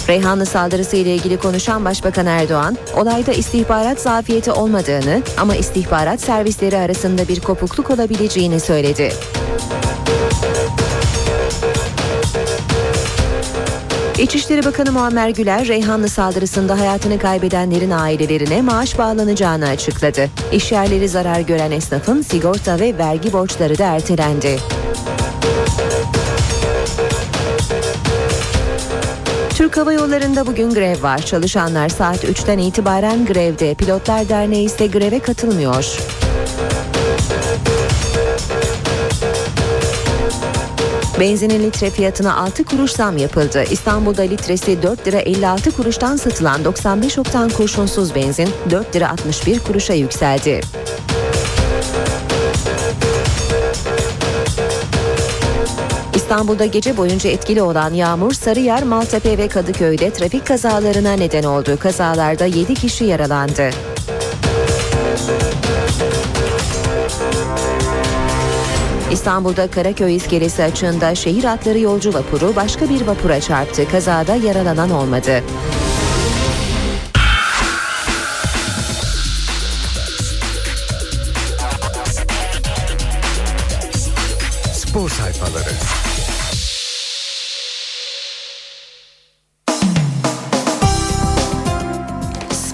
Reyhanlı 0.08 0.46
saldırısı 0.46 0.96
ile 0.96 1.16
ilgili 1.16 1.38
konuşan 1.38 1.86
Başbakan 1.86 2.26
Erdoğan, 2.26 2.78
olayda 2.98 3.32
istihbarat 3.32 4.00
zafiyeti 4.00 4.52
olmadığını 4.52 5.22
ama 5.38 5.56
istihbarat 5.56 6.22
servisleri 6.22 6.78
arasında 6.78 7.28
bir 7.28 7.40
kopukluk 7.40 7.92
olabileceğini 7.92 8.60
söyledi. 8.60 9.12
İçişleri 14.20 14.66
Bakanı 14.66 14.92
Muammer 14.92 15.30
Güler, 15.30 15.68
Reyhanlı 15.68 16.10
saldırısında 16.10 16.80
hayatını 16.80 17.20
kaybedenlerin 17.20 17.92
ailelerine 17.92 18.62
maaş 18.62 18.98
bağlanacağını 18.98 19.68
açıkladı. 19.68 20.30
İşyerleri 20.52 21.10
zarar 21.10 21.40
gören 21.40 21.72
esnafın 21.72 22.22
sigorta 22.22 22.80
ve 22.80 22.98
vergi 22.98 23.34
borçları 23.34 23.78
da 23.78 23.84
ertelendi. 23.84 24.60
Türk 29.62 29.78
Hava 29.78 29.93
Yolları'nda 29.93 30.47
bugün 30.47 30.69
grev 30.69 31.04
var. 31.04 31.17
Çalışanlar 31.17 31.89
saat 31.89 32.24
3'ten 32.24 32.58
itibaren 32.58 33.26
grevde. 33.26 33.74
Pilotlar 33.74 34.30
Derneği 34.30 34.65
ise 34.65 34.88
greve 34.88 35.19
katılmıyor. 35.19 35.97
Benzinin 41.19 41.63
litre 41.63 41.89
fiyatına 41.89 42.38
6 42.38 42.63
kuruş 42.63 42.91
zam 42.91 43.17
yapıldı. 43.17 43.63
İstanbul'da 43.71 44.21
litresi 44.21 44.84
4 44.84 45.08
lira 45.08 45.17
56 45.17 45.71
kuruştan 45.71 46.15
satılan 46.15 46.65
95 46.65 47.17
oktan 47.17 47.50
kurşunsuz 47.50 48.15
benzin 48.15 48.50
4 48.69 48.95
lira 48.95 49.10
61 49.10 49.60
kuruşa 49.60 49.93
yükseldi. 49.93 50.62
İstanbul'da 56.32 56.65
gece 56.65 56.98
boyunca 56.98 57.30
etkili 57.30 57.62
olan 57.62 57.94
yağmur 57.94 58.34
Sarıyer, 58.34 58.84
Maltepe 58.84 59.38
ve 59.38 59.48
Kadıköy'de 59.48 60.13
trafik 60.13 60.48
kazalarına 60.48 61.13
neden 61.13 61.44
oldu. 61.44 61.78
Kazalarda 61.80 62.46
7 62.46 62.74
kişi 62.74 63.06
yaralandı. 63.06 63.70
İstanbul'da 69.12 69.72
Karaköy 69.72 70.15
iskelesi 70.15 70.63
açığında 70.63 71.15
şehir 71.15 71.44
atları 71.44 71.80
yolcu 71.80 72.13
vapuru 72.13 72.56
başka 72.56 72.89
bir 72.89 73.08
vapura 73.08 73.41
çarptı. 73.41 73.89
Kazada 73.91 74.36
yaralanan 74.36 74.91
olmadı. 74.91 75.44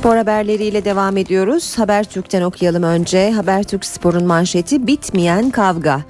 Spor 0.07 0.17
haberleriyle 0.17 0.85
devam 0.85 1.17
ediyoruz. 1.17 1.77
Habertürk'ten 1.77 2.41
okuyalım 2.41 2.83
önce. 2.83 3.31
Habertürk 3.31 3.85
Spor'un 3.85 4.25
manşeti 4.25 4.87
bitmeyen 4.87 5.49
kavga. 5.49 6.01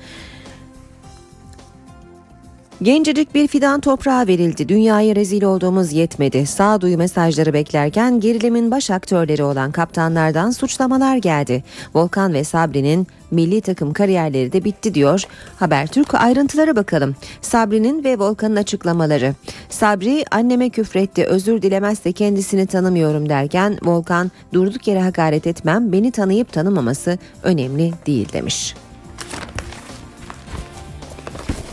Gencecik 2.82 3.36
bir 3.36 3.48
fidan 3.48 3.80
toprağa 3.80 4.28
verildi. 4.28 4.70
Dünyaya 4.70 5.16
rezil 5.16 5.44
olduğumuz 5.44 5.94
yetmedi. 5.94 6.46
Sağduyu 6.46 6.98
mesajları 6.98 7.54
beklerken 7.54 8.20
gerilimin 8.20 8.72
baş 8.72 8.92
aktörleri 8.92 9.44
olan 9.44 9.72
kaptanlardan 9.72 10.52
suçlamalar 10.52 11.18
geldi. 11.18 11.64
Volkan 11.94 12.34
ve 12.34 12.44
Sabri'nin 12.44 13.08
milli 13.32 13.62
takım 13.62 13.94
kariyerleri 13.94 14.54
de 14.54 14.64
bitti 14.64 14.94
diyor. 14.94 15.24
Habertürk 15.60 16.16
ayrıntılara 16.16 16.76
bakalım. 16.76 17.16
Sabri'nin 17.42 18.04
ve 18.04 18.20
Volkan'ın 18.20 18.56
açıklamaları. 18.56 19.36
Sabri 19.70 20.26
anneme 20.32 20.70
küfretti 20.70 21.26
özür 21.26 21.62
dilemezse 21.62 22.12
kendisini 22.12 22.68
tanımıyorum 22.68 23.30
derken 23.30 23.78
Volkan 23.84 24.32
durduk 24.54 24.88
yere 24.88 25.02
hakaret 25.02 25.48
etmem 25.48 25.92
beni 25.92 26.12
tanıyıp 26.12 26.54
tanımaması 26.54 27.18
önemli 27.44 27.92
değil 28.08 28.34
demiş. 28.34 28.76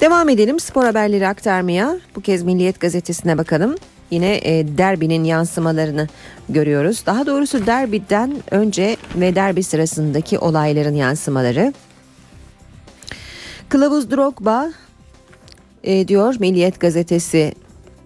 Devam 0.01 0.29
edelim 0.29 0.61
spor 0.61 0.85
haberleri 0.85 1.29
aktarmaya. 1.29 1.99
Bu 2.17 2.21
kez 2.21 2.43
Milliyet 2.43 2.81
Gazetesi'ne 2.81 3.39
bakalım. 3.39 3.75
Yine 4.11 4.37
e, 4.37 4.79
derbinin 4.79 5.25
yansımalarını 5.25 6.09
görüyoruz. 6.49 7.03
Daha 7.07 7.27
doğrusu 7.27 7.67
derbiden 7.67 8.35
önce 8.51 8.97
ve 9.15 9.35
derbi 9.35 9.63
sırasındaki 9.63 10.39
olayların 10.39 10.95
yansımaları. 10.95 11.73
Kılavuz 13.69 14.11
Drogba 14.11 14.73
e, 15.85 16.09
diyor 16.09 16.35
Milliyet 16.39 16.81
Gazetesi 16.81 17.55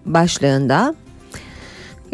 başlığında. 0.05 0.95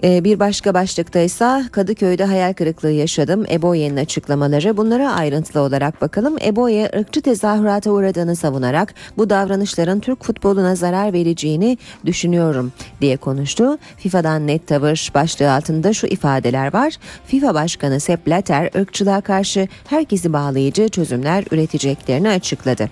Ee, 0.04 0.24
bir 0.24 0.40
başka 0.40 0.74
başlıkta 0.74 1.20
ise 1.20 1.64
Kadıköy'de 1.72 2.26
hayal 2.26 2.54
kırıklığı 2.54 2.92
yaşadım. 2.92 3.46
Eboye'nin 3.52 3.98
açıklamaları. 3.98 4.78
Bunlara 4.78 5.12
ayrıntılı 5.12 5.62
olarak 5.62 6.02
bakalım. 6.02 6.38
Eboye 6.46 6.90
ırkçı 6.96 7.22
tezahürata 7.22 7.92
uğradığını 7.92 8.36
savunarak 8.36 8.94
bu 9.18 9.30
davranışların 9.30 10.00
Türk 10.00 10.24
futboluna 10.24 10.76
zarar 10.76 11.14
vereceğini 11.14 11.78
düşünüyorum 12.06 12.72
diye 13.02 13.18
konuştu. 13.18 13.78
FIFA'dan 13.98 14.48
net 14.48 14.68
tavır 14.68 15.12
başlığı 15.16 15.52
altında 15.52 15.94
şu 15.94 16.08
ifadeler 16.08 16.74
var. 16.74 16.94
FIFA 17.26 17.54
Başkanı 17.54 18.00
Sepp 18.00 18.28
Blatter 18.28 18.70
ırkçılığa 18.82 19.22
karşı 19.22 19.68
herkesi 19.88 20.34
bağlayıcı 20.34 20.90
çözümler 20.90 21.44
üreteceklerini 21.52 22.30
açıkladı. 22.30 22.90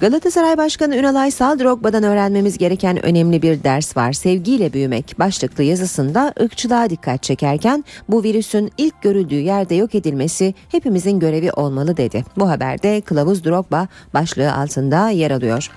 Galatasaray 0.00 0.56
Başkanı 0.56 0.96
Ünal 0.96 1.14
Aysal 1.14 1.58
Drogba'dan 1.58 2.02
öğrenmemiz 2.02 2.58
gereken 2.58 3.06
önemli 3.06 3.42
bir 3.42 3.64
ders 3.64 3.96
var. 3.96 4.12
Sevgiyle 4.12 4.72
büyümek 4.72 5.18
başlıklı 5.18 5.64
yazısında 5.64 6.34
ırkçılığa 6.40 6.90
dikkat 6.90 7.22
çekerken 7.22 7.84
bu 8.08 8.22
virüsün 8.22 8.70
ilk 8.78 9.02
görüldüğü 9.02 9.40
yerde 9.40 9.74
yok 9.74 9.94
edilmesi 9.94 10.54
hepimizin 10.68 11.20
görevi 11.20 11.52
olmalı 11.52 11.96
dedi. 11.96 12.24
Bu 12.36 12.48
haberde 12.48 13.00
Kılavuz 13.00 13.44
Drogba 13.44 13.88
başlığı 14.14 14.54
altında 14.54 15.10
yer 15.10 15.30
alıyor. 15.30 15.70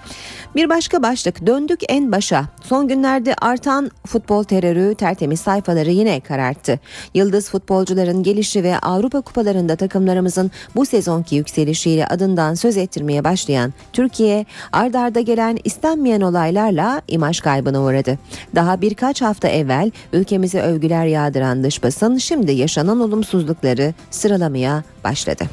Bir 0.55 0.69
başka 0.69 1.03
başlık 1.03 1.47
döndük 1.47 1.79
en 1.89 2.11
başa. 2.11 2.45
Son 2.61 2.87
günlerde 2.87 3.35
artan 3.41 3.91
futbol 4.05 4.43
terörü 4.43 4.95
tertemiz 4.95 5.39
sayfaları 5.39 5.91
yine 5.91 6.19
kararttı. 6.19 6.79
Yıldız 7.13 7.49
futbolcuların 7.49 8.23
gelişi 8.23 8.63
ve 8.63 8.79
Avrupa 8.79 9.21
kupalarında 9.21 9.75
takımlarımızın 9.75 10.51
bu 10.75 10.85
sezonki 10.85 11.35
yükselişiyle 11.35 12.07
adından 12.07 12.53
söz 12.53 12.77
ettirmeye 12.77 13.23
başlayan 13.23 13.73
Türkiye 14.13 14.45
ard 14.71 14.93
arda 14.93 15.21
gelen 15.21 15.57
istenmeyen 15.63 16.21
olaylarla 16.21 17.01
imaj 17.07 17.39
kaybına 17.39 17.81
uğradı. 17.81 18.19
Daha 18.55 18.81
birkaç 18.81 19.21
hafta 19.21 19.47
evvel 19.47 19.91
ülkemize 20.13 20.61
övgüler 20.61 21.05
yağdıran 21.05 21.63
dış 21.63 21.83
basın 21.83 22.17
şimdi 22.17 22.51
yaşanan 22.51 22.99
olumsuzlukları 22.99 23.93
sıralamaya 24.11 24.83
başladı. 25.03 25.43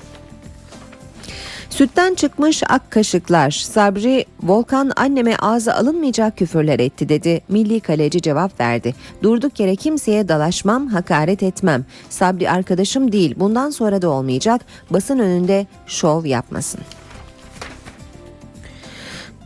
Sütten 1.70 2.14
çıkmış 2.14 2.62
ak 2.68 2.90
kaşıklar. 2.90 3.50
Sabri 3.50 4.24
Volkan 4.42 4.92
anneme 4.96 5.36
ağza 5.36 5.74
alınmayacak 5.74 6.36
küfürler 6.36 6.80
etti 6.80 7.08
dedi. 7.08 7.40
Milli 7.48 7.80
kaleci 7.80 8.22
cevap 8.22 8.60
verdi. 8.60 8.94
Durduk 9.22 9.60
yere 9.60 9.76
kimseye 9.76 10.28
dalaşmam, 10.28 10.86
hakaret 10.86 11.42
etmem. 11.42 11.84
Sabri 12.08 12.50
arkadaşım 12.50 13.12
değil. 13.12 13.34
Bundan 13.36 13.70
sonra 13.70 14.02
da 14.02 14.10
olmayacak. 14.10 14.60
Basın 14.90 15.18
önünde 15.18 15.66
şov 15.86 16.24
yapmasın. 16.24 16.80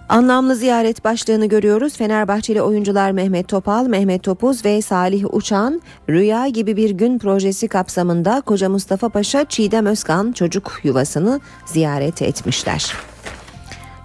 Anlamlı 0.09 0.57
ziyaret 0.57 1.05
başlığını 1.05 1.47
görüyoruz. 1.47 1.97
Fenerbahçeli 1.97 2.63
oyuncular 2.63 3.11
Mehmet 3.11 3.49
Topal, 3.49 3.87
Mehmet 3.87 4.23
Topuz 4.23 4.65
ve 4.65 4.83
Salih 4.83 5.35
Uçan 5.35 5.83
Rüya 6.09 6.49
gibi 6.49 6.77
bir 6.77 6.91
gün 6.91 7.19
projesi 7.19 7.69
kapsamında 7.69 8.41
Koca 8.41 8.69
Mustafa 8.69 9.09
Paşa 9.09 9.45
Çiğdem 9.45 9.87
Özkan 9.87 10.33
çocuk 10.33 10.81
yuvasını 10.83 11.41
ziyaret 11.67 12.23
etmişler. 12.23 12.93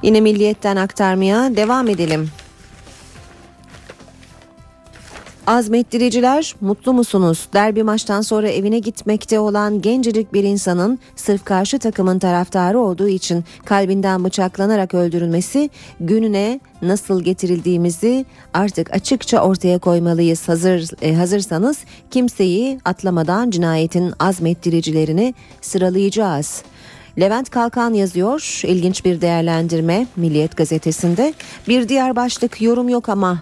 Yine 0.03 0.21
milliyetten 0.21 0.75
aktarmaya 0.75 1.55
devam 1.55 1.88
edelim. 1.89 2.29
Azmettiriciler 5.49 6.55
mutlu 6.62 6.93
musunuz? 6.93 7.47
Derbi 7.53 7.83
maçtan 7.83 8.21
sonra 8.21 8.49
evine 8.49 8.79
gitmekte 8.79 9.39
olan 9.39 9.81
gencecik 9.81 10.33
bir 10.33 10.43
insanın 10.43 10.99
sırf 11.15 11.45
karşı 11.45 11.79
takımın 11.79 12.19
taraftarı 12.19 12.79
olduğu 12.79 13.07
için 13.07 13.43
kalbinden 13.65 14.23
bıçaklanarak 14.23 14.93
öldürülmesi 14.93 15.69
gününe 15.99 16.59
nasıl 16.81 17.23
getirildiğimizi 17.23 18.25
artık 18.53 18.93
açıkça 18.93 19.41
ortaya 19.41 19.79
koymalıyız. 19.79 20.49
Hazır 20.49 20.89
e, 21.01 21.13
hazırsanız 21.13 21.77
kimseyi 22.12 22.79
atlamadan 22.85 23.49
cinayetin 23.49 24.13
azmettiricilerini 24.19 25.33
sıralayacağız. 25.62 26.63
Levent 27.19 27.49
Kalkan 27.49 27.93
yazıyor. 27.93 28.62
İlginç 28.63 29.05
bir 29.05 29.21
değerlendirme 29.21 30.07
Milliyet 30.15 30.57
gazetesinde. 30.57 31.33
Bir 31.67 31.89
diğer 31.89 32.15
başlık 32.15 32.62
yorum 32.62 32.89
yok 32.89 33.09
ama 33.09 33.41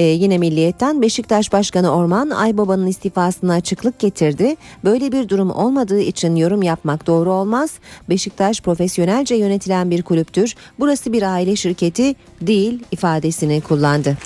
ee, 0.00 0.04
yine 0.04 0.38
Milliyet'ten 0.38 1.02
Beşiktaş 1.02 1.52
Başkanı 1.52 1.94
Orman 1.94 2.30
Aybaba'nın 2.30 2.86
istifasına 2.86 3.54
açıklık 3.54 3.98
getirdi. 3.98 4.56
Böyle 4.84 5.12
bir 5.12 5.28
durum 5.28 5.50
olmadığı 5.50 6.00
için 6.00 6.36
yorum 6.36 6.62
yapmak 6.62 7.06
doğru 7.06 7.32
olmaz. 7.32 7.70
Beşiktaş 8.08 8.60
profesyonelce 8.60 9.34
yönetilen 9.34 9.90
bir 9.90 10.02
kulüptür. 10.02 10.54
Burası 10.78 11.12
bir 11.12 11.22
aile 11.22 11.56
şirketi 11.56 12.14
değil 12.40 12.84
ifadesini 12.92 13.60
kullandı. 13.60 14.16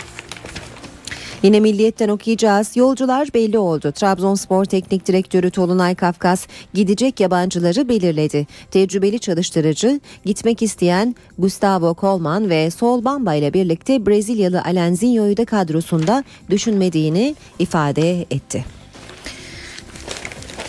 Yine 1.44 1.60
Milliyet'ten 1.60 2.08
okuyacağız. 2.08 2.76
Yolcular 2.76 3.28
belli 3.34 3.58
oldu. 3.58 3.92
Trabzonspor 3.92 4.64
Teknik 4.64 5.06
Direktörü 5.06 5.50
Tolunay 5.50 5.94
Kafkas 5.94 6.46
gidecek 6.74 7.20
yabancıları 7.20 7.88
belirledi. 7.88 8.46
Tecrübeli 8.70 9.18
çalıştırıcı 9.18 10.00
gitmek 10.24 10.62
isteyen 10.62 11.16
Gustavo 11.38 11.96
Colman 12.00 12.50
ve 12.50 12.70
Sol 12.70 13.04
Bamba 13.04 13.34
ile 13.34 13.54
birlikte 13.54 14.06
Brezilyalı 14.06 14.62
Alenzinho'yu 14.62 15.36
da 15.36 15.44
kadrosunda 15.44 16.24
düşünmediğini 16.50 17.34
ifade 17.58 18.20
etti. 18.20 18.64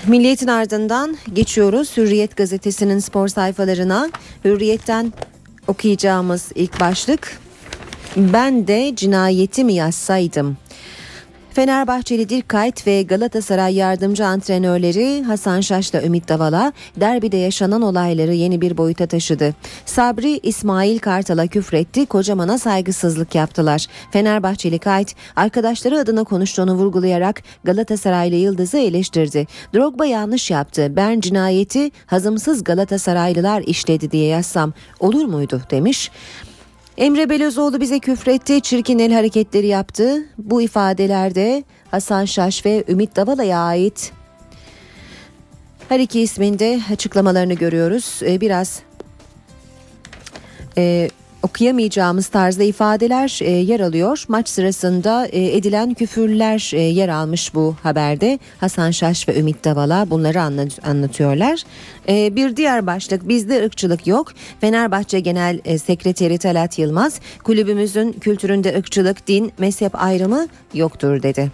Milliyet'in 0.08 0.48
ardından 0.48 1.18
geçiyoruz 1.34 1.98
Hürriyet 1.98 2.38
gazetesinin 2.38 3.00
spor 3.00 3.28
sayfalarına. 3.28 4.10
Hürriyet'ten 4.46 5.14
okuyacağımız 5.68 6.52
ilk 6.56 6.80
başlık 6.80 7.40
Ben 8.18 8.68
de 8.68 8.96
cinayeti 8.96 9.64
mi 9.64 9.74
yazsaydım? 9.74 10.58
Fenerbahçeli 11.56 12.30
Dirkayt 12.30 12.88
ve 12.88 13.04
Galatasaray 13.04 13.76
yardımcı 13.76 14.26
antrenörleri 14.26 15.24
Hasan 15.24 15.62
Şaş'la 15.62 16.04
Ümit 16.04 16.30
Davala 16.30 16.74
derbide 16.96 17.38
yaşanan 17.38 17.82
olayları 17.82 18.34
yeni 18.34 18.62
bir 18.62 18.78
boyuta 18.78 19.08
taşıdı. 19.08 19.54
Sabri 19.86 20.40
İsmail 20.44 21.00
Kartal'a 21.00 21.48
küfretti, 21.48 22.06
kocamana 22.06 22.58
saygısızlık 22.58 23.36
yaptılar. 23.36 23.86
Fenerbahçeli 24.12 24.80
Kayt 24.80 25.16
arkadaşları 25.36 26.00
adına 26.00 26.24
konuştuğunu 26.24 26.74
vurgulayarak 26.74 27.44
Galatasaraylı 27.64 28.36
Yıldız'ı 28.36 28.78
eleştirdi. 28.78 29.48
Drogba 29.76 30.06
yanlış 30.06 30.52
yaptı. 30.52 30.94
Ben 30.96 31.20
cinayeti 31.20 31.92
hazımsız 32.06 32.64
Galatasaraylılar 32.64 33.62
işledi 33.62 34.12
diye 34.12 34.28
yazsam 34.28 34.74
olur 35.00 35.26
muydu 35.26 35.62
demiş. 35.72 36.12
Emre 36.98 37.30
Belözoğlu 37.30 37.82
bize 37.82 38.00
küfretti, 38.00 38.62
çirkin 38.62 39.00
el 39.00 39.14
hareketleri 39.14 39.68
yaptı. 39.68 40.26
Bu 40.38 40.62
ifadelerde 40.62 41.64
Hasan 41.92 42.26
Şaş 42.26 42.66
ve 42.66 42.84
Ümit 42.88 43.16
Davala'ya 43.16 43.60
ait 43.60 44.12
her 45.90 46.00
iki 46.00 46.22
isminde 46.22 46.80
açıklamalarını 46.92 47.54
görüyoruz. 47.54 48.20
Ee, 48.22 48.42
biraz 48.42 48.82
e, 50.78 51.10
okuyamayacağımız 51.46 52.28
tarzda 52.28 52.64
ifadeler 52.64 53.40
e, 53.42 53.52
yer 53.52 53.80
alıyor. 53.80 54.24
Maç 54.28 54.50
sırasında 54.50 55.28
e, 55.28 55.58
edilen 55.58 55.94
küfürler 55.94 56.72
e, 56.74 56.80
yer 56.80 57.10
almış 57.10 57.54
bu 57.54 57.76
haberde. 57.84 58.40
Hasan 58.60 58.92
Şaş 58.92 59.28
ve 59.28 59.40
Ümit 59.40 59.66
Davala 59.66 60.10
bunları 60.10 60.42
anlat, 60.42 60.88
anlatıyorlar. 60.88 61.64
E, 62.10 62.36
bir 62.36 62.56
diğer 62.56 62.88
başlık 62.88 63.28
bizde 63.28 63.66
ırkçılık 63.66 64.08
yok. 64.08 64.34
Fenerbahçe 64.62 65.20
Genel 65.20 65.60
e, 65.66 65.78
Sekreteri 65.78 66.38
Talat 66.38 66.80
Yılmaz 66.80 67.20
kulübümüzün 67.44 68.12
kültüründe 68.12 68.78
ırkçılık, 68.78 69.28
din, 69.28 69.52
mezhep 69.58 70.04
ayrımı 70.04 70.48
yoktur 70.74 71.24
dedi. 71.24 71.52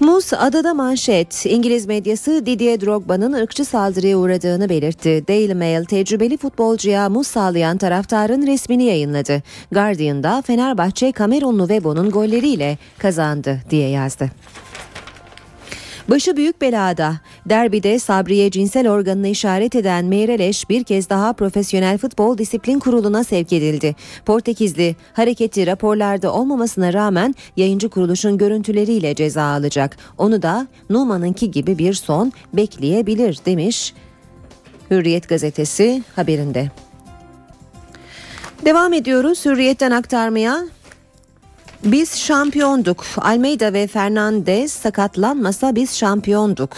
Mus 0.00 0.32
adada 0.32 0.74
manşet. 0.74 1.46
İngiliz 1.46 1.86
medyası 1.86 2.46
Didier 2.46 2.80
Drogba'nın 2.80 3.32
ırkçı 3.32 3.64
saldırıya 3.64 4.18
uğradığını 4.18 4.68
belirtti. 4.68 5.24
Daily 5.28 5.54
Mail 5.54 5.84
tecrübeli 5.84 6.36
futbolcuya 6.36 7.08
mus 7.08 7.28
sağlayan 7.28 7.78
taraftarın 7.78 8.46
resmini 8.46 8.84
yayınladı. 8.84 9.42
Guardian'da 9.72 10.42
Fenerbahçe 10.42 11.12
Kamerunlu 11.12 11.68
Vebo'nun 11.68 12.10
golleriyle 12.10 12.78
kazandı 12.98 13.60
diye 13.70 13.88
yazdı. 13.88 14.30
Başı 16.08 16.36
büyük 16.36 16.60
belada. 16.60 17.14
Derbide 17.46 17.98
Sabriye 17.98 18.50
cinsel 18.50 18.88
organını 18.88 19.28
işaret 19.28 19.74
eden 19.74 20.04
Meyreleş 20.04 20.70
bir 20.70 20.84
kez 20.84 21.08
daha 21.08 21.32
Profesyonel 21.32 21.98
Futbol 21.98 22.38
Disiplin 22.38 22.78
Kurulu'na 22.78 23.24
sevk 23.24 23.52
edildi. 23.52 23.96
Portekizli 24.26 24.96
hareketi 25.12 25.66
raporlarda 25.66 26.32
olmamasına 26.32 26.92
rağmen 26.92 27.34
yayıncı 27.56 27.88
kuruluşun 27.88 28.38
görüntüleriyle 28.38 29.14
ceza 29.14 29.42
alacak. 29.42 29.96
Onu 30.18 30.42
da 30.42 30.66
Numan'ınki 30.90 31.50
gibi 31.50 31.78
bir 31.78 31.94
son 31.94 32.32
bekleyebilir 32.52 33.38
demiş 33.46 33.94
Hürriyet 34.90 35.28
gazetesi 35.28 36.02
haberinde. 36.16 36.70
Devam 38.64 38.92
ediyoruz 38.92 39.44
Hürriyet'ten 39.44 39.90
aktarmaya. 39.90 40.64
Biz 41.84 42.18
şampiyonduk. 42.18 43.04
Almeida 43.16 43.72
ve 43.72 43.86
Fernandez 43.86 44.72
sakatlanmasa 44.72 45.74
biz 45.74 45.96
şampiyonduk. 45.96 46.76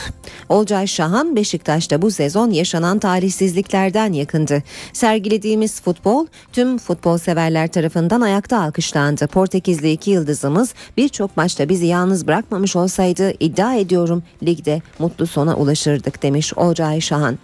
Olcay 0.48 0.86
Şahan 0.86 1.36
Beşiktaş'ta 1.36 2.02
bu 2.02 2.10
sezon 2.10 2.50
yaşanan 2.50 2.98
talihsizliklerden 2.98 4.12
yakındı. 4.12 4.62
Sergilediğimiz 4.92 5.80
futbol 5.80 6.26
tüm 6.52 6.78
futbol 6.78 7.18
severler 7.18 7.68
tarafından 7.68 8.20
ayakta 8.20 8.60
alkışlandı. 8.60 9.26
Portekizli 9.26 9.92
iki 9.92 10.10
yıldızımız 10.10 10.74
birçok 10.96 11.36
maçta 11.36 11.68
bizi 11.68 11.86
yalnız 11.86 12.26
bırakmamış 12.26 12.76
olsaydı 12.76 13.32
iddia 13.40 13.74
ediyorum 13.74 14.22
ligde 14.42 14.82
mutlu 14.98 15.26
sona 15.26 15.56
ulaşırdık 15.56 16.22
demiş 16.22 16.54
Olcay 16.54 17.00
Şahan. 17.00 17.38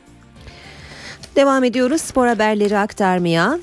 Devam 1.37 1.65
ediyoruz 1.65 2.03
spor 2.03 2.27
haberleri 2.27 2.79
aktarmaya. 2.79 3.59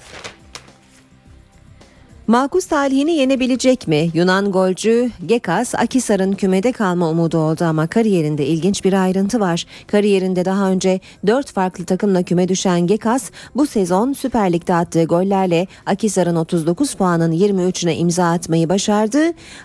Makus 2.29 2.65
talihini 2.65 3.11
yenebilecek 3.11 3.87
mi? 3.87 4.09
Yunan 4.13 4.51
golcü 4.51 5.09
Gekas 5.25 5.75
Akisar'ın 5.75 6.33
kümede 6.33 6.71
kalma 6.71 7.09
umudu 7.09 7.37
oldu 7.37 7.63
ama 7.65 7.87
kariyerinde 7.87 8.45
ilginç 8.45 8.83
bir 8.85 8.93
ayrıntı 8.93 9.39
var. 9.39 9.65
Kariyerinde 9.87 10.45
daha 10.45 10.69
önce 10.71 10.99
4 11.27 11.51
farklı 11.51 11.85
takımla 11.85 12.23
küme 12.23 12.47
düşen 12.47 12.87
Gekas 12.87 13.31
bu 13.55 13.67
sezon 13.67 14.13
Süper 14.13 14.53
Lig'de 14.53 14.75
attığı 14.75 15.03
gollerle 15.03 15.67
Akisar'ın 15.85 16.35
39 16.35 16.93
puanın 16.93 17.31
23'üne 17.31 17.93
imza 17.93 18.31
atmayı 18.31 18.69
başardı. 18.69 19.19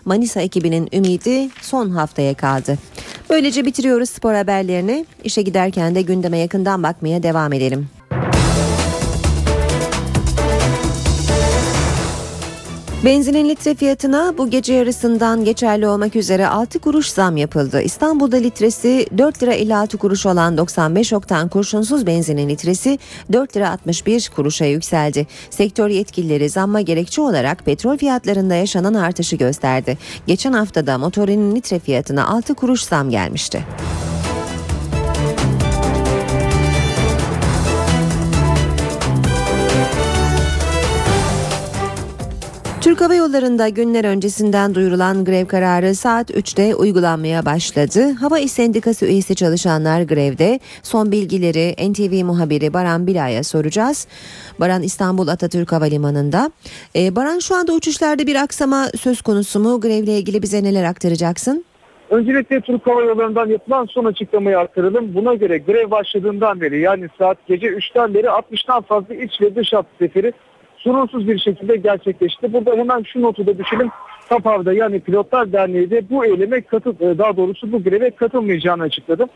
Manisa 0.04 0.40
ekibinin 0.40 0.88
ümidi 0.92 1.48
son 1.62 1.90
haftaya 1.90 2.34
kaldı. 2.34 2.78
Böylece 3.30 3.64
bitiriyoruz 3.64 4.10
spor 4.10 4.34
haberlerini. 4.34 5.06
İşe 5.24 5.42
giderken 5.42 5.94
de 5.94 6.02
gündeme 6.02 6.38
yakından 6.38 6.82
bakmaya 6.82 7.22
devam 7.22 7.52
edelim. 7.52 7.88
Benzinin 13.04 13.48
litre 13.48 13.74
fiyatına 13.74 14.34
bu 14.38 14.50
gece 14.50 14.74
yarısından 14.74 15.44
geçerli 15.44 15.88
olmak 15.88 16.16
üzere 16.16 16.48
6 16.48 16.78
kuruş 16.78 17.08
zam 17.08 17.36
yapıldı. 17.36 17.82
İstanbul'da 17.82 18.36
litresi 18.36 19.06
4 19.18 19.42
lira 19.42 19.52
56 19.52 19.98
kuruş 19.98 20.26
olan 20.26 20.58
95 20.58 21.12
oktan 21.12 21.48
kurşunsuz 21.48 22.06
benzinin 22.06 22.48
litresi 22.48 22.98
4 23.32 23.56
lira 23.56 23.70
61 23.70 24.30
kuruşa 24.36 24.64
yükseldi. 24.64 25.26
Sektör 25.50 25.88
yetkilileri 25.88 26.48
zamma 26.48 26.80
gerekçe 26.80 27.20
olarak 27.22 27.64
petrol 27.64 27.96
fiyatlarında 27.96 28.54
yaşanan 28.54 28.94
artışı 28.94 29.36
gösterdi. 29.36 29.98
Geçen 30.26 30.52
haftada 30.52 30.98
motorinin 30.98 31.56
litre 31.56 31.78
fiyatına 31.78 32.28
6 32.28 32.54
kuruş 32.54 32.82
zam 32.82 33.10
gelmişti. 33.10 33.64
Türk 42.84 43.00
Hava 43.00 43.14
Yolları'nda 43.14 43.68
günler 43.68 44.04
öncesinden 44.04 44.74
duyurulan 44.74 45.24
grev 45.24 45.46
kararı 45.46 45.94
saat 45.94 46.30
3'te 46.30 46.74
uygulanmaya 46.74 47.46
başladı. 47.46 48.12
Hava 48.20 48.38
İş 48.38 48.52
Sendikası 48.52 49.06
üyesi 49.06 49.34
çalışanlar 49.34 50.02
grevde. 50.02 50.60
Son 50.82 51.12
bilgileri 51.12 51.92
NTV 51.92 52.24
muhabiri 52.24 52.74
Baran 52.74 53.06
Bilay'a 53.06 53.42
soracağız. 53.42 54.08
Baran 54.60 54.82
İstanbul 54.82 55.28
Atatürk 55.28 55.72
Havalimanı'nda. 55.72 56.50
Ee, 56.96 57.16
Baran 57.16 57.38
şu 57.38 57.54
anda 57.54 57.72
uçuşlarda 57.72 58.26
bir 58.26 58.36
aksama 58.36 58.86
söz 58.96 59.22
konusu 59.22 59.60
mu? 59.60 59.80
Grevle 59.80 60.18
ilgili 60.18 60.42
bize 60.42 60.64
neler 60.64 60.84
aktaracaksın? 60.84 61.64
Öncelikle 62.10 62.60
Türk 62.60 62.86
Hava 62.86 63.02
Yolları'ndan 63.02 63.46
yapılan 63.46 63.86
son 63.86 64.04
açıklamayı 64.04 64.58
aktaralım. 64.58 65.14
Buna 65.14 65.34
göre 65.34 65.58
grev 65.58 65.90
başladığından 65.90 66.60
beri 66.60 66.80
yani 66.80 67.08
saat 67.18 67.38
gece 67.46 67.66
3'ten 67.66 68.14
beri 68.14 68.26
60'tan 68.26 68.82
fazla 68.82 69.14
iç 69.14 69.40
ve 69.40 69.54
dış 69.54 69.72
hat 69.72 69.86
seferi 69.98 70.32
sorunsuz 70.84 71.28
bir 71.28 71.38
şekilde 71.38 71.76
gerçekleşti. 71.76 72.52
Burada 72.52 72.76
hemen 72.76 73.02
şu 73.02 73.22
notu 73.22 73.46
da 73.46 73.58
düşelim. 73.58 73.90
TAPAV'da 74.28 74.72
yani 74.72 75.00
Pilotlar 75.00 75.52
Derneği 75.52 75.90
de 75.90 76.10
bu 76.10 76.24
eyleme 76.24 76.60
katıl, 76.60 76.94
e, 77.00 77.18
daha 77.18 77.36
doğrusu 77.36 77.72
bu 77.72 77.82
greve 77.82 78.10
katılmayacağını 78.10 78.82
açıkladı. 78.82 79.26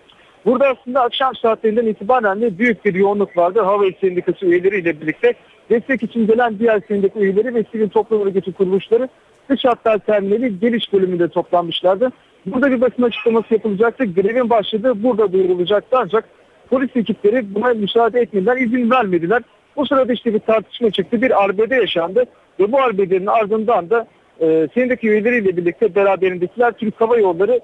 Burada 0.46 0.66
aslında 0.68 1.02
akşam 1.02 1.34
saatlerinden 1.34 1.86
itibaren 1.86 2.40
de 2.40 2.58
büyük 2.58 2.84
bir 2.84 2.94
yoğunluk 2.94 3.36
vardı. 3.36 3.60
Hava 3.60 3.86
İş 3.86 3.96
Sendikası 4.00 4.46
üyeleriyle 4.46 5.00
birlikte 5.00 5.34
destek 5.70 6.02
için 6.02 6.26
gelen 6.26 6.58
diğer 6.58 6.82
sendika 6.88 7.20
üyeleri 7.20 7.54
ve 7.54 7.64
sivil 7.72 7.88
toplum 7.88 8.26
örgütü 8.26 8.52
kuruluşları 8.52 9.08
dış 9.48 9.64
hatlar 9.64 9.98
terminali 9.98 10.60
geliş 10.60 10.92
bölümünde 10.92 11.28
toplanmışlardı. 11.28 12.12
Burada 12.46 12.70
bir 12.70 12.80
basın 12.80 13.02
açıklaması 13.02 13.54
yapılacaktı. 13.54 14.04
Grevin 14.04 14.50
başladığı 14.50 15.02
burada 15.02 15.32
duyurulacaktı 15.32 15.96
ancak 16.00 16.24
polis 16.70 16.96
ekipleri 16.96 17.54
buna 17.54 17.68
müsaade 17.68 18.20
etmediler, 18.20 18.56
izin 18.56 18.90
vermediler. 18.90 19.42
Bu 19.78 19.86
sırada 19.86 20.12
işte 20.12 20.34
bir 20.34 20.38
tartışma 20.38 20.90
çıktı. 20.90 21.22
Bir 21.22 21.44
arbede 21.44 21.74
yaşandı 21.74 22.24
ve 22.60 22.72
bu 22.72 22.80
arbedenin 22.80 23.26
ardından 23.26 23.90
da 23.90 24.06
e, 24.40 24.68
sendika 24.74 25.08
üyeleriyle 25.08 25.56
birlikte 25.56 25.94
beraberindekiler 25.94 26.72
Türk 26.72 27.00
Hava 27.00 27.18
Yolları 27.18 27.60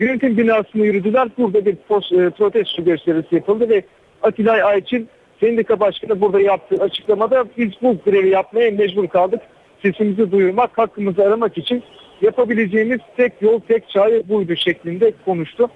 yönetim 0.00 0.38
binasına 0.38 0.84
yürüdüler. 0.84 1.28
Burada 1.38 1.66
bir 1.66 1.76
post, 1.76 2.12
e, 2.12 2.30
protesto 2.30 2.84
gösterisi 2.84 3.34
yapıldı 3.34 3.68
ve 3.68 3.82
Atilay 4.22 4.62
Ayçin 4.62 5.08
sendika 5.40 5.80
başkanı 5.80 6.20
burada 6.20 6.40
yaptığı 6.40 6.82
açıklamada 6.82 7.44
biz 7.58 7.70
bu 7.82 7.96
grevi 8.04 8.28
yapmaya 8.28 8.70
mecbur 8.70 9.08
kaldık. 9.08 9.40
Sesimizi 9.82 10.32
duyurmak, 10.32 10.78
hakkımızı 10.78 11.22
aramak 11.22 11.58
için 11.58 11.82
yapabileceğimiz 12.22 13.00
tek 13.16 13.32
yol, 13.40 13.60
tek 13.60 13.88
çare 13.88 14.28
buydu 14.28 14.56
şeklinde 14.56 15.12
konuştu. 15.24 15.68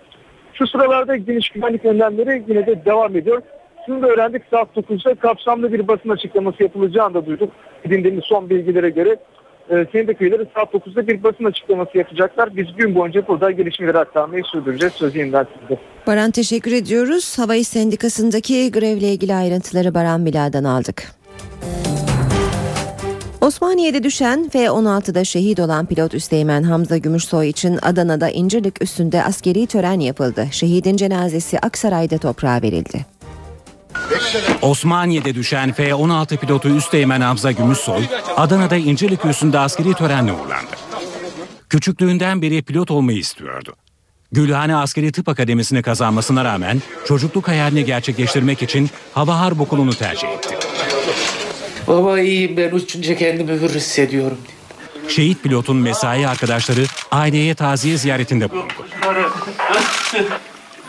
Şu 0.54 0.66
sıralarda 0.66 1.16
geniş 1.16 1.50
güvenlik 1.50 1.84
önlemleri 1.84 2.44
yine 2.48 2.66
de 2.66 2.84
devam 2.84 3.16
ediyor. 3.16 3.42
Şunu 3.86 4.02
da 4.02 4.06
öğrendik 4.06 4.42
saat 4.50 4.68
9'da 4.76 5.14
kapsamlı 5.14 5.72
bir 5.72 5.88
basın 5.88 6.08
açıklaması 6.08 6.62
yapılacağını 6.62 7.14
da 7.14 7.26
duyduk. 7.26 7.52
Edindiğimiz 7.84 8.24
son 8.24 8.50
bilgilere 8.50 8.90
göre 8.90 9.16
e, 9.70 9.86
sendika 9.92 10.24
üyeleri 10.24 10.46
saat 10.54 10.74
9'da 10.74 11.06
bir 11.06 11.22
basın 11.22 11.44
açıklaması 11.44 11.98
yapacaklar. 11.98 12.56
Biz 12.56 12.66
gün 12.76 12.94
boyunca 12.94 13.28
burada 13.28 13.50
gelişmeleri 13.50 13.98
aktarmayı 13.98 14.42
sürdüreceğiz. 14.44 14.94
Söz 14.94 15.16
yeniden 15.16 15.46
sizde. 15.60 15.80
Baran 16.06 16.30
teşekkür 16.30 16.72
ediyoruz. 16.72 17.38
Hava 17.38 17.54
İş 17.54 17.68
Sendikası'ndaki 17.68 18.72
grevle 18.72 19.12
ilgili 19.12 19.34
ayrıntıları 19.34 19.94
Baran 19.94 20.26
Bilal'dan 20.26 20.64
aldık. 20.64 21.20
Osmaniye'de 23.40 24.02
düşen 24.02 24.48
F-16'da 24.48 25.24
şehit 25.24 25.60
olan 25.60 25.86
pilot 25.86 26.14
Üsteğmen 26.14 26.62
Hamza 26.62 26.96
Gümüşsoy 26.96 27.48
için 27.48 27.78
Adana'da 27.82 28.28
İncirlik 28.28 28.82
üstünde 28.82 29.24
askeri 29.24 29.66
tören 29.66 30.00
yapıldı. 30.00 30.46
Şehidin 30.50 30.96
cenazesi 30.96 31.58
Aksaray'da 31.58 32.18
toprağa 32.18 32.62
verildi. 32.62 33.09
Osmaniye'de 34.62 35.34
düşen 35.34 35.72
F-16 35.72 36.36
pilotu 36.36 36.68
Üsteğmen 36.68 37.20
Hamza 37.20 37.52
Gümüşsoy, 37.52 38.02
Adana'da 38.36 38.76
İncirlik 38.76 39.24
üstünde 39.24 39.58
askeri 39.58 39.94
törenle 39.94 40.32
uğurlandı. 40.32 40.70
Küçüklüğünden 41.68 42.42
beri 42.42 42.62
pilot 42.62 42.90
olmayı 42.90 43.18
istiyordu. 43.18 43.74
Gülhane 44.32 44.76
Askeri 44.76 45.12
Tıp 45.12 45.28
Akademisi'ni 45.28 45.82
kazanmasına 45.82 46.44
rağmen 46.44 46.82
çocukluk 47.06 47.48
hayalini 47.48 47.84
gerçekleştirmek 47.84 48.62
için 48.62 48.90
Hava 49.14 49.40
Harp 49.40 49.60
Okulu'nu 49.60 49.94
tercih 49.94 50.28
etti. 50.28 50.48
Baba 51.86 52.20
iyiyim 52.20 52.56
ben 52.56 52.70
uçunca 52.70 53.16
kendimi 53.16 53.52
hür 53.52 53.70
hissediyorum. 53.70 54.38
Şehit 55.08 55.42
pilotun 55.42 55.76
mesai 55.76 56.28
arkadaşları 56.28 56.84
aileye 57.10 57.54
taziye 57.54 57.96
ziyaretinde 57.96 58.50
bulundu. 58.50 58.72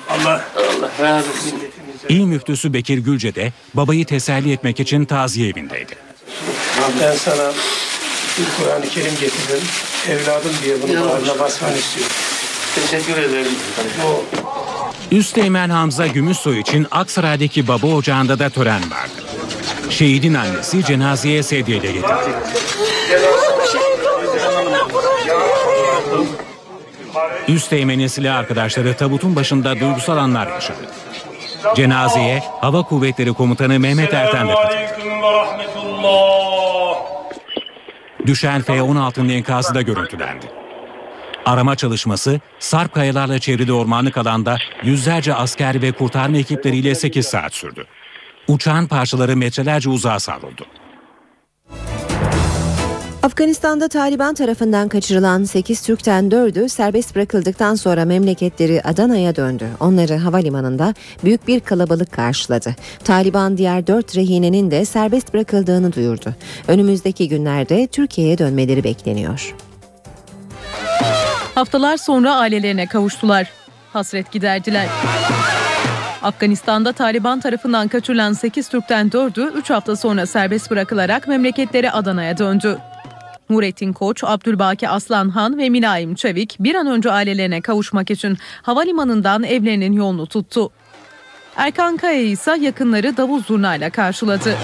Allah 0.10 0.46
Allah 0.58 0.92
razı 1.02 1.30
olsun. 1.30 1.71
İl 2.10 2.24
müftüsü 2.24 2.74
Bekir 2.74 2.98
Gülce 2.98 3.36
de 3.36 3.54
babayı 3.74 4.06
teselli 4.06 4.52
etmek 4.52 4.80
için 4.80 5.06
taziye 5.06 5.50
evindeydi. 5.50 5.96
Ben 7.02 7.16
sana 7.16 7.52
bir 8.40 8.46
Kur'an-ı 8.58 8.90
Kerim 8.90 9.14
getirdim. 9.14 9.68
Evladım 10.10 10.52
diye 10.64 10.76
bunu 10.82 11.10
bağrına 11.10 11.40
basmanı 11.40 11.78
istiyorum. 11.78 12.16
Teşekkür 12.76 13.18
ederim. 13.18 13.52
Üsteğmen 15.12 15.70
Hamza 15.70 16.08
Gümüşsoy 16.08 16.60
için 16.60 16.88
Aksaray'daki 16.92 17.68
baba 17.68 17.88
ocağında 17.88 18.40
da 18.40 18.50
tören 18.50 18.82
vardı. 18.92 19.12
Şehidin 19.90 20.34
annesi 20.34 20.86
cenazeye 20.86 21.44
sedyeyle 21.44 21.92
getirdi. 21.92 22.14
Üsteğmen'in 27.48 28.08
silah 28.08 28.36
arkadaşları 28.36 28.98
tabutun 28.98 29.36
başında 29.36 29.80
duygusal 29.80 30.18
anlar 30.18 30.48
yaşadı. 30.48 30.78
Cenazeye 31.76 32.44
Hava 32.62 32.84
Kuvvetleri 32.84 33.34
Komutanı 33.34 33.80
Mehmet 33.80 34.14
Erten 34.14 34.48
de. 34.48 34.54
Düşen 38.28 38.62
F-16'nın 38.62 39.30
enkazı 39.30 39.76
da 39.76 39.82
görüntülendi. 39.82 40.46
Arama 41.46 41.76
çalışması 41.76 42.40
Sarp 42.60 42.94
kayalarla 42.94 43.40
çevrili 43.40 43.74
ormanlık 43.74 44.18
alanda 44.18 44.58
yüzlerce 44.84 45.34
asker 45.34 45.82
ve 45.82 45.92
kurtarma 45.92 46.38
ekipleriyle 46.38 46.96
8 46.96 47.26
saat 47.28 47.54
sürdü. 47.54 47.86
Uçağın 48.48 48.88
parçaları 48.88 49.38
metrelerce 49.38 49.90
uzağa 49.90 50.20
savruldu. 50.20 50.66
Afganistan'da 53.24 53.88
Taliban 53.88 54.36
tarafından 54.36 54.90
kaçırılan 54.90 55.44
8 55.44 55.82
Türk'ten 55.82 56.30
4'ü 56.30 56.70
serbest 56.70 57.16
bırakıldıktan 57.16 57.76
sonra 57.76 58.06
memleketleri 58.06 58.82
Adana'ya 58.84 59.36
döndü. 59.36 59.68
Onları 59.80 60.16
havalimanında 60.16 60.94
büyük 61.24 61.48
bir 61.48 61.60
kalabalık 61.60 62.12
karşıladı. 62.12 62.76
Taliban 63.04 63.58
diğer 63.58 63.88
4 63.88 64.16
rehinenin 64.16 64.72
de 64.72 64.86
serbest 64.86 65.34
bırakıldığını 65.34 65.94
duyurdu. 65.94 66.36
Önümüzdeki 66.68 67.30
günlerde 67.30 67.88
Türkiye'ye 67.88 68.38
dönmeleri 68.38 68.84
bekleniyor. 68.84 69.56
Haftalar 71.56 71.98
sonra 71.98 72.36
ailelerine 72.36 72.88
kavuştular. 72.88 73.50
Hasret 73.94 74.32
giderdiler. 74.32 74.88
Afganistan'da 76.22 76.92
Taliban 76.94 77.40
tarafından 77.40 77.88
kaçırılan 77.88 78.34
8 78.34 78.70
Türk'ten 78.70 79.10
4'ü 79.10 79.52
3 79.54 79.70
hafta 79.70 79.96
sonra 79.96 80.26
serbest 80.26 80.72
bırakılarak 80.72 81.28
memleketleri 81.28 81.92
Adana'ya 81.92 82.38
döndü. 82.38 82.78
Nurettin 83.52 83.94
Koç, 83.94 84.24
Abdülbaki 84.24 84.90
Aslanhan 84.90 85.58
ve 85.58 85.70
Minaim 85.70 86.16
Çevik 86.16 86.56
bir 86.60 86.76
an 86.76 86.88
önce 86.88 87.12
ailelerine 87.12 87.62
kavuşmak 87.62 88.12
için 88.12 88.38
havalimanından 88.62 89.44
evlerinin 89.44 89.94
yolunu 89.94 90.28
tuttu. 90.28 90.72
Erkan 91.56 91.98
Kaya 91.98 92.22
ise 92.22 92.58
yakınları 92.62 93.18
davul 93.18 93.44
zurnayla 93.44 93.90
karşıladı. 93.90 94.58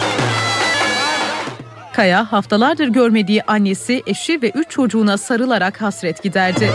Kaya 1.94 2.32
haftalardır 2.32 2.88
görmediği 2.88 3.44
annesi, 3.44 4.04
eşi 4.08 4.42
ve 4.42 4.50
üç 4.50 4.70
çocuğuna 4.70 5.18
sarılarak 5.18 5.82
hasret 5.82 6.24
giderdi. 6.24 6.72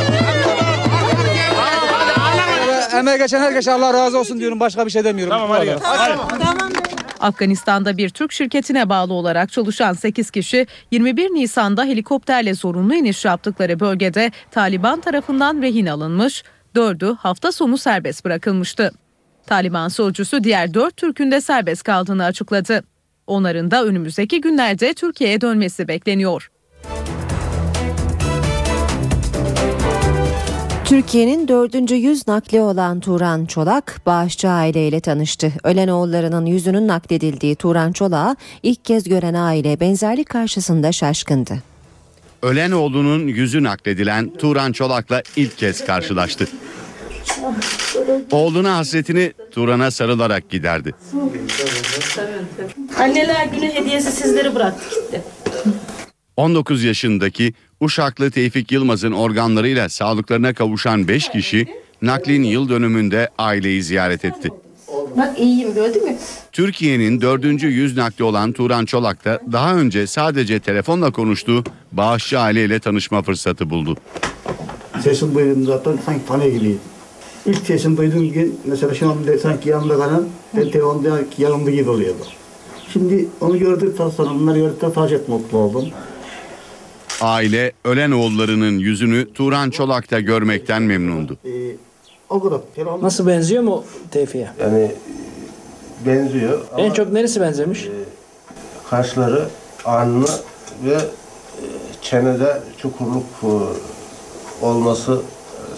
Emeğe 2.97 3.17
geçen 3.19 3.41
herkese 3.41 3.73
Allah 3.73 3.95
razı 3.95 4.19
olsun 4.19 4.41
diyorum. 4.41 4.61
Başka 4.61 4.87
bir 4.87 4.91
şey 4.91 5.05
demiyorum. 5.05 5.31
Tamam 5.31 5.51
hadi. 5.51 5.77
Afganistan'da 7.23 7.97
bir 7.97 8.09
Türk 8.09 8.33
şirketine 8.33 8.89
bağlı 8.89 9.13
olarak 9.13 9.53
çalışan 9.53 9.93
8 9.93 10.31
kişi 10.31 10.67
21 10.91 11.31
Nisan'da 11.31 11.85
helikopterle 11.85 12.55
zorunlu 12.55 12.95
iniş 12.95 13.25
yaptıkları 13.25 13.81
bölgede 13.81 14.31
Taliban 14.51 15.01
tarafından 15.01 15.63
rehin 15.63 15.87
alınmış, 15.87 16.45
4'ü 16.75 17.17
hafta 17.17 17.53
sonu 17.53 17.79
serbest 17.79 18.25
bırakılmıştı. 18.25 18.93
Taliban 19.47 19.89
sözcüsü 19.89 20.45
diğer 20.45 20.75
4 20.75 20.97
Türk'ün 20.97 21.31
de 21.31 21.41
serbest 21.41 21.83
kaldığını 21.83 22.25
açıkladı. 22.25 22.85
Onların 23.27 23.71
da 23.71 23.85
önümüzdeki 23.85 24.41
günlerde 24.41 24.95
Türkiye'ye 24.95 25.41
dönmesi 25.41 25.89
bekleniyor. 25.89 26.51
Türkiye'nin 30.85 31.49
dördüncü 31.49 31.95
yüz 31.95 32.29
nakli 32.29 32.61
olan 32.61 33.01
Turan 33.01 33.45
Çolak, 33.47 34.01
bağışçı 34.07 34.49
aileyle 34.49 35.01
tanıştı. 35.01 35.53
Ölen 35.65 35.89
oğullarının 35.89 36.47
yüzünün 36.47 36.89
nakledildiği 36.89 37.57
Turan 37.57 37.93
Çolak'ı 37.93 38.37
ilk 38.63 38.85
kez 38.85 39.05
gören 39.09 39.35
aile 39.35 39.81
benzerlik 39.81 40.29
karşısında 40.29 40.93
şaşkındı. 40.93 41.59
Ölen 42.43 42.71
oğlunun 42.71 43.27
yüzü 43.27 43.63
nakledilen 43.63 44.31
Turan 44.39 44.73
Çolak'la 44.73 45.23
ilk 45.37 45.59
kez 45.59 45.85
karşılaştı. 45.85 46.49
Oğluna 48.31 48.77
hasretini 48.77 49.33
Turan'a 49.51 49.91
sarılarak 49.91 50.51
giderdi. 50.51 50.95
Anneler 52.99 53.47
günü 53.47 53.67
hediyesi 53.75 54.13
sizleri 54.13 54.55
bıraktı 54.55 55.01
gitti. 55.01 55.23
19 56.43 56.85
yaşındaki 56.85 57.55
Uşaklı 57.81 58.31
Tevfik 58.31 58.73
Yılmaz'ın 58.73 59.13
organlarıyla 59.13 59.89
sağlıklarına 59.89 60.55
kavuşan 60.55 61.09
5 61.09 61.29
kişi 61.29 61.67
naklin 62.03 62.43
yıl 62.43 62.69
dönümünde 62.69 63.29
aileyi 63.39 63.83
ziyaret 63.83 64.25
etti. 64.25 64.49
Bak 65.17 65.39
iyiyim 65.39 65.75
gördün 65.75 66.05
mü? 66.05 66.17
Türkiye'nin 66.53 67.21
dördüncü 67.21 67.67
yüz 67.67 67.97
nakli 67.97 68.25
olan 68.25 68.53
Turan 68.53 68.85
Çolak 68.85 69.25
da 69.25 69.41
daha 69.53 69.75
önce 69.75 70.07
sadece 70.07 70.61
telefonla 70.61 71.11
konuştuğu 71.11 71.65
bağışçı 71.93 72.39
aileyle 72.39 72.79
tanışma 72.79 73.23
fırsatı 73.23 73.71
buldu. 73.71 73.97
Sesim 75.03 75.35
duydum 75.35 75.65
zaten 75.65 75.99
sanki 76.07 76.27
tanıyor 76.27 76.53
gibiyim. 76.53 76.81
İlk 77.47 77.67
sesim 77.67 77.97
duyduğum 77.97 78.33
gün 78.33 78.61
mesela 78.65 78.95
şu 78.95 79.11
anda 79.11 79.39
sanki 79.39 79.69
yanımda 79.69 79.95
kalan 79.95 80.29
ben 80.57 80.71
telefonda 80.71 81.21
yanımda 81.39 81.71
gibi 81.71 81.91
oluyordu. 81.91 82.23
Şimdi 82.93 83.29
onu 83.41 83.59
gördükten 83.59 84.09
sonra 84.09 84.31
bunları 84.31 84.59
gördükten 84.59 85.09
çok 85.09 85.29
mutlu 85.29 85.59
oldum. 85.59 85.85
Aile 87.23 87.73
ölen 87.85 88.11
oğullarının 88.11 88.79
yüzünü 88.79 89.33
Turan 89.33 89.71
Çolak'ta 89.71 90.21
görmekten 90.21 90.83
memnundu. 90.83 91.37
Telefon... 92.75 93.03
Nasıl 93.03 93.27
benziyor 93.27 93.63
mu 93.63 93.85
Tevfik'e? 94.11 94.51
Yani 94.61 94.91
benziyor 96.07 96.61
En 96.79 96.85
ama 96.85 96.95
çok 96.95 97.13
neresi 97.13 97.41
benzemiş? 97.41 97.89
kaşları, 98.91 99.45
alnı 99.85 100.27
ve 100.85 100.95
e, 100.95 101.65
çenede 102.03 102.61
çukurluk 102.79 103.25
e, 103.43 103.47
olması 104.65 105.21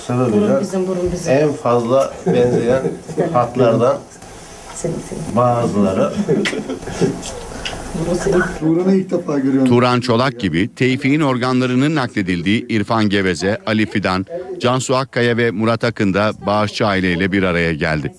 sebebiyle 0.07 0.33
Burun 0.41 0.61
bizim, 0.61 0.87
burun 0.89 1.11
bizim. 1.13 1.33
en 1.33 1.53
fazla 1.53 2.13
benzeyen 2.27 2.83
hatlardan 3.33 3.99
Senin 4.75 4.95
senin. 5.11 5.37
bazıları. 5.37 6.13
Turan'ı 8.61 8.95
ilk 8.95 9.11
defa 9.11 9.39
görüyorum. 9.39 9.69
Turan 9.69 10.01
Çolak 10.01 10.41
gibi 10.41 10.75
Tevfik'in 10.75 11.21
organlarının 11.21 11.95
nakledildiği 11.95 12.67
İrfan 12.69 13.09
Geveze, 13.09 13.59
Ali 13.67 13.87
Fidan, 13.87 14.27
Cansu 14.61 14.97
Akkaya 14.97 15.37
ve 15.37 15.51
Murat 15.51 15.85
Akın 15.85 16.15
da 16.15 16.33
bağışçı 16.47 16.87
aileyle 16.87 17.33
bir 17.33 17.43
araya 17.43 17.73
geldi. 17.73 18.15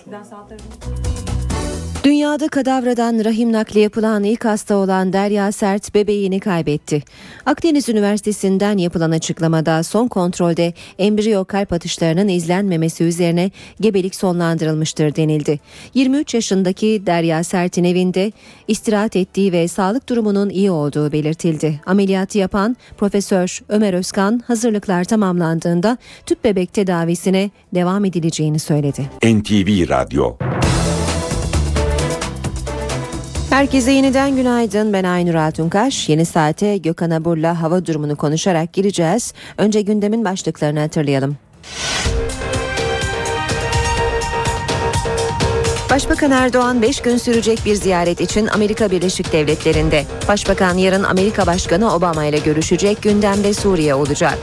Dünyada 2.05 2.47
kadavradan 2.47 3.25
rahim 3.25 3.51
nakli 3.51 3.79
yapılan 3.79 4.23
ilk 4.23 4.45
hasta 4.45 4.75
olan 4.75 5.13
Derya 5.13 5.51
Sert 5.51 5.95
bebeğini 5.95 6.39
kaybetti. 6.39 7.03
Akdeniz 7.45 7.89
Üniversitesi'nden 7.89 8.77
yapılan 8.77 9.11
açıklamada 9.11 9.83
son 9.83 10.07
kontrolde 10.07 10.73
embriyo 10.99 11.45
kalp 11.45 11.73
atışlarının 11.73 12.27
izlenmemesi 12.27 13.03
üzerine 13.03 13.51
gebelik 13.81 14.15
sonlandırılmıştır 14.15 15.15
denildi. 15.15 15.59
23 15.93 16.33
yaşındaki 16.33 17.03
Derya 17.05 17.43
Sert'in 17.43 17.83
evinde 17.83 18.31
istirahat 18.67 19.15
ettiği 19.15 19.51
ve 19.51 19.67
sağlık 19.67 20.09
durumunun 20.09 20.49
iyi 20.49 20.71
olduğu 20.71 21.11
belirtildi. 21.11 21.81
Ameliyatı 21.85 22.37
yapan 22.37 22.77
Profesör 22.97 23.59
Ömer 23.69 23.93
Özkan 23.93 24.41
hazırlıklar 24.47 25.03
tamamlandığında 25.03 25.97
tüp 26.25 26.43
bebek 26.43 26.73
tedavisine 26.73 27.51
devam 27.75 28.05
edileceğini 28.05 28.59
söyledi. 28.59 29.09
NTV 29.23 29.89
Radyo 29.89 30.37
Herkese 33.55 33.91
yeniden 33.91 34.35
günaydın. 34.35 34.93
Ben 34.93 35.03
Aynur 35.03 35.35
Altunkaş. 35.35 36.09
Yeni 36.09 36.25
saate 36.25 36.77
Gökhan 36.77 37.09
Abur'la 37.09 37.61
hava 37.61 37.85
durumunu 37.85 38.15
konuşarak 38.15 38.73
gireceğiz. 38.73 39.33
Önce 39.57 39.81
gündemin 39.81 40.25
başlıklarını 40.25 40.79
hatırlayalım. 40.79 41.37
Başbakan 45.89 46.31
Erdoğan 46.31 46.81
5 46.81 47.01
gün 47.01 47.17
sürecek 47.17 47.59
bir 47.65 47.75
ziyaret 47.75 48.21
için 48.21 48.47
Amerika 48.47 48.91
Birleşik 48.91 49.33
Devletleri'nde. 49.33 50.03
Başbakan 50.27 50.77
yarın 50.77 51.03
Amerika 51.03 51.45
Başkanı 51.45 51.95
Obama 51.95 52.25
ile 52.25 52.39
görüşecek. 52.39 53.01
Gündemde 53.01 53.53
Suriye 53.53 53.95
olacak. 53.95 54.37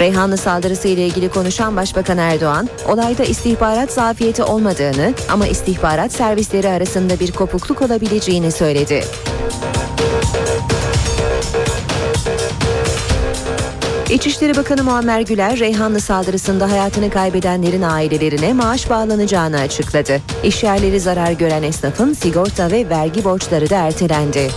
Reyhanlı 0.00 0.36
saldırısı 0.36 0.88
ile 0.88 1.06
ilgili 1.06 1.28
konuşan 1.28 1.76
Başbakan 1.76 2.18
Erdoğan, 2.18 2.68
olayda 2.88 3.24
istihbarat 3.24 3.92
zafiyeti 3.92 4.42
olmadığını 4.42 5.14
ama 5.28 5.46
istihbarat 5.46 6.12
servisleri 6.12 6.68
arasında 6.68 7.20
bir 7.20 7.32
kopukluk 7.32 7.82
olabileceğini 7.82 8.52
söyledi. 8.52 9.04
İçişleri 14.10 14.56
Bakanı 14.56 14.84
Muammer 14.84 15.20
Güler, 15.20 15.58
Reyhanlı 15.58 16.00
saldırısında 16.00 16.70
hayatını 16.70 17.10
kaybedenlerin 17.10 17.82
ailelerine 17.82 18.52
maaş 18.52 18.90
bağlanacağını 18.90 19.60
açıkladı. 19.60 20.20
İşyerleri 20.44 21.00
zarar 21.00 21.32
gören 21.32 21.62
esnafın 21.62 22.12
sigorta 22.12 22.70
ve 22.70 22.88
vergi 22.88 23.24
borçları 23.24 23.70
da 23.70 23.76
ertelendi. 23.76 24.50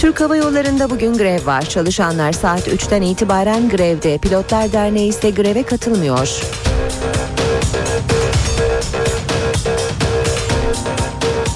Türk 0.00 0.20
Hava 0.20 0.36
Yolları'nda 0.36 0.90
bugün 0.90 1.14
grev 1.14 1.46
var. 1.46 1.62
Çalışanlar 1.62 2.32
saat 2.32 2.68
3'ten 2.68 3.02
itibaren 3.02 3.68
grevde. 3.68 4.18
Pilotlar 4.18 4.72
Derneği 4.72 5.08
ise 5.08 5.30
greve 5.30 5.62
katılmıyor. 5.62 6.40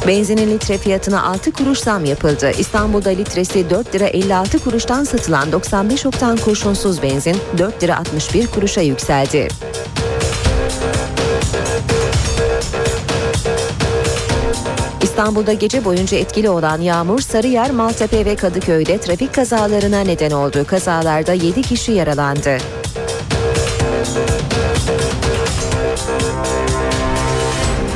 Benzinin 0.07 0.51
litre 0.51 0.79
fiyatına 0.79 1.23
6 1.23 1.53
kuruş 1.53 1.79
zam 1.79 2.05
yapıldı. 2.05 2.51
İstanbul'da 2.59 3.11
litresi 3.11 3.71
4 3.71 3.95
lira 3.95 4.07
56 4.07 4.59
kuruştan 4.59 5.05
satılan 5.05 5.53
95 5.53 6.07
oktan 6.07 6.37
kurşunsuz 6.37 7.03
benzin 7.03 7.37
4 7.59 7.83
lira 7.83 7.97
61 7.97 8.47
kuruşa 8.47 8.81
yükseldi. 8.81 9.49
İstanbul'da 15.15 15.53
gece 15.53 15.85
boyunca 15.85 16.19
etkili 16.19 16.51
olan 16.51 16.81
yağmur 16.81 17.19
Sarıyer, 17.19 17.71
Maltepe 17.71 18.25
ve 18.25 18.37
Kadıköy'de 18.37 19.01
trafik 19.01 19.35
kazalarına 19.35 20.01
neden 20.01 20.31
oldu. 20.31 20.67
Kazalarda 20.67 21.33
7 21.33 21.63
kişi 21.63 21.93
yaralandı. 21.93 22.57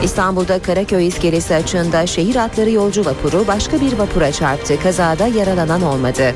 İstanbul'da 0.02 0.62
Karaköy 0.62 1.06
iskelesi 1.06 1.54
açığında 1.54 2.06
şehir 2.06 2.36
atları 2.36 2.70
yolcu 2.70 3.04
vapuru 3.04 3.46
başka 3.48 3.80
bir 3.80 3.98
vapura 3.98 4.32
çarptı. 4.32 4.80
Kazada 4.82 5.26
yaralanan 5.26 5.82
olmadı. 5.82 6.34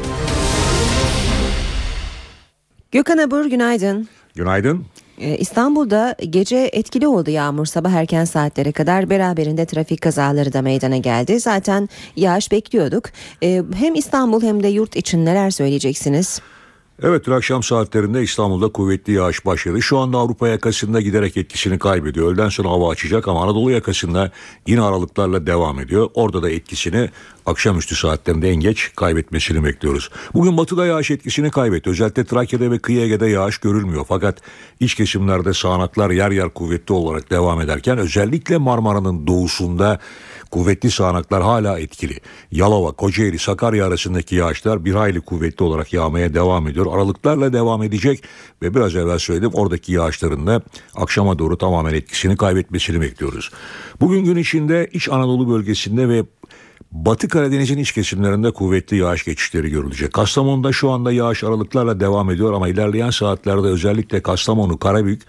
Gökhan 2.93 3.19
Abur 3.19 3.45
günaydın. 3.45 4.09
Günaydın. 4.35 4.87
Ee, 5.23 5.37
İstanbul'da 5.37 6.17
gece 6.31 6.71
etkili 6.73 7.09
oldu 7.09 7.31
yağmur 7.31 7.67
sabah 7.67 7.91
erken 7.93 8.25
saatlere 8.25 8.73
kadar 8.73 9.11
beraberinde 9.11 9.67
trafik 9.67 10.01
kazaları 10.01 10.53
da 10.53 10.63
meydana 10.63 10.97
geldi. 10.97 11.41
Zaten 11.41 11.89
yağış 12.17 12.53
bekliyorduk. 12.53 13.05
Ee, 13.43 13.63
Hem 13.75 13.95
İstanbul 13.95 14.43
hem 14.43 14.63
de 14.63 14.69
yurt 14.69 14.97
için 14.97 15.27
neler 15.27 15.51
söyleyeceksiniz? 15.51 16.41
Evet 17.03 17.27
dün 17.27 17.33
akşam 17.33 17.63
saatlerinde 17.63 18.23
İstanbul'da 18.23 18.69
kuvvetli 18.69 19.13
yağış 19.13 19.47
başladı. 19.47 19.83
Şu 19.83 19.99
anda 19.99 20.19
Avrupa 20.19 20.49
yakasında 20.49 21.01
giderek 21.01 21.37
etkisini 21.37 21.79
kaybediyor. 21.79 22.33
Öğleden 22.33 22.49
sonra 22.49 22.69
hava 22.69 22.91
açacak 22.91 23.29
ama 23.29 23.43
Anadolu 23.43 23.71
yakasında 23.71 24.31
yine 24.67 24.81
aralıklarla 24.83 25.47
devam 25.47 25.81
ediyor. 25.81 26.11
Orada 26.15 26.43
da 26.43 26.51
etkisini 26.51 27.11
akşamüstü 27.47 27.97
saatlerinde 27.97 28.51
en 28.51 28.57
geç 28.57 28.91
kaybetmesini 28.97 29.65
bekliyoruz. 29.65 30.11
Bugün 30.35 30.57
batıda 30.57 30.87
yağış 30.87 31.11
etkisini 31.11 31.51
kaybetti. 31.51 31.91
Özellikle 31.91 32.25
Trakya'da 32.25 32.71
ve 32.71 32.79
kıyı 32.79 33.01
Ege'de 33.01 33.27
yağış 33.27 33.59
görülmüyor. 33.59 34.05
Fakat 34.09 34.39
iç 34.81 34.95
kesimlerde 34.95 35.55
sağanaklar 35.55 36.11
yer 36.11 36.31
yer 36.31 36.49
kuvvetli 36.49 36.95
olarak 36.95 37.31
devam 37.31 37.61
ederken 37.61 37.99
özellikle 37.99 38.59
Marmara'nın 38.59 39.27
doğusunda 39.27 40.01
kuvvetli 40.51 40.91
sağanaklar 40.91 41.43
hala 41.43 41.79
etkili. 41.79 42.21
Yalova, 42.51 42.93
Kocaeli, 42.93 43.39
Sakarya 43.39 43.87
arasındaki 43.87 44.35
yağışlar 44.35 44.85
bir 44.85 44.95
hayli 44.95 45.21
kuvvetli 45.21 45.65
olarak 45.65 45.93
yağmaya 45.93 46.35
devam 46.35 46.69
ediyor. 46.69 46.87
Aralıklarla 46.95 47.53
devam 47.53 47.83
edecek 47.83 48.25
ve 48.63 48.75
biraz 48.75 48.97
evvel 48.97 49.19
söyledim 49.19 49.51
oradaki 49.53 49.93
yağışların 49.93 50.47
da 50.47 50.63
akşama 50.95 51.39
doğru 51.39 51.59
tamamen 51.59 51.95
etkisini 51.95 52.37
kaybetmesini 52.37 53.01
bekliyoruz. 53.01 53.51
Bugün 54.01 54.25
gün 54.25 54.37
içinde 54.37 54.91
İç 54.93 55.09
Anadolu 55.09 55.51
bölgesinde 55.51 56.09
ve 56.09 56.25
Batı 56.93 57.29
Karadeniz'in 57.29 57.79
iç 57.79 57.93
kesimlerinde 57.93 58.51
kuvvetli 58.51 58.97
yağış 58.97 59.25
geçişleri 59.25 59.71
görülecek. 59.71 60.13
Kastamonu'da 60.13 60.73
şu 60.73 60.91
anda 60.91 61.13
yağış 61.13 61.45
aralıklarla 61.45 62.01
devam 62.01 62.31
ediyor 62.31 62.53
ama 62.53 62.69
ilerleyen 62.69 63.11
saatlerde 63.11 63.67
özellikle 63.67 64.23
Kastamonu, 64.23 64.79
Karabük, 64.79 65.23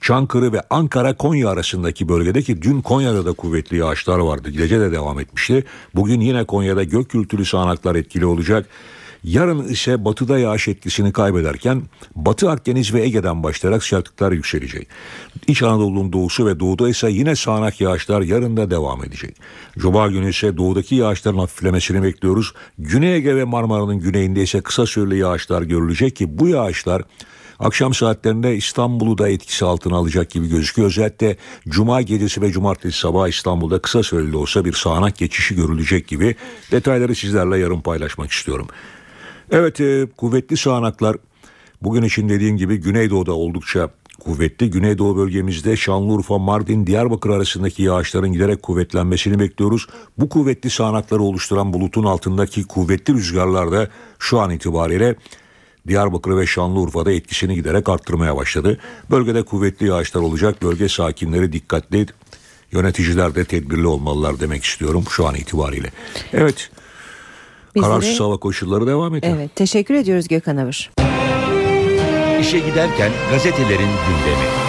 Çankırı 0.00 0.52
ve 0.52 0.62
Ankara 0.70 1.16
Konya 1.16 1.48
arasındaki 1.48 2.08
bölgedeki 2.08 2.62
dün 2.62 2.80
Konya'da 2.80 3.26
da 3.26 3.32
kuvvetli 3.32 3.76
yağışlar 3.76 4.18
vardı. 4.18 4.50
Gece 4.50 4.80
de 4.80 4.92
devam 4.92 5.20
etmişti. 5.20 5.64
Bugün 5.94 6.20
yine 6.20 6.44
Konya'da 6.44 6.82
gök 6.82 7.10
gürültülü 7.10 7.44
sağanaklar 7.44 7.94
etkili 7.94 8.26
olacak. 8.26 8.66
Yarın 9.24 9.68
ise 9.68 10.04
batıda 10.04 10.38
yağış 10.38 10.68
etkisini 10.68 11.12
kaybederken 11.12 11.82
Batı 12.14 12.50
Akdeniz 12.50 12.94
ve 12.94 13.02
Ege'den 13.02 13.42
başlayarak 13.42 13.84
sıcaklıklar 13.84 14.32
yükselecek. 14.32 14.88
İç 15.46 15.62
Anadolu'nun 15.62 16.12
doğusu 16.12 16.46
ve 16.46 16.60
doğuda 16.60 16.88
ise 16.88 17.10
yine 17.10 17.36
sağanak 17.36 17.80
yağışlar 17.80 18.20
yarın 18.20 18.56
da 18.56 18.70
devam 18.70 19.04
edecek. 19.04 19.36
Cuma 19.78 20.08
günü 20.08 20.30
ise 20.30 20.56
doğudaki 20.56 20.94
yağışların 20.94 21.38
hafiflemesini 21.38 22.02
bekliyoruz. 22.02 22.52
Güney 22.78 23.14
Ege 23.14 23.36
ve 23.36 23.44
Marmara'nın 23.44 23.98
güneyinde 23.98 24.42
ise 24.42 24.60
kısa 24.60 24.86
süreli 24.86 25.18
yağışlar 25.18 25.62
görülecek 25.62 26.16
ki 26.16 26.38
bu 26.38 26.48
yağışlar 26.48 27.02
Akşam 27.58 27.94
saatlerinde 27.94 28.56
İstanbul'u 28.56 29.18
da 29.18 29.28
etkisi 29.28 29.64
altına 29.64 29.96
alacak 29.96 30.30
gibi 30.30 30.48
gözüküyor. 30.48 30.88
Özellikle 30.88 31.36
Cuma 31.68 32.02
gecesi 32.02 32.42
ve 32.42 32.52
Cumartesi 32.52 32.98
sabahı 32.98 33.28
İstanbul'da 33.28 33.78
kısa 33.78 34.02
süreli 34.02 34.36
olsa 34.36 34.64
bir 34.64 34.72
sağanak 34.72 35.16
geçişi 35.16 35.54
görülecek 35.54 36.08
gibi 36.08 36.34
detayları 36.72 37.14
sizlerle 37.14 37.58
yarın 37.58 37.80
paylaşmak 37.80 38.30
istiyorum. 38.30 38.68
Evet 39.54 39.80
e, 39.80 40.06
kuvvetli 40.16 40.56
sağanaklar 40.56 41.16
bugün 41.82 42.02
için 42.02 42.28
dediğim 42.28 42.56
gibi 42.56 42.76
Güneydoğu'da 42.76 43.32
oldukça 43.32 43.90
kuvvetli. 44.24 44.70
Güneydoğu 44.70 45.16
bölgemizde 45.16 45.76
Şanlıurfa, 45.76 46.38
Mardin, 46.38 46.86
Diyarbakır 46.86 47.30
arasındaki 47.30 47.82
yağışların 47.82 48.32
giderek 48.32 48.62
kuvvetlenmesini 48.62 49.38
bekliyoruz. 49.38 49.86
Bu 50.18 50.28
kuvvetli 50.28 50.70
sağanakları 50.70 51.22
oluşturan 51.22 51.72
bulutun 51.72 52.04
altındaki 52.04 52.64
kuvvetli 52.64 53.14
rüzgarlar 53.14 53.72
da 53.72 53.88
şu 54.18 54.40
an 54.40 54.50
itibariyle 54.50 55.16
Diyarbakır 55.88 56.36
ve 56.36 56.46
Şanlıurfa'da 56.46 57.12
etkisini 57.12 57.54
giderek 57.54 57.88
arttırmaya 57.88 58.36
başladı. 58.36 58.78
Bölgede 59.10 59.42
kuvvetli 59.42 59.86
yağışlar 59.86 60.20
olacak. 60.20 60.62
Bölge 60.62 60.88
sakinleri 60.88 61.52
dikkatli, 61.52 62.06
yöneticiler 62.72 63.34
de 63.34 63.44
tedbirli 63.44 63.86
olmalılar 63.86 64.40
demek 64.40 64.64
istiyorum 64.64 65.04
şu 65.10 65.26
an 65.26 65.34
itibariyle. 65.34 65.92
Evet. 66.32 66.70
Bizlere- 67.74 67.90
Kararsız 67.90 68.20
hava 68.20 68.36
koşulları 68.36 68.86
devam 68.86 69.14
ediyor. 69.14 69.36
Evet 69.36 69.56
teşekkür 69.56 69.94
ediyoruz 69.94 70.28
Gökhan 70.28 70.56
Avır. 70.56 70.90
İşe 72.40 72.58
giderken 72.58 73.10
gazetelerin 73.30 73.78
gündemi. 73.78 74.63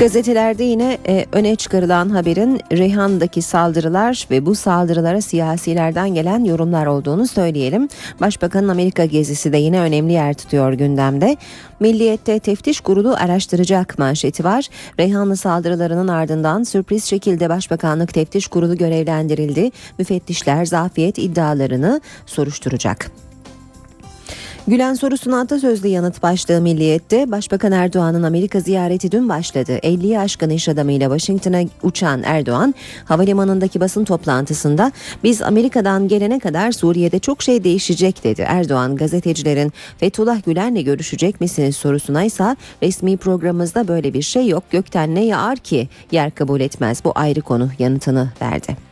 Gazetelerde 0.00 0.64
yine 0.64 0.98
e, 1.08 1.26
öne 1.32 1.56
çıkarılan 1.56 2.10
haberin 2.10 2.60
Reyhan'daki 2.72 3.42
saldırılar 3.42 4.26
ve 4.30 4.46
bu 4.46 4.54
saldırılara 4.54 5.20
siyasilerden 5.20 6.14
gelen 6.14 6.44
yorumlar 6.44 6.86
olduğunu 6.86 7.26
söyleyelim. 7.26 7.88
Başbakanın 8.20 8.68
Amerika 8.68 9.04
gezisi 9.04 9.52
de 9.52 9.56
yine 9.56 9.80
önemli 9.80 10.12
yer 10.12 10.34
tutuyor 10.34 10.72
gündemde. 10.72 11.36
Milliyette 11.80 12.38
teftiş 12.38 12.80
kurulu 12.80 13.14
araştıracak 13.14 13.98
manşeti 13.98 14.44
var. 14.44 14.68
Reyhanlı 15.00 15.36
saldırılarının 15.36 16.08
ardından 16.08 16.62
sürpriz 16.62 17.04
şekilde 17.04 17.48
Başbakanlık 17.48 18.14
Teftiş 18.14 18.48
Kurulu 18.48 18.76
görevlendirildi. 18.76 19.70
Müfettişler 19.98 20.64
zafiyet 20.64 21.18
iddialarını 21.18 22.00
soruşturacak. 22.26 23.27
Gülen 24.68 24.94
sorusuna 24.94 25.40
atasözlü 25.40 25.88
yanıt 25.88 26.22
başlığı 26.22 26.60
Milliyet'te 26.60 27.30
Başbakan 27.30 27.72
Erdoğan'ın 27.72 28.22
Amerika 28.22 28.60
ziyareti 28.60 29.12
dün 29.12 29.28
başladı. 29.28 29.72
50'yi 29.72 30.18
aşkın 30.18 30.50
iş 30.50 30.68
adamıyla 30.68 31.18
Washington'a 31.18 31.68
uçan 31.82 32.22
Erdoğan 32.24 32.74
havalimanındaki 33.04 33.80
basın 33.80 34.04
toplantısında 34.04 34.92
biz 35.24 35.42
Amerika'dan 35.42 36.08
gelene 36.08 36.38
kadar 36.38 36.72
Suriye'de 36.72 37.18
çok 37.18 37.42
şey 37.42 37.64
değişecek 37.64 38.24
dedi. 38.24 38.44
Erdoğan 38.48 38.96
gazetecilerin 38.96 39.72
Fethullah 39.98 40.44
Gülen'le 40.44 40.84
görüşecek 40.84 41.40
misiniz 41.40 41.76
sorusuna 41.76 42.24
ise 42.24 42.56
resmi 42.82 43.16
programımızda 43.16 43.88
böyle 43.88 44.14
bir 44.14 44.22
şey 44.22 44.48
yok 44.48 44.64
gökten 44.70 45.14
ne 45.14 45.24
yağar 45.24 45.56
ki 45.58 45.88
yer 46.12 46.30
kabul 46.30 46.60
etmez 46.60 47.04
bu 47.04 47.12
ayrı 47.14 47.40
konu 47.40 47.68
yanıtını 47.78 48.28
verdi. 48.42 48.88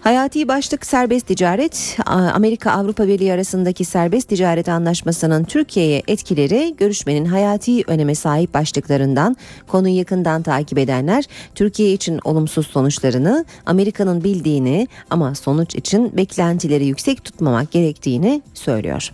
Hayati 0.00 0.48
başlık 0.48 0.86
serbest 0.86 1.26
ticaret. 1.26 1.96
Amerika 2.06 2.70
Avrupa 2.70 3.08
Birliği 3.08 3.32
arasındaki 3.32 3.84
serbest 3.84 4.28
ticaret 4.28 4.68
anlaşmasının 4.68 5.44
Türkiye'ye 5.44 6.02
etkileri 6.08 6.74
görüşmenin 6.76 7.24
hayati 7.24 7.82
öneme 7.86 8.14
sahip 8.14 8.54
başlıklarından 8.54 9.36
konuyu 9.66 9.96
yakından 9.96 10.42
takip 10.42 10.78
edenler 10.78 11.24
Türkiye 11.54 11.92
için 11.92 12.20
olumsuz 12.24 12.66
sonuçlarını 12.66 13.44
Amerika'nın 13.66 14.24
bildiğini 14.24 14.88
ama 15.10 15.34
sonuç 15.34 15.74
için 15.74 16.16
beklentileri 16.16 16.86
yüksek 16.86 17.24
tutmamak 17.24 17.70
gerektiğini 17.70 18.42
söylüyor. 18.54 19.12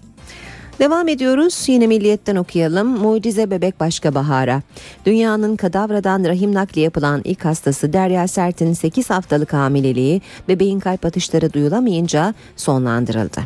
Devam 0.78 1.08
ediyoruz. 1.08 1.64
Yine 1.66 1.86
Milliyet'ten 1.86 2.36
okuyalım. 2.36 2.88
Mucize 2.88 3.50
bebek 3.50 3.80
başka 3.80 4.14
bahara. 4.14 4.62
Dünyanın 5.06 5.56
kadavradan 5.56 6.24
rahim 6.24 6.54
nakli 6.54 6.80
yapılan 6.80 7.20
ilk 7.24 7.44
hastası 7.44 7.92
Derya 7.92 8.28
Sert'in 8.28 8.72
8 8.72 9.10
haftalık 9.10 9.52
hamileliği 9.52 10.22
bebeğin 10.48 10.80
kalp 10.80 11.04
atışları 11.04 11.52
duyulamayınca 11.52 12.34
sonlandırıldı. 12.56 13.40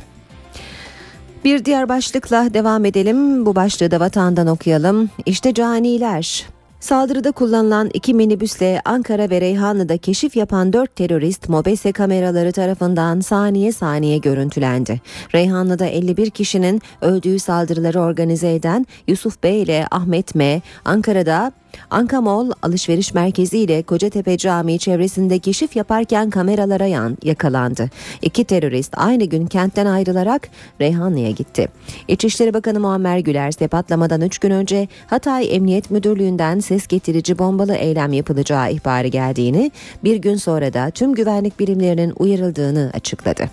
Bir 1.45 1.65
diğer 1.65 1.89
başlıkla 1.89 2.55
devam 2.55 2.85
edelim. 2.85 3.47
Bu 3.47 3.55
başlığı 3.55 3.91
da 3.91 4.01
vatandan 4.01 4.47
okuyalım. 4.47 5.11
İşte 5.27 5.55
caniler. 5.55 6.47
Saldırıda 6.81 7.33
kullanılan 7.33 7.91
iki 7.95 8.15
minibüsle 8.15 8.81
Ankara 8.85 9.31
ve 9.31 9.41
Reyhanlı'da 9.41 9.97
keşif 9.97 10.37
yapan 10.37 10.73
dört 10.73 10.97
terörist 10.97 11.49
MOBESE 11.49 11.93
kameraları 11.93 12.53
tarafından 12.53 13.21
saniye 13.21 13.73
saniye 13.73 14.19
görüntülendi. 14.19 15.01
Reyhanlı'da 15.35 15.87
51 15.87 16.31
kişinin 16.31 16.83
öldüğü 17.01 17.39
saldırıları 17.39 18.01
organize 18.01 18.55
eden 18.55 18.87
Yusuf 19.07 19.43
Bey 19.43 19.63
ile 19.63 19.87
Ahmet 19.91 20.35
M. 20.35 20.63
Ankara'da 20.85 21.53
Ankamol 21.91 22.51
alışveriş 22.63 23.15
merkezi 23.15 23.59
ile 23.59 23.83
Kocatepe 23.83 24.37
Camii 24.37 24.79
çevresinde 24.79 25.39
keşif 25.39 25.77
yaparken 25.77 26.31
kameralara 26.31 26.87
yan, 26.87 27.19
yakalandı. 27.23 27.91
İki 28.23 28.45
terörist 28.45 28.95
aynı 28.97 29.25
gün 29.25 29.47
kentten 29.47 29.87
ayrılarak 29.87 30.49
Reyhanlı'ya 30.81 31.31
gitti. 31.31 31.69
İçişleri 32.09 32.55
Bakanı 32.55 32.81
Muammer 32.81 33.19
Güler 33.19 33.49
ise 33.49 33.69
patlamadan 33.69 34.21
3 34.21 34.39
gün 34.39 34.51
önce 34.51 34.89
Hatay 35.07 35.57
Emniyet 35.57 35.91
Müdürlüğü'nden 35.91 36.61
ses 36.61 36.87
getirici 36.87 37.39
bombalı 37.39 37.75
eylem 37.75 38.13
yapılacağı 38.13 38.73
ihbarı 38.73 39.09
geldiğini, 39.09 39.71
bir 40.05 40.17
gün 40.17 40.37
sonra 40.37 40.73
da 40.73 40.91
tüm 40.91 41.15
güvenlik 41.15 41.61
birimlerinin 41.61 42.13
uyarıldığını 42.17 42.91
açıkladı. 42.95 43.51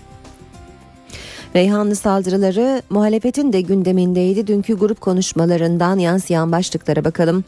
Reyhanlı 1.56 1.96
saldırıları 1.96 2.82
muhalefetin 2.90 3.52
de 3.52 3.60
gündemindeydi. 3.60 4.46
Dünkü 4.46 4.78
grup 4.78 5.00
konuşmalarından 5.00 5.98
yansıyan 5.98 6.52
başlıklara 6.52 7.04
bakalım. 7.04 7.44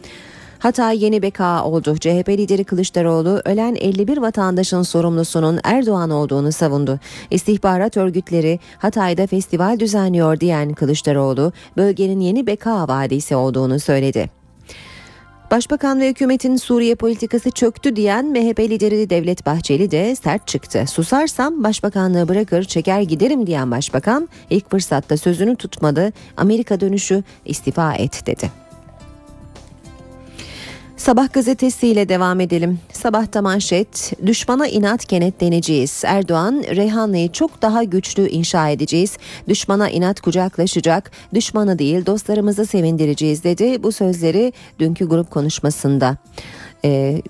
Hatay 0.59 1.05
yeni 1.05 1.23
beka 1.23 1.65
oldu. 1.65 1.97
CHP 1.97 2.29
lideri 2.29 2.65
Kılıçdaroğlu 2.65 3.43
ölen 3.45 3.75
51 3.75 4.19
vatandaşın 4.19 4.83
sorumlusunun 4.83 5.61
Erdoğan 5.65 6.11
olduğunu 6.11 6.53
savundu. 6.53 7.01
İstihbarat 7.31 7.97
örgütleri 7.97 8.61
Hatay'da 8.79 9.27
festival 9.27 9.81
düzenliyor 9.81 10.41
diyen 10.41 10.75
Kılıçdaroğlu 10.75 11.53
bölgenin 11.77 12.21
yeni 12.21 12.47
beka 12.47 12.89
vadisi 12.89 13.37
olduğunu 13.37 13.81
söyledi. 13.81 14.31
Başbakan 15.51 16.01
ve 16.01 16.09
hükümetin 16.09 16.57
Suriye 16.57 16.95
politikası 16.95 17.51
çöktü 17.51 17.97
diyen 17.97 18.27
MHP 18.27 18.61
lideri 18.61 19.11
Devlet 19.11 19.47
Bahçeli 19.47 19.91
de 19.91 20.17
sert 20.17 20.47
çıktı. 20.47 20.85
Susarsam 20.89 21.65
başbakanlığı 21.65 22.29
bırakır 22.29 22.65
çeker 22.65 23.01
giderim 23.01 23.47
diyen 23.47 23.71
başbakan 23.71 24.29
ilk 24.51 24.71
fırsatta 24.71 25.17
sözünü 25.17 25.57
tutmadı. 25.57 26.13
Amerika 26.37 26.81
dönüşü 26.81 27.23
istifa 27.45 27.95
et 27.95 28.27
dedi. 28.27 28.68
Sabah 30.99 31.32
gazetesiyle 31.32 32.09
devam 32.09 32.40
edelim. 32.40 32.78
Sabahta 32.92 33.42
manşet, 33.42 34.12
düşmana 34.26 34.66
inat 34.66 35.05
kenetleneceğiz. 35.05 36.03
Erdoğan, 36.07 36.64
Reyhanlı'yı 36.76 37.32
çok 37.32 37.62
daha 37.62 37.84
güçlü 37.84 38.28
inşa 38.28 38.68
edeceğiz. 38.68 39.16
Düşmana 39.49 39.90
inat 39.90 40.20
kucaklaşacak, 40.20 41.11
düşmanı 41.34 41.78
değil 41.78 42.07
dostlarımızı 42.07 42.66
sevindireceğiz 42.66 43.44
dedi. 43.44 43.82
Bu 43.82 43.92
sözleri 43.92 44.53
dünkü 44.78 45.09
grup 45.09 45.30
konuşmasında. 45.30 46.16
E, 46.85 47.22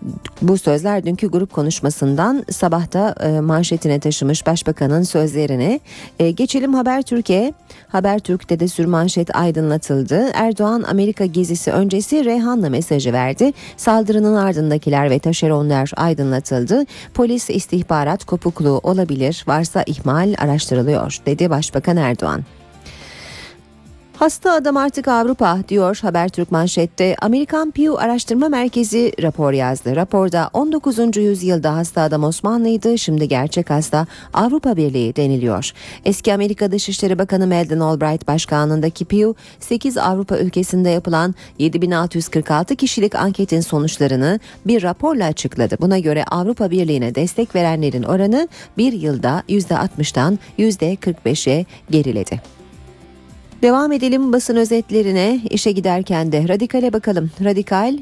bu 0.42 0.58
sözler 0.58 1.04
dünkü 1.04 1.26
grup 1.26 1.52
konuşmasından 1.52 2.44
sabahta 2.50 3.14
e, 3.20 3.40
manşetine 3.40 4.00
taşımış 4.00 4.46
başbakanın 4.46 5.02
sözlerini. 5.02 5.80
E, 6.18 6.30
geçelim 6.30 6.74
Haber 6.74 7.02
Türkiye. 7.02 7.52
Habertürk'te 7.88 8.60
de 8.60 8.68
sürmanşet 8.68 9.36
aydınlatıldı. 9.36 10.30
Erdoğan 10.34 10.82
Amerika 10.82 11.26
gezisi 11.26 11.72
öncesi 11.72 12.24
Reyhanlı 12.24 12.70
mesajı 12.70 13.12
verdi. 13.12 13.52
Saldırının 13.76 14.36
ardındakiler 14.36 15.10
ve 15.10 15.18
taşeronlar 15.18 15.92
aydınlatıldı. 15.96 16.84
Polis 17.14 17.50
istihbarat 17.50 18.24
kopukluğu 18.24 18.80
olabilir. 18.82 19.44
Varsa 19.48 19.82
ihmal 19.86 20.34
araştırılıyor 20.38 21.18
dedi 21.26 21.50
Başbakan 21.50 21.96
Erdoğan. 21.96 22.44
Hasta 24.18 24.52
adam 24.52 24.76
artık 24.76 25.08
Avrupa 25.08 25.58
diyor 25.68 25.98
Habertürk 26.02 26.52
manşette. 26.52 27.16
Amerikan 27.22 27.70
Pew 27.70 27.96
Araştırma 27.96 28.48
Merkezi 28.48 29.12
rapor 29.22 29.52
yazdı. 29.52 29.96
Raporda 29.96 30.50
19. 30.52 31.16
yüzyılda 31.16 31.76
hasta 31.76 32.02
adam 32.02 32.24
Osmanlıydı, 32.24 32.98
şimdi 32.98 33.28
gerçek 33.28 33.70
hasta 33.70 34.06
Avrupa 34.32 34.76
Birliği 34.76 35.16
deniliyor. 35.16 35.72
Eski 36.04 36.34
Amerika 36.34 36.72
Dışişleri 36.72 37.18
Bakanı 37.18 37.46
Madeleine 37.46 37.84
Albright 37.84 38.28
başkanlığındaki 38.28 39.04
Pew 39.04 39.34
8 39.60 39.98
Avrupa 39.98 40.38
ülkesinde 40.38 40.90
yapılan 40.90 41.34
7646 41.58 42.76
kişilik 42.76 43.14
anketin 43.14 43.60
sonuçlarını 43.60 44.40
bir 44.66 44.82
raporla 44.82 45.24
açıkladı. 45.24 45.76
Buna 45.80 45.98
göre 45.98 46.24
Avrupa 46.24 46.70
Birliği'ne 46.70 47.14
destek 47.14 47.54
verenlerin 47.54 48.02
oranı 48.02 48.48
bir 48.78 48.92
yılda 48.92 49.42
%60'dan 49.48 50.38
%45'e 50.58 51.66
geriledi. 51.90 52.57
Devam 53.62 53.92
edelim 53.92 54.32
basın 54.32 54.56
özetlerine 54.56 55.40
işe 55.50 55.72
giderken 55.72 56.32
de 56.32 56.48
radikale 56.48 56.92
bakalım. 56.92 57.30
Radikal 57.44 57.98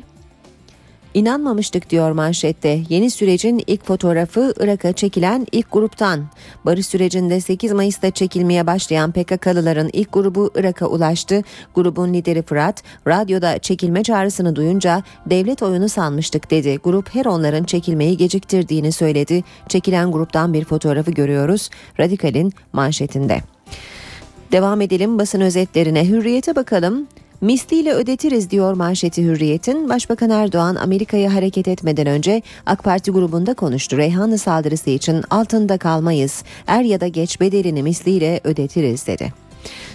İnanmamıştık 1.15 1.91
diyor 1.91 2.13
manşette. 2.13 2.83
Yeni 2.89 3.11
sürecin 3.11 3.63
ilk 3.67 3.85
fotoğrafı 3.85 4.55
Irak'a 4.61 4.93
çekilen 4.93 5.47
ilk 5.53 5.73
gruptan. 5.73 6.25
Barış 6.65 6.87
sürecinde 6.87 7.41
8 7.41 7.73
Mayıs'ta 7.73 8.11
çekilmeye 8.11 8.67
başlayan 8.67 9.13
PKK'lıların 9.13 9.91
ilk 9.93 10.13
grubu 10.13 10.51
Irak'a 10.55 10.87
ulaştı. 10.87 11.43
Grubun 11.75 12.15
lideri 12.15 12.43
Fırat, 12.43 12.83
radyoda 13.07 13.59
çekilme 13.59 14.03
çağrısını 14.03 14.57
duyunca 14.57 15.03
devlet 15.27 15.63
oyunu 15.63 15.89
sanmıştık 15.89 16.51
dedi. 16.51 16.79
Grup 16.85 17.15
her 17.15 17.25
onların 17.27 17.65
çekilmeyi 17.65 18.17
geciktirdiğini 18.17 18.93
söyledi. 18.93 19.45
Çekilen 19.69 20.13
gruptan 20.13 20.53
bir 20.53 20.65
fotoğrafı 20.65 21.11
görüyoruz. 21.11 21.71
Radikal'in 22.01 22.53
manşetinde. 22.73 23.56
Devam 24.53 24.81
edelim 24.81 25.19
basın 25.19 25.41
özetlerine. 25.41 26.09
Hürriyete 26.09 26.57
bakalım. 26.57 27.07
Misliyle 27.41 27.93
ödetiriz 27.93 28.51
diyor 28.51 28.73
manşeti 28.73 29.23
Hürriyet'in. 29.25 29.89
Başbakan 29.89 30.31
Erdoğan 30.31 30.75
Amerika'ya 30.75 31.35
hareket 31.35 31.69
etmeden 31.69 32.07
önce 32.07 32.43
AK 32.67 32.85
Parti 32.85 33.11
grubunda 33.11 33.55
konuştu. 33.55 33.97
Reyhanlı 33.97 34.39
saldırısı 34.39 34.91
için 34.91 35.23
altında 35.31 35.79
kalmayız. 35.79 36.43
Er 36.67 36.83
ya 36.83 37.01
da 37.01 37.09
geç 37.09 37.41
bedelini 37.41 37.83
misliyle 37.83 38.41
ödetiriz 38.45 39.07
dedi. 39.07 39.46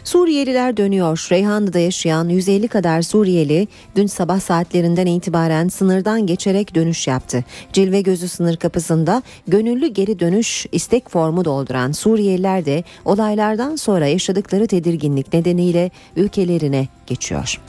Suriyeliler 0.03 0.77
dönüyor. 0.77 1.27
Reyhanlı'da 1.31 1.79
yaşayan 1.79 2.29
150 2.29 2.67
kadar 2.67 3.01
Suriyeli 3.01 3.67
dün 3.95 4.07
sabah 4.07 4.39
saatlerinden 4.39 5.05
itibaren 5.05 5.67
sınırdan 5.67 6.27
geçerek 6.27 6.75
dönüş 6.75 7.07
yaptı. 7.07 7.43
Cilve 7.73 8.01
Gözü 8.01 8.27
sınır 8.27 8.57
kapısında 8.57 9.23
gönüllü 9.47 9.87
geri 9.87 10.19
dönüş 10.19 10.65
istek 10.71 11.09
formu 11.09 11.45
dolduran 11.45 11.91
Suriyeliler 11.91 12.65
de 12.65 12.83
olaylardan 13.05 13.75
sonra 13.75 14.07
yaşadıkları 14.07 14.67
tedirginlik 14.67 15.33
nedeniyle 15.33 15.91
ülkelerine 16.15 16.87
geçiyor. 17.07 17.59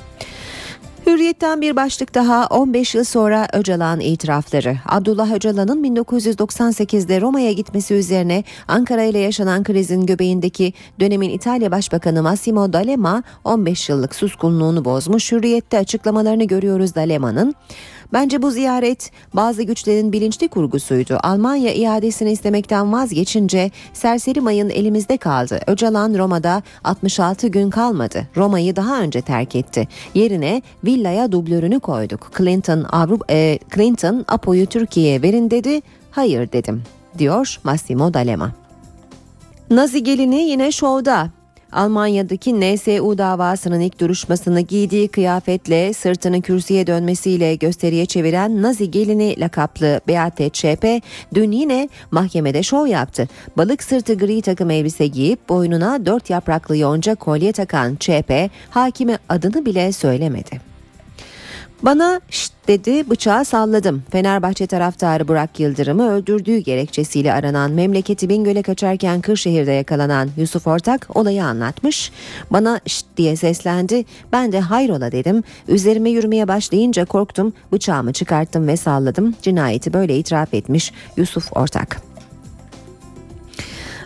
Hürriyetten 1.07 1.61
bir 1.61 1.77
başlık 1.77 2.15
daha 2.15 2.47
15 2.47 2.95
yıl 2.95 3.05
sonra 3.05 3.49
Öcalan 3.53 4.01
itirafları. 4.01 4.77
Abdullah 4.87 5.33
Öcalan'ın 5.33 5.85
1998'de 5.85 7.21
Roma'ya 7.21 7.53
gitmesi 7.53 7.95
üzerine 7.95 8.45
Ankara 8.69 9.03
ile 9.03 9.19
yaşanan 9.19 9.63
krizin 9.63 10.07
göbeğindeki 10.07 10.73
dönemin 11.01 11.31
İtalya 11.31 11.71
Başbakanı 11.71 12.23
Massimo 12.23 12.73
D'Alema 12.73 13.23
15 13.45 13.89
yıllık 13.89 14.15
suskunluğunu 14.15 14.85
bozmuş. 14.85 15.33
Hürriyette 15.33 15.79
açıklamalarını 15.79 16.45
görüyoruz 16.45 16.95
D'Alema'nın. 16.95 17.55
Bence 18.13 18.43
bu 18.43 18.51
ziyaret 18.51 19.11
bazı 19.35 19.63
güçlerin 19.63 20.13
bilinçli 20.13 20.49
kurgusuydu. 20.49 21.19
Almanya 21.23 21.75
iadesini 21.75 22.33
istemekten 22.33 22.93
vazgeçince 22.93 23.71
serseri 23.93 24.41
mayın 24.41 24.71
elimizde 24.71 25.17
kaldı. 25.17 25.61
Öcalan 25.67 26.19
Roma'da 26.19 26.63
66 26.85 27.49
gün 27.49 27.71
kalmadı. 27.71 28.29
Roma'yı 28.37 28.77
daha 28.77 29.01
önce 29.01 29.21
terk 29.21 29.57
etti. 29.57 29.89
Yerine 30.15 30.63
villaya 30.85 31.33
dublörünü 31.33 31.81
koyduk. 31.81 32.31
Clinton, 32.39 32.87
Avrupa, 32.93 33.25
e, 33.31 33.59
Clinton 33.75 34.25
Apo'yu 34.29 34.67
Türkiye'ye 34.67 35.23
verin 35.23 35.51
dedi. 35.51 35.81
Hayır 36.11 36.53
dedim 36.53 36.83
diyor 37.19 37.61
Massimo 37.65 38.15
D'Alema. 38.15 38.53
Nazi 39.71 40.03
gelini 40.03 40.43
yine 40.43 40.73
şovda. 40.73 41.31
Almanya'daki 41.73 42.61
NSU 42.61 43.19
davasının 43.19 43.81
ilk 43.81 44.01
duruşmasını 44.01 44.61
giydiği 44.61 45.09
kıyafetle 45.09 45.93
sırtını 45.93 46.43
kürsüye 46.43 46.87
dönmesiyle 46.87 47.55
gösteriye 47.55 48.07
çeviren 48.07 48.63
Nazi 48.63 48.91
gelini 48.91 49.41
lakaplı 49.41 50.01
Beate 50.09 50.47
Zschäpe 50.47 51.03
dün 51.35 51.53
yine 51.53 51.89
mahkemede 52.11 52.63
şov 52.63 52.87
yaptı. 52.87 53.29
Balık 53.57 53.83
sırtı 53.83 54.15
gri 54.15 54.43
takım 54.43 54.71
elbise 54.71 55.07
giyip 55.07 55.49
boynuna 55.49 56.07
dört 56.07 56.31
yapraklı 56.31 56.77
yonca 56.77 57.15
kolye 57.15 57.53
takan 57.53 57.95
Zschäpe 57.95 58.51
hakime 58.71 59.19
adını 59.29 59.67
bile 59.67 59.93
söylemedi. 59.93 60.72
Bana 61.83 62.21
şşt 62.31 62.53
dedi 62.69 63.11
bıçağı 63.11 63.45
salladım. 63.45 64.03
Fenerbahçe 64.11 64.67
taraftarı 64.67 65.29
Burak 65.29 65.61
Yıldırım'ı 65.61 66.11
öldürdüğü 66.11 66.59
gerekçesiyle 66.59 67.33
aranan 67.33 67.71
memleketi 67.71 68.29
Bingöl'e 68.29 68.63
kaçarken 68.63 69.21
Kırşehir'de 69.21 69.73
yakalanan 69.73 70.29
Yusuf 70.37 70.67
Ortak 70.67 71.17
olayı 71.17 71.45
anlatmış. 71.45 72.13
Bana 72.51 72.81
şşt 72.87 73.07
diye 73.17 73.37
seslendi. 73.37 74.05
Ben 74.33 74.53
de 74.53 74.61
hayrola 74.61 75.13
dedim. 75.13 75.43
Üzerime 75.69 76.11
yürümeye 76.11 76.49
başlayınca 76.49 77.05
korktum. 77.05 77.53
Bıçağımı 77.73 78.13
çıkarttım 78.13 78.69
ve 78.69 78.77
salladım. 78.77 79.35
Cinayeti 79.43 79.93
böyle 79.93 80.17
itiraf 80.17 80.55
etmiş 80.55 80.93
Yusuf 81.17 81.57
Ortak. 81.57 82.12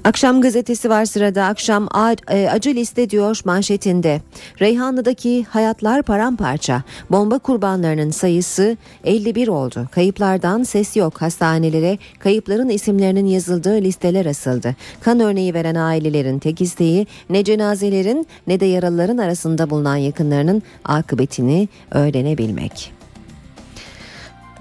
Akşam 0.07 0.41
gazetesi 0.41 0.91
var 0.91 1.05
sırada. 1.05 1.45
Akşam 1.45 1.89
e, 2.31 2.49
acı 2.49 2.71
liste 2.75 3.11
diyor 3.11 3.41
manşetinde. 3.45 4.21
Reyhanlı'daki 4.61 5.45
hayatlar 5.45 6.03
paramparça. 6.03 6.83
Bomba 7.11 7.39
kurbanlarının 7.39 8.11
sayısı 8.11 8.77
51 9.05 9.49
oldu. 9.49 9.89
Kayıplardan 9.91 10.63
ses 10.63 10.97
yok. 10.97 11.23
Hastanelere 11.23 11.99
kayıpların 12.19 12.69
isimlerinin 12.69 13.27
yazıldığı 13.27 13.81
listeler 13.81 14.27
asıldı. 14.27 14.77
Kan 15.01 15.21
örneği 15.21 15.55
veren 15.55 15.75
ailelerin 15.75 16.39
tek 16.39 16.61
isteği 16.61 17.07
ne 17.31 17.45
cenazelerin 17.45 18.27
ne 18.47 18.61
de 18.61 18.67
yaralıların 18.67 19.19
arasında 19.19 19.71
bulunan 19.71 19.97
yakınlarının 19.97 20.63
akıbetini 20.85 21.69
öğrenebilmek. 21.91 22.95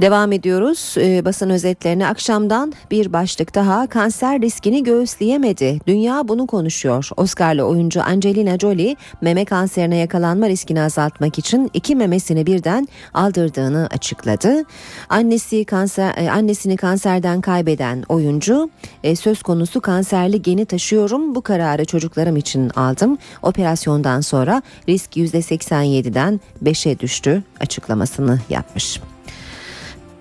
Devam 0.01 0.31
ediyoruz 0.31 0.95
ee, 0.97 1.25
basın 1.25 1.49
özetlerine 1.49 2.07
akşamdan 2.07 2.73
bir 2.91 3.13
başlık 3.13 3.55
daha 3.55 3.87
kanser 3.87 4.41
riskini 4.41 4.83
göğüsleyemedi. 4.83 5.79
Dünya 5.87 6.27
bunu 6.27 6.47
konuşuyor. 6.47 7.09
Oscar'lı 7.17 7.63
oyuncu 7.63 8.03
Angelina 8.03 8.59
Jolie 8.59 8.95
meme 9.21 9.45
kanserine 9.45 9.97
yakalanma 9.97 10.49
riskini 10.49 10.81
azaltmak 10.81 11.39
için 11.39 11.71
iki 11.73 11.95
memesini 11.95 12.45
birden 12.45 12.87
aldırdığını 13.13 13.87
açıkladı. 13.91 14.63
Annesi 15.09 15.65
kanser 15.65 16.13
e, 16.17 16.31
annesini 16.31 16.77
kanserden 16.77 17.41
kaybeden 17.41 18.03
oyuncu 18.09 18.69
e, 19.03 19.15
söz 19.15 19.43
konusu 19.43 19.81
kanserli 19.81 20.41
geni 20.41 20.65
taşıyorum. 20.65 21.35
Bu 21.35 21.41
kararı 21.41 21.85
çocuklarım 21.85 22.37
için 22.37 22.69
aldım. 22.69 23.17
Operasyondan 23.41 24.21
sonra 24.21 24.61
risk 24.89 25.17
%87'den 25.17 26.39
5'e 26.63 26.99
düştü 26.99 27.43
açıklamasını 27.59 28.39
yapmış. 28.49 28.99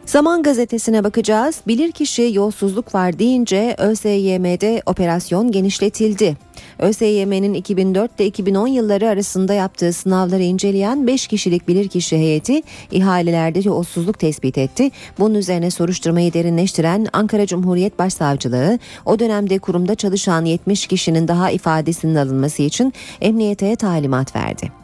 Zaman 0.06 0.42
gazetesine 0.42 1.04
bakacağız. 1.04 1.60
Bilirkişi 1.66 2.30
yolsuzluk 2.32 2.94
var 2.94 3.18
deyince 3.18 3.74
ÖSYM'de 3.78 4.82
operasyon 4.86 5.52
genişletildi. 5.52 6.36
ÖSYM'nin 6.78 7.54
2004 7.54 8.20
ile 8.20 8.26
2010 8.26 8.66
yılları 8.66 9.08
arasında 9.08 9.54
yaptığı 9.54 9.92
sınavları 9.92 10.42
inceleyen 10.42 11.06
5 11.06 11.26
kişilik 11.26 11.68
bilirkişi 11.68 12.16
heyeti 12.16 12.62
ihalelerde 12.90 13.60
yolsuzluk 13.64 14.18
tespit 14.18 14.58
etti. 14.58 14.90
Bunun 15.18 15.34
üzerine 15.34 15.70
soruşturmayı 15.70 16.32
derinleştiren 16.32 17.06
Ankara 17.12 17.46
Cumhuriyet 17.46 17.98
Başsavcılığı 17.98 18.78
o 19.06 19.18
dönemde 19.18 19.58
kurumda 19.58 19.94
çalışan 19.94 20.44
70 20.44 20.86
kişinin 20.86 21.28
daha 21.28 21.50
ifadesinin 21.50 22.14
alınması 22.14 22.62
için 22.62 22.92
emniyete 23.20 23.76
talimat 23.76 24.36
verdi. 24.36 24.83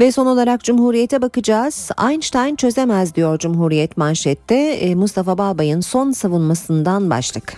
Ve 0.00 0.12
son 0.12 0.26
olarak 0.26 0.64
Cumhuriyet'e 0.64 1.22
bakacağız. 1.22 1.90
Einstein 2.10 2.56
çözemez 2.56 3.14
diyor 3.14 3.38
Cumhuriyet 3.38 3.96
manşette. 3.96 4.54
E, 4.54 4.94
Mustafa 4.94 5.38
Balbay'ın 5.38 5.80
son 5.80 6.10
savunmasından 6.10 7.10
başlık. 7.10 7.56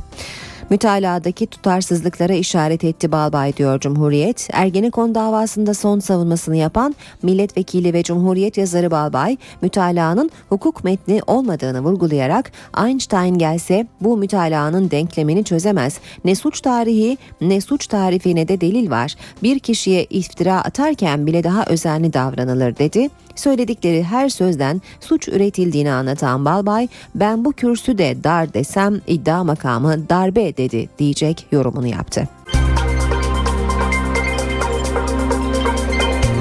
Mütaladaki 0.71 1.47
tutarsızlıklara 1.47 2.33
işaret 2.33 2.85
etti 2.85 3.12
Balbay 3.12 3.57
diyor 3.57 3.81
Cumhuriyet. 3.81 4.49
Ergenekon 4.53 5.14
davasında 5.14 5.75
son 5.75 5.99
savunmasını 5.99 6.57
yapan 6.57 6.95
milletvekili 7.23 7.93
ve 7.93 8.03
Cumhuriyet 8.03 8.59
yazarı 8.59 8.91
Balbay, 8.91 9.37
mütalaanın 9.62 10.31
hukuk 10.49 10.85
metni 10.85 11.21
olmadığını 11.27 11.81
vurgulayarak 11.81 12.53
Einstein 12.85 13.39
gelse 13.39 13.87
bu 14.01 14.16
mütalaanın 14.16 14.91
denklemini 14.91 15.45
çözemez. 15.45 15.99
Ne 16.25 16.35
suç 16.35 16.61
tarihi 16.61 17.18
ne 17.41 17.61
suç 17.61 17.87
tarifi 17.87 18.35
ne 18.35 18.49
de 18.49 18.61
delil 18.61 18.91
var. 18.91 19.14
Bir 19.43 19.59
kişiye 19.59 20.05
iftira 20.05 20.57
atarken 20.57 21.27
bile 21.27 21.45
daha 21.45 21.64
özenli 21.64 22.12
davranılır 22.12 22.77
dedi. 22.77 23.09
Söyledikleri 23.37 24.03
her 24.03 24.28
sözden 24.28 24.83
suç 25.01 25.28
üretildiğini 25.28 25.93
anlatan 25.93 26.45
Balbay, 26.45 26.89
ben 27.14 27.45
bu 27.45 27.53
kürsüde 27.53 28.24
dar 28.24 28.55
desem 28.55 29.01
iddia 29.07 29.45
makamı 29.45 30.09
darbe 30.09 30.57
dedi 30.57 30.89
diyecek 30.99 31.47
yorumunu 31.53 31.87
yaptı. 31.87 32.28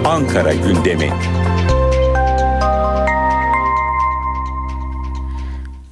Ankara 0.05 0.53
gündemi. 0.53 1.09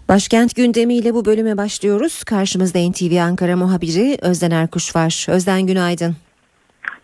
Başkent 0.10 0.56
gündemiyle 0.56 1.14
bu 1.14 1.26
bölüme 1.26 1.58
başlıyoruz. 1.58 2.24
Karşımızda 2.24 2.80
NTV 2.90 3.22
Ankara 3.22 3.56
muhabiri 3.56 4.18
Özden 4.22 4.52
Erkuş 4.52 4.96
var. 4.96 5.26
Özden 5.30 5.62
günaydın. 5.62 6.16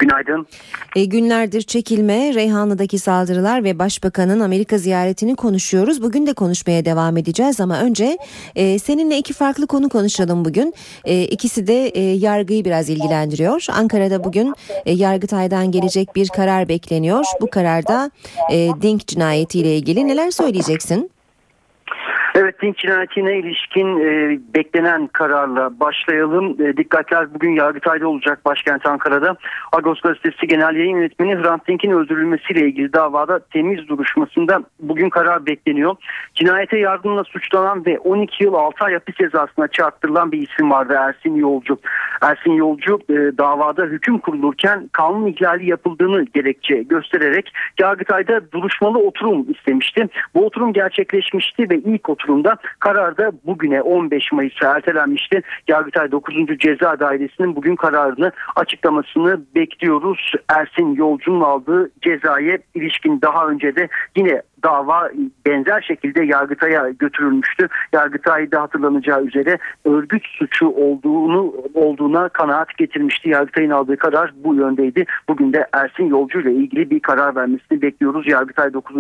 Günaydın. 0.04 0.48
E, 0.96 1.06
günlerdir 1.06 1.62
çekilme, 1.62 2.34
Reyhanlı'daki 2.34 3.00
saldırılar 3.00 3.64
ve 3.64 3.80
Başbakan'ın 3.80 4.40
Amerika 4.40 4.78
ziyaretini 4.78 5.36
konuşuyoruz. 5.36 6.02
Bugün 6.02 6.28
de 6.28 6.34
konuşmaya 6.34 6.86
devam 6.86 7.18
edeceğiz 7.18 7.62
ama 7.62 7.80
önce 7.80 8.18
e, 8.56 8.80
seninle 8.80 9.18
iki 9.18 9.34
farklı 9.34 9.68
konu 9.68 9.90
konuşalım 9.90 10.46
bugün. 10.46 10.74
E, 11.06 11.24
ikisi 11.24 11.68
de 11.68 11.88
e, 11.88 12.02
yargıyı 12.02 12.66
biraz 12.66 12.90
ilgilendiriyor. 12.90 13.66
Ankara'da 13.72 14.24
bugün 14.24 14.54
e, 14.86 14.92
Yargıtay'dan 14.92 15.72
gelecek 15.72 16.16
bir 16.16 16.28
karar 16.28 16.70
bekleniyor. 16.70 17.26
Bu 17.42 17.50
kararda 17.50 18.12
e, 18.52 18.70
Dink 18.82 19.08
cinayetiyle 19.08 19.78
ilgili 19.78 20.08
neler 20.08 20.32
söyleyeceksin? 20.32 21.13
Evet 22.36 22.62
Dink 22.62 22.78
cinayetine 22.78 23.38
ilişkin 23.38 24.00
e, 24.00 24.40
beklenen 24.56 25.08
kararla 25.08 25.80
başlayalım. 25.80 26.62
E, 26.62 26.78
dikkatler 26.78 27.34
bugün 27.34 27.52
Yargıtay'da 27.52 28.08
olacak 28.08 28.46
başkent 28.46 28.86
Ankara'da. 28.86 29.36
Agos 29.72 30.02
Gazetesi 30.02 30.48
Genel 30.48 30.76
Yayın 30.76 30.98
Yönetmeni 30.98 31.36
Hrant 31.36 31.68
Dink'in 31.68 31.92
öldürülmesiyle 31.92 32.68
ilgili 32.68 32.94
davada 32.94 33.40
temiz 33.40 33.88
duruşmasında 33.88 34.64
bugün 34.80 35.10
karar 35.10 35.46
bekleniyor. 35.46 35.96
Cinayete 36.36 36.78
yardımla 36.78 37.24
suçlanan 37.24 37.86
ve 37.86 38.00
12 38.00 38.44
yıl 38.44 38.54
6 38.54 38.86
ay 38.86 38.94
hapis 38.94 39.16
cezasına 39.16 39.68
çarptırılan 39.68 40.32
bir 40.32 40.48
isim 40.50 40.72
vardı 40.72 40.94
Ersin 41.00 41.36
Yolcu. 41.36 41.78
Ersin 42.22 42.52
Yolcu 42.52 43.00
e, 43.10 43.14
davada 43.14 43.84
hüküm 43.84 44.18
kurulurken 44.18 44.90
kanun 44.92 45.28
ihlali 45.28 45.70
yapıldığını 45.70 46.26
gerekçe 46.34 46.84
göstererek 46.84 47.54
Yargıtay'da 47.80 48.52
duruşmalı 48.52 48.98
oturum 48.98 49.52
istemişti. 49.52 50.08
Bu 50.36 50.46
oturum 50.46 50.74
gerçekleşmişti 50.74 51.70
ve 51.70 51.78
ilk 51.78 52.10
oturum 52.10 52.23
oturumda 52.24 52.58
karar 52.80 53.18
da 53.18 53.32
bugüne 53.46 53.82
15 53.82 54.32
Mayıs'a 54.32 54.76
ertelenmişti. 54.76 55.42
Yargıtay 55.68 56.12
9. 56.12 56.36
Ceza 56.60 57.00
Dairesi'nin 57.00 57.56
bugün 57.56 57.76
kararını 57.76 58.32
açıklamasını 58.56 59.42
bekliyoruz. 59.56 60.34
Ersin 60.50 60.96
Yolcu'nun 60.96 61.42
aldığı 61.42 61.92
cezaya 62.02 62.58
ilişkin 62.76 63.22
daha 63.22 63.48
önce 63.48 63.76
de 63.76 63.88
yine 64.16 64.42
dava 64.64 65.10
benzer 65.46 65.82
şekilde 65.82 66.24
Yargıtay'a 66.24 66.90
götürülmüştü. 66.90 67.68
Yargıtay'da 67.94 68.62
hatırlanacağı 68.62 69.24
üzere 69.24 69.58
örgüt 69.86 70.26
suçu 70.28 70.68
olduğunu 70.68 71.54
olduğuna 71.74 72.30
kanaat 72.30 72.78
getirmişti. 72.78 73.30
Yargıtay'ın 73.30 73.70
aldığı 73.70 73.98
karar 73.98 74.34
bu 74.44 74.56
yöndeydi. 74.56 75.06
Bugün 75.30 75.54
de 75.54 75.68
Ersin 75.74 76.04
Yolcu 76.04 76.40
ile 76.40 76.52
ilgili 76.52 76.90
bir 76.90 77.00
karar 77.00 77.36
vermesini 77.36 77.82
bekliyoruz. 77.82 78.28
Yargıtay 78.28 78.74
9. 78.74 78.96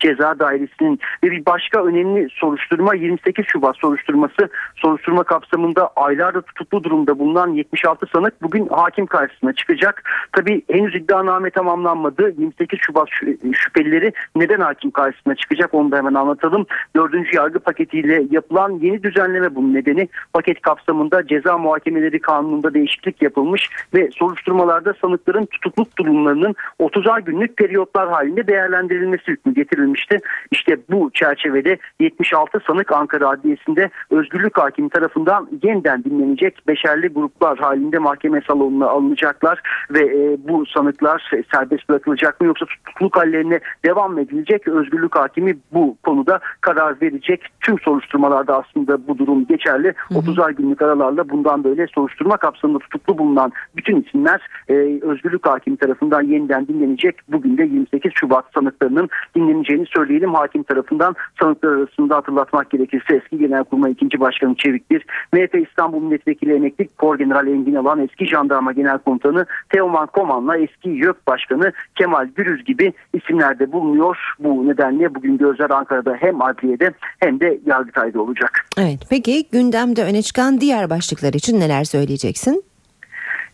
Ceza 0.00 0.38
Dairesi'nin 0.38 1.00
ve 1.24 1.30
bir 1.30 1.46
başka 1.46 1.84
önemli 1.84 2.28
soruşturma 2.30 2.94
28 2.94 3.44
Şubat 3.46 3.76
soruşturması. 3.76 4.48
Soruşturma 4.76 5.24
kapsamında 5.24 5.88
aylarda 5.96 6.42
tutuklu 6.42 6.84
durumda 6.84 7.18
bulunan 7.18 7.48
76 7.48 8.06
sanık 8.06 8.42
bugün 8.42 8.68
hakim 8.68 9.06
karşısına 9.06 9.52
çıkacak. 9.52 10.02
Tabi 10.32 10.62
henüz 10.70 10.94
iddianame 10.94 11.50
tamamlanmadı. 11.50 12.34
28 12.38 12.78
Şubat 12.82 13.08
şüphelileri 13.52 14.12
neden 14.36 14.60
hakim 14.60 14.90
karşısına 14.90 15.01
karşısına 15.02 15.34
çıkacak. 15.34 15.74
Onu 15.74 15.92
da 15.92 15.96
hemen 15.96 16.14
anlatalım. 16.14 16.66
Dördüncü 16.96 17.36
yargı 17.36 17.58
paketiyle 17.58 18.22
yapılan 18.30 18.70
yeni 18.70 19.02
düzenleme 19.02 19.54
bunun 19.54 19.74
nedeni. 19.74 20.08
Paket 20.32 20.60
kapsamında 20.60 21.26
ceza 21.26 21.58
muhakemeleri 21.58 22.20
kanununda 22.20 22.74
değişiklik 22.74 23.22
yapılmış 23.22 23.68
ve 23.94 24.10
soruşturmalarda 24.12 24.94
sanıkların 25.00 25.46
tutukluk 25.46 25.98
durumlarının 25.98 26.54
30'ar 26.80 27.24
günlük 27.24 27.56
periyotlar 27.56 28.08
halinde 28.08 28.46
değerlendirilmesi 28.46 29.26
hükmü 29.26 29.54
getirilmişti. 29.54 30.18
İşte 30.50 30.76
bu 30.90 31.10
çerçevede 31.14 31.78
76 32.00 32.60
sanık 32.66 32.92
Ankara 32.92 33.28
Adliyesi'nde 33.28 33.90
özgürlük 34.10 34.58
hakimi 34.58 34.88
tarafından 34.88 35.48
yeniden 35.62 36.04
dinlenecek 36.04 36.68
beşerli 36.68 37.08
gruplar 37.08 37.58
halinde 37.58 37.98
mahkeme 37.98 38.40
salonuna 38.46 38.86
alınacaklar 38.86 39.60
ve 39.90 40.00
e, 40.00 40.36
bu 40.48 40.66
sanıklar 40.66 41.30
serbest 41.54 41.88
bırakılacak 41.88 42.40
mı 42.40 42.46
yoksa 42.46 42.66
tutukluk 42.66 43.16
hallerine 43.16 43.60
devam 43.84 44.18
edilecek? 44.18 44.68
Özgürlük 44.68 44.91
hakimi 45.16 45.56
bu 45.72 45.96
konuda 46.02 46.40
karar 46.60 47.00
verecek. 47.02 47.42
Tüm 47.60 47.78
soruşturmalarda 47.78 48.58
aslında 48.58 49.08
bu 49.08 49.18
durum 49.18 49.46
geçerli. 49.46 49.94
30'ar 50.10 50.52
günlük 50.52 50.82
aralarla 50.82 51.28
bundan 51.28 51.64
böyle 51.64 51.86
soruşturma 51.86 52.36
kapsamında 52.36 52.78
tutuklu 52.78 53.18
bulunan 53.18 53.52
bütün 53.76 54.02
isimler 54.02 54.40
e, 54.68 54.74
özgürlük 55.02 55.46
hakimi 55.46 55.76
tarafından 55.76 56.22
yeniden 56.22 56.68
dinlenecek. 56.68 57.16
Bugün 57.28 57.58
de 57.58 57.62
28 57.62 58.12
Şubat 58.14 58.44
sanıklarının 58.54 59.08
dinleneceğini 59.36 59.86
söyleyelim. 59.86 60.34
Hakim 60.34 60.62
tarafından 60.62 61.14
sanıklar 61.40 61.72
arasında 61.72 62.16
hatırlatmak 62.16 62.70
gerekirse 62.70 63.16
eski 63.16 63.38
Genelkurmay 63.38 63.92
2. 63.92 64.20
Başkanı 64.20 64.54
Çevik 64.54 64.90
Bir, 64.90 65.06
MHP 65.32 65.68
İstanbul 65.68 66.02
Milletvekili 66.02 66.54
Emekli 66.54 66.88
Kor 66.98 67.18
General 67.18 67.46
Engin 67.46 67.74
Alan, 67.74 68.00
eski 68.00 68.26
Jandarma 68.26 68.72
Genel 68.72 68.98
Komutanı 68.98 69.46
Teoman 69.68 70.06
Koman'la 70.06 70.58
eski 70.58 70.88
YÖK 70.88 71.26
Başkanı 71.26 71.72
Kemal 71.94 72.26
Gürüz 72.36 72.64
gibi 72.64 72.92
isimler 73.12 73.58
de 73.58 73.72
bulunuyor. 73.72 74.18
Bu 74.38 74.64
nedenle 74.72 75.14
bugün 75.14 75.38
gözler 75.38 75.70
Ankara'da 75.70 76.16
hem 76.20 76.42
adliyede 76.42 76.92
hem 77.20 77.40
de 77.40 77.58
Yargıtay'da 77.66 78.20
olacak. 78.20 78.64
Evet 78.78 79.00
peki 79.10 79.48
gündemde 79.52 80.04
öne 80.04 80.22
çıkan 80.22 80.60
diğer 80.60 80.90
başlıklar 80.90 81.32
için 81.32 81.60
neler 81.60 81.84
söyleyeceksin? 81.84 82.64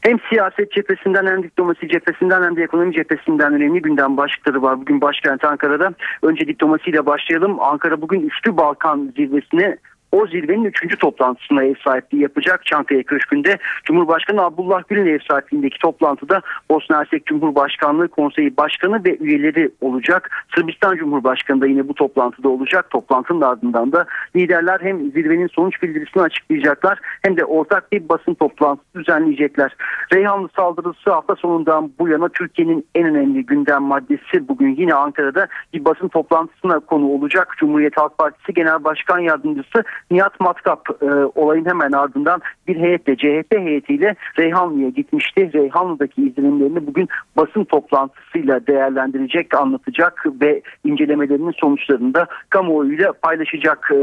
Hem 0.01 0.19
siyaset 0.31 0.73
cephesinden 0.73 1.27
hem 1.27 1.43
diplomasi 1.43 1.89
cephesinden 1.89 2.43
hem 2.43 2.57
de 2.57 2.63
ekonomi 2.63 2.93
cephesinden 2.93 3.53
önemli 3.53 3.83
gündem 3.83 4.17
başlıkları 4.17 4.63
var. 4.63 4.81
Bugün 4.81 5.01
başkent 5.01 5.45
Ankara'da. 5.45 5.95
Önce 6.23 6.47
diplomasiyle 6.47 7.07
başlayalım. 7.07 7.61
Ankara 7.61 8.01
bugün 8.01 8.21
Üçlü 8.21 8.57
Balkan 8.57 9.13
zirvesine 9.17 9.77
o 10.13 10.27
zirvenin 10.27 10.65
üçüncü 10.65 10.97
toplantısına 10.97 11.65
ev 11.65 11.75
sahipliği 11.85 12.23
yapacak 12.23 12.67
Çankaya 12.67 13.03
Köşkü'nde. 13.03 13.59
Cumhurbaşkanı 13.85 14.43
Abdullah 14.43 14.83
Gül'ün 14.89 15.07
ev 15.07 15.19
sahipliğindeki 15.31 15.79
toplantıda 15.79 16.43
Bosna 16.71 16.99
Hersek 16.99 17.27
Cumhurbaşkanlığı 17.27 18.09
Konseyi 18.09 18.57
Başkanı 18.57 19.05
ve 19.05 19.17
üyeleri 19.17 19.71
olacak. 19.81 20.31
Sırbistan 20.55 20.97
Cumhurbaşkanı 20.97 21.61
da 21.61 21.67
yine 21.67 21.89
bu 21.89 21.95
toplantıda 21.95 22.49
olacak. 22.49 22.91
Toplantının 22.91 23.41
ardından 23.41 23.93
da 23.93 24.07
liderler 24.37 24.81
hem 24.81 24.99
zirvenin 24.99 25.47
sonuç 25.47 25.83
bildirisini 25.83 26.23
açıklayacaklar 26.23 26.99
hem 27.23 27.37
de 27.37 27.45
ortak 27.45 27.93
bir 27.93 28.09
basın 28.09 28.35
toplantısı 28.35 28.89
düzenleyecekler. 28.95 29.77
Reyhanlı 30.13 30.49
saldırısı 30.57 31.11
hafta 31.11 31.37
sonundan 31.37 31.93
bu 31.99 32.09
yana 32.09 32.29
Türkiye'nin 32.29 32.87
en 32.95 33.05
önemli 33.05 33.47
gündem 33.47 33.83
maddesi. 33.83 34.49
Bugün 34.49 34.77
yine 34.77 34.95
Ankara'da 34.95 35.49
bir 35.73 35.85
basın 35.85 36.09
toplantısına 36.09 36.81
konu 36.81 37.07
olacak. 37.07 37.55
Cumhuriyet 37.59 37.97
Halk 37.97 38.19
Partisi 38.19 38.55
Genel 38.55 38.85
Başkan 38.85 39.19
Yardımcısı 39.19 39.85
Nihat 40.11 40.41
Matkap 40.41 40.89
e, 41.03 41.07
olayın 41.35 41.65
hemen 41.65 41.93
ardından 41.93 42.41
bir 42.69 42.77
heyetle 42.77 43.17
CHP 43.17 43.59
heyetiyle 43.59 44.15
Reyhanlı'ya 44.39 44.89
gitmişti. 44.89 45.51
Reyhanlı'daki 45.55 46.23
izlenimlerini 46.23 46.87
bugün 46.87 47.09
basın 47.37 47.65
toplantısıyla 47.65 48.67
değerlendirecek, 48.67 49.55
anlatacak 49.55 50.27
ve 50.41 50.63
incelemelerinin 50.85 51.55
sonuçlarını 51.61 52.15
da 52.15 52.27
kamuoyuyla 52.51 53.13
paylaşacak. 53.13 53.91
E, 53.93 53.97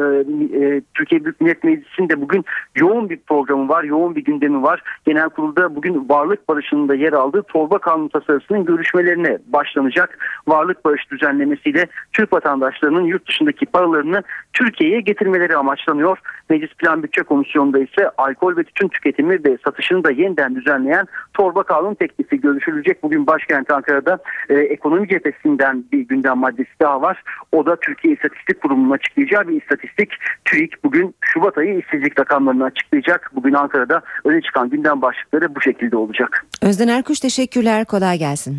e, 0.60 0.82
Türkiye 0.94 1.26
Büyük 1.26 1.42
Millet 1.42 1.64
Meclisi'nde 1.64 2.22
bugün 2.22 2.46
yoğun 2.76 3.10
bir 3.10 3.18
programı 3.18 3.70
var, 3.70 3.84
yoğun 3.84 4.16
bir 4.16 4.24
gündemi 4.24 4.64
var. 4.64 4.82
Genel 5.06 5.30
kurulda 5.30 5.76
bugün 5.76 6.10
varlık 6.10 6.50
barışının 6.50 6.90
da 6.90 6.96
yer 6.96 7.14
aldığı 7.14 7.44
torba 7.44 7.78
kanun 7.78 8.08
tasarısının 8.08 8.66
görüşmelerine 8.66 9.38
başlanacak. 9.48 10.18
Varlık 10.48 10.86
barış 10.86 11.12
düzenlemesiyle 11.12 11.88
Türk 12.14 12.34
vatandaşlarının 12.34 13.04
yurt 13.04 13.28
dışındaki 13.28 13.66
paralarını 13.66 14.24
Türkiye'ye 14.54 15.02
getirmeleri 15.02 15.56
amaçlanıyor. 15.88 16.18
Meclis 16.50 16.74
Plan 16.74 17.04
Bütçe 17.04 17.24
Komisyonu'nda 17.24 17.80
ise 17.80 18.10
alkol 18.18 18.58
ve 18.58 18.64
tütün 18.64 18.88
tüketimi 18.88 19.44
ve 19.46 19.58
satışını 19.66 20.04
da 20.04 20.12
yeniden 20.12 20.56
düzenleyen 20.56 21.08
torba 21.34 21.64
kanun 21.64 21.94
teklifi 21.94 22.42
görüşülecek. 22.42 23.04
Bugün 23.04 23.28
başkent 23.28 23.72
Ankara'da 23.72 24.20
e, 24.50 24.54
ekonomi 24.54 25.10
cephesinden 25.10 25.84
bir 25.92 26.00
gündem 26.00 26.38
maddesi 26.38 26.70
daha 26.82 27.02
var. 27.02 27.24
O 27.52 27.66
da 27.66 27.76
Türkiye 27.76 28.14
İstatistik 28.14 28.62
Kurumu'nun 28.62 28.92
açıklayacağı 28.92 29.48
bir 29.48 29.62
istatistik. 29.62 30.10
TÜİK 30.46 30.84
bugün 30.84 31.16
Şubat 31.22 31.58
ayı 31.58 31.80
işsizlik 31.80 32.20
rakamlarını 32.20 32.64
açıklayacak. 32.64 33.32
Bugün 33.36 33.54
Ankara'da 33.54 34.02
öne 34.26 34.42
çıkan 34.42 34.70
gündem 34.70 35.02
başlıkları 35.02 35.56
bu 35.56 35.62
şekilde 35.62 35.98
olacak. 35.98 36.46
Özden 36.62 36.88
Erkuş 36.88 37.20
teşekkürler 37.20 37.86
kolay 37.86 38.18
gelsin. 38.18 38.58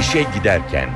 İşe 0.00 0.22
giderken 0.38 0.88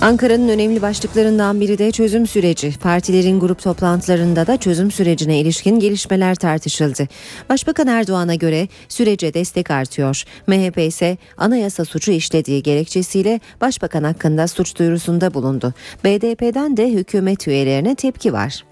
Ankara'nın 0.00 0.48
önemli 0.48 0.82
başlıklarından 0.82 1.60
biri 1.60 1.78
de 1.78 1.90
çözüm 1.92 2.26
süreci. 2.26 2.72
Partilerin 2.78 3.40
grup 3.40 3.62
toplantılarında 3.62 4.46
da 4.46 4.56
çözüm 4.56 4.90
sürecine 4.90 5.40
ilişkin 5.40 5.80
gelişmeler 5.80 6.34
tartışıldı. 6.34 7.08
Başbakan 7.48 7.86
Erdoğan'a 7.86 8.34
göre 8.34 8.68
sürece 8.88 9.34
destek 9.34 9.70
artıyor. 9.70 10.24
MHP 10.46 10.78
ise 10.78 11.18
anayasa 11.36 11.84
suçu 11.84 12.12
işlediği 12.12 12.62
gerekçesiyle 12.62 13.40
başbakan 13.60 14.04
hakkında 14.04 14.48
suç 14.48 14.78
duyurusunda 14.78 15.34
bulundu. 15.34 15.74
BDP'den 16.04 16.76
de 16.76 16.90
hükümet 16.90 17.48
üyelerine 17.48 17.94
tepki 17.94 18.32
var. 18.32 18.64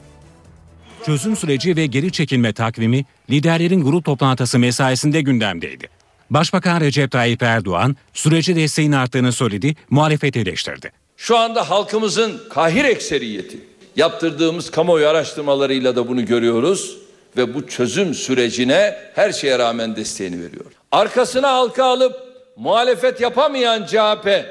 Çözüm 1.06 1.36
süreci 1.36 1.76
ve 1.76 1.86
geri 1.86 2.12
çekilme 2.12 2.52
takvimi 2.52 3.04
liderlerin 3.30 3.84
grup 3.84 4.04
toplantısı 4.04 4.58
mesaisinde 4.58 5.20
gündemdeydi. 5.20 5.88
Başbakan 6.30 6.80
Recep 6.80 7.10
Tayyip 7.10 7.42
Erdoğan 7.42 7.96
sürece 8.12 8.56
desteğin 8.56 8.92
arttığını 8.92 9.32
söyledi, 9.32 9.74
muhalefeti 9.90 10.40
eleştirdi. 10.40 10.92
Şu 11.18 11.36
anda 11.36 11.70
halkımızın 11.70 12.40
kahir 12.50 12.84
ekseriyeti 12.84 13.58
yaptırdığımız 13.96 14.70
kamuoyu 14.70 15.08
araştırmalarıyla 15.08 15.96
da 15.96 16.08
bunu 16.08 16.24
görüyoruz 16.26 16.98
ve 17.36 17.54
bu 17.54 17.66
çözüm 17.66 18.14
sürecine 18.14 18.98
her 19.14 19.32
şeye 19.32 19.58
rağmen 19.58 19.96
desteğini 19.96 20.44
veriyor. 20.44 20.64
Arkasına 20.92 21.52
halka 21.52 21.84
alıp 21.84 22.16
muhalefet 22.56 23.20
yapamayan 23.20 23.86
CHP, 23.86 24.44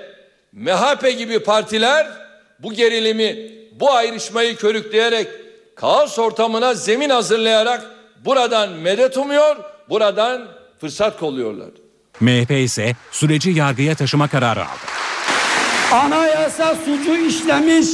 MHP 0.53 1.17
gibi 1.17 1.39
partiler 1.39 2.07
bu 2.59 2.73
gerilimi, 2.73 3.51
bu 3.79 3.91
ayrışmayı 3.91 4.55
körükleyerek 4.55 5.27
kaos 5.75 6.19
ortamına 6.19 6.73
zemin 6.73 7.09
hazırlayarak 7.09 7.85
buradan 8.25 8.69
medet 8.69 9.17
umuyor, 9.17 9.55
buradan 9.89 10.47
fırsat 10.81 11.19
kolluyorlar. 11.19 11.69
MHP 12.19 12.51
ise 12.51 12.95
süreci 13.11 13.49
yargıya 13.49 13.95
taşıma 13.95 14.27
kararı 14.27 14.61
aldı. 14.61 14.97
Anayasa 15.91 16.75
suçu 16.75 17.15
işlemiş 17.15 17.87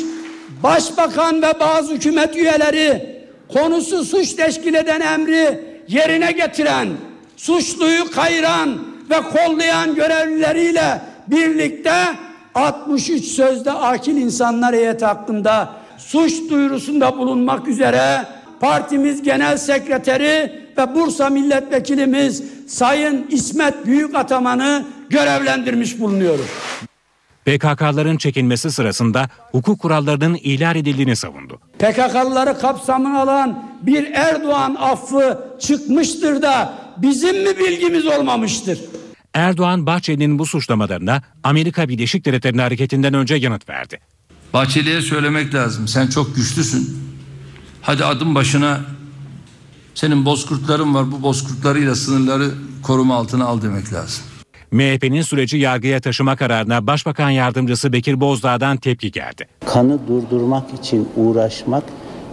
başbakan 0.64 1.42
ve 1.42 1.60
bazı 1.60 1.94
hükümet 1.94 2.36
üyeleri 2.36 3.20
konusu 3.54 4.06
suç 4.06 4.34
teşkil 4.34 4.74
eden 4.74 5.02
emri 5.02 5.60
yerine 5.88 6.32
getiren, 6.32 6.90
suçluyu 7.38 8.12
kayıran 8.12 8.80
ve 9.10 9.16
kollayan 9.22 9.96
görevlileriyle 9.96 11.02
birlikte 11.28 11.94
63 12.56 13.26
sözde 13.26 13.72
akil 13.72 14.18
insanlar 14.18 14.76
heyeti 14.76 15.06
hakkında 15.06 15.74
suç 15.98 16.34
duyurusunda 16.50 17.18
bulunmak 17.18 17.68
üzere 17.68 18.26
partimiz 18.60 19.22
genel 19.22 19.58
sekreteri 19.58 20.64
ve 20.78 20.96
Bursa 20.96 21.30
milletvekilimiz 21.30 22.44
Sayın 22.68 23.28
İsmet 23.30 23.86
Büyük 23.86 24.16
Ataman'ı 24.16 24.86
görevlendirmiş 25.10 26.00
bulunuyoruz. 26.00 26.48
PKK'ların 27.46 28.18
çekilmesi 28.18 28.72
sırasında 28.72 29.30
hukuk 29.52 29.80
kurallarının 29.80 30.38
ihlal 30.44 30.76
edildiğini 30.76 31.16
savundu. 31.16 31.60
PKK'lıları 31.80 32.60
kapsamına 32.60 33.22
alan 33.22 33.64
bir 33.82 34.12
Erdoğan 34.12 34.76
affı 34.80 35.40
çıkmıştır 35.62 36.42
da 36.42 36.74
bizim 36.98 37.44
mi 37.44 37.60
bilgimiz 37.60 38.06
olmamıştır? 38.06 38.80
Erdoğan 39.34 39.86
Bahçeli'nin 39.86 40.40
bu 40.40 40.46
suçlamalarına 40.46 41.22
Amerika 41.44 41.90
Birleşik 41.90 42.26
Devletleri'nin 42.26 42.62
hareketinden 42.62 43.14
önce 43.14 43.36
yanıt 43.36 43.70
verdi. 43.70 44.00
Bahçeli'ye 44.54 45.02
söylemek 45.02 45.54
lazım. 45.54 45.88
Sen 45.88 46.08
çok 46.08 46.36
güçlüsün. 46.36 46.98
Hadi 47.82 48.06
adım 48.06 48.36
başına 48.36 48.82
senin 49.96 50.26
bozkurtların 50.26 50.94
var. 50.94 51.12
Bu 51.12 51.22
bozkurtlarıyla 51.22 51.96
sınırları 51.96 52.52
koruma 52.84 53.16
altına 53.16 53.46
al 53.46 53.62
demek 53.62 53.94
lazım. 53.94 54.24
MHP'nin 54.74 55.22
süreci 55.22 55.58
yargıya 55.58 56.00
taşıma 56.00 56.36
kararına 56.36 56.88
Başbakan 56.88 57.30
Yardımcısı 57.30 57.94
Bekir 57.94 58.20
Bozdağ'dan 58.20 58.78
tepki 58.78 59.12
geldi. 59.12 59.48
Kanı 59.66 60.00
durdurmak 60.08 60.74
için 60.80 61.10
uğraşmak 61.16 61.84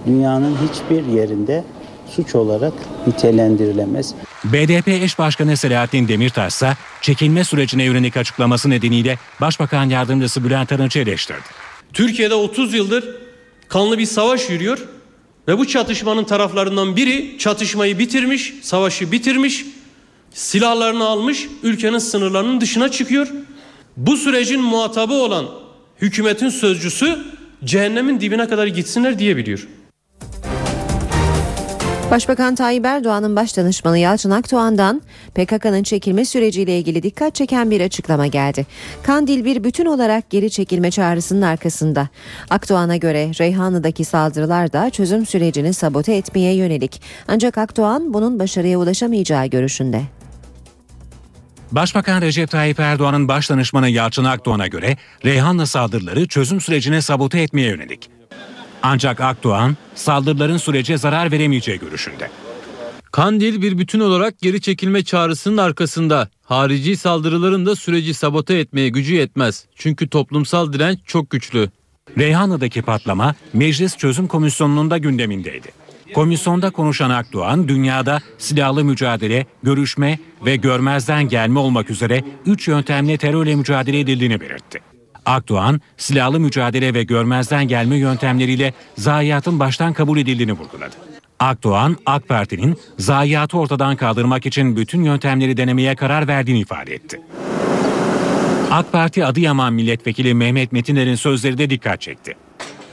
dünyanın 0.06 0.56
hiçbir 0.56 1.06
yerinde 1.06 1.64
suç 2.10 2.34
olarak 2.34 2.72
nitelendirilemez. 3.06 4.14
BDP 4.44 4.88
eş 4.88 5.18
başkanı 5.18 5.56
Selahattin 5.56 6.08
Demirtaş 6.08 6.54
ise 6.54 6.76
çekilme 7.02 7.44
sürecine 7.44 7.84
yönelik 7.84 8.16
açıklaması 8.16 8.70
nedeniyle 8.70 9.18
Başbakan 9.40 9.88
Yardımcısı 9.90 10.44
Bülent 10.44 10.72
Arınç'ı 10.72 10.98
eleştirdi. 10.98 11.40
Türkiye'de 11.92 12.34
30 12.34 12.74
yıldır 12.74 13.04
kanlı 13.68 13.98
bir 13.98 14.06
savaş 14.06 14.50
yürüyor 14.50 14.78
ve 15.48 15.58
bu 15.58 15.66
çatışmanın 15.66 16.24
taraflarından 16.24 16.96
biri 16.96 17.38
çatışmayı 17.38 17.98
bitirmiş, 17.98 18.54
savaşı 18.62 19.12
bitirmiş, 19.12 19.64
silahlarını 20.34 21.04
almış, 21.04 21.48
ülkenin 21.62 21.98
sınırlarının 21.98 22.60
dışına 22.60 22.88
çıkıyor. 22.88 23.28
Bu 23.96 24.16
sürecin 24.16 24.60
muhatabı 24.60 25.14
olan 25.14 25.46
hükümetin 26.00 26.48
sözcüsü 26.48 27.18
cehennemin 27.64 28.20
dibine 28.20 28.48
kadar 28.48 28.66
gitsinler 28.66 29.18
diyebiliyor. 29.18 29.68
Başbakan 32.10 32.54
Tayyip 32.54 32.86
Erdoğan'ın 32.86 33.36
başdanışmanı 33.36 33.98
Yalçın 33.98 34.30
Akdoğan'dan 34.30 35.02
PKK'nın 35.34 35.82
çekilme 35.82 36.24
süreciyle 36.24 36.78
ilgili 36.78 37.02
dikkat 37.02 37.34
çeken 37.34 37.70
bir 37.70 37.80
açıklama 37.80 38.26
geldi. 38.26 38.66
Kandil 39.02 39.44
bir 39.44 39.64
bütün 39.64 39.86
olarak 39.86 40.30
geri 40.30 40.50
çekilme 40.50 40.90
çağrısının 40.90 41.42
arkasında. 41.42 42.08
Akdoğan'a 42.50 42.96
göre 42.96 43.30
Reyhanlı'daki 43.40 44.04
saldırılar 44.04 44.72
da 44.72 44.90
çözüm 44.90 45.26
sürecini 45.26 45.74
sabote 45.74 46.14
etmeye 46.14 46.54
yönelik. 46.54 47.02
Ancak 47.28 47.58
Akdoğan 47.58 48.14
bunun 48.14 48.38
başarıya 48.38 48.78
ulaşamayacağı 48.78 49.46
görüşünde. 49.46 50.02
Başbakan 51.72 52.22
Recep 52.22 52.50
Tayyip 52.50 52.80
Erdoğan'ın 52.80 53.28
başdanışmanı 53.28 53.88
Yalçın 53.88 54.24
Akdoğan'a 54.24 54.66
göre 54.66 54.96
Reyhanlı 55.24 55.66
saldırıları 55.66 56.28
çözüm 56.28 56.60
sürecini 56.60 57.02
sabote 57.02 57.40
etmeye 57.40 57.68
yönelik. 57.68 58.10
Ancak 58.82 59.20
Akdoğan 59.20 59.76
saldırıların 59.94 60.56
sürece 60.56 60.98
zarar 60.98 61.32
veremeyeceği 61.32 61.78
görüşünde. 61.78 62.30
Kandil 63.12 63.62
bir 63.62 63.78
bütün 63.78 64.00
olarak 64.00 64.38
geri 64.38 64.60
çekilme 64.60 65.04
çağrısının 65.04 65.56
arkasında. 65.56 66.28
Harici 66.44 66.96
saldırıların 66.96 67.66
da 67.66 67.76
süreci 67.76 68.14
sabote 68.14 68.58
etmeye 68.58 68.88
gücü 68.88 69.14
yetmez. 69.14 69.66
Çünkü 69.74 70.08
toplumsal 70.08 70.72
direnç 70.72 70.98
çok 71.06 71.30
güçlü. 71.30 71.70
Reyhanlı'daki 72.18 72.82
patlama 72.82 73.34
Meclis 73.52 73.96
Çözüm 73.96 74.26
Komisyonu'nun 74.26 74.90
da 74.90 74.98
gündemindeydi. 74.98 75.79
Komisyonda 76.14 76.70
konuşan 76.70 77.10
Akdoğan, 77.10 77.68
dünyada 77.68 78.20
silahlı 78.38 78.84
mücadele, 78.84 79.46
görüşme 79.62 80.18
ve 80.44 80.56
görmezden 80.56 81.28
gelme 81.28 81.58
olmak 81.58 81.90
üzere 81.90 82.24
3 82.46 82.68
yöntemle 82.68 83.16
terörle 83.16 83.54
mücadele 83.54 84.00
edildiğini 84.00 84.40
belirtti. 84.40 84.80
Akdoğan, 85.26 85.80
silahlı 85.96 86.40
mücadele 86.40 86.94
ve 86.94 87.02
görmezden 87.02 87.68
gelme 87.68 87.96
yöntemleriyle 87.96 88.74
zayiatın 88.98 89.60
baştan 89.60 89.92
kabul 89.92 90.18
edildiğini 90.18 90.52
vurguladı. 90.52 90.94
Akdoğan, 91.38 91.96
AK 92.06 92.28
Parti'nin 92.28 92.76
zayiatı 92.98 93.58
ortadan 93.58 93.96
kaldırmak 93.96 94.46
için 94.46 94.76
bütün 94.76 95.04
yöntemleri 95.04 95.56
denemeye 95.56 95.94
karar 95.94 96.28
verdiğini 96.28 96.60
ifade 96.60 96.94
etti. 96.94 97.20
AK 98.70 98.92
Parti 98.92 99.24
Adıyaman 99.24 99.72
Milletvekili 99.72 100.34
Mehmet 100.34 100.72
Metiner'in 100.72 101.14
sözleri 101.14 101.58
de 101.58 101.70
dikkat 101.70 102.00
çekti. 102.00 102.34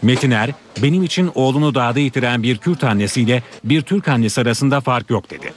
Metiner, 0.08 0.52
benim 0.84 1.04
için 1.04 1.32
oğlunu 1.36 1.76
dağda 1.76 2.00
yitiren 2.00 2.44
bir 2.44 2.58
Kürt 2.58 2.84
annesiyle 2.84 3.44
bir 3.64 3.82
Türk 3.82 4.08
annesi 4.08 4.42
arasında 4.42 4.82
fark 4.82 5.10
yok 5.10 5.30
dedi. 5.30 5.54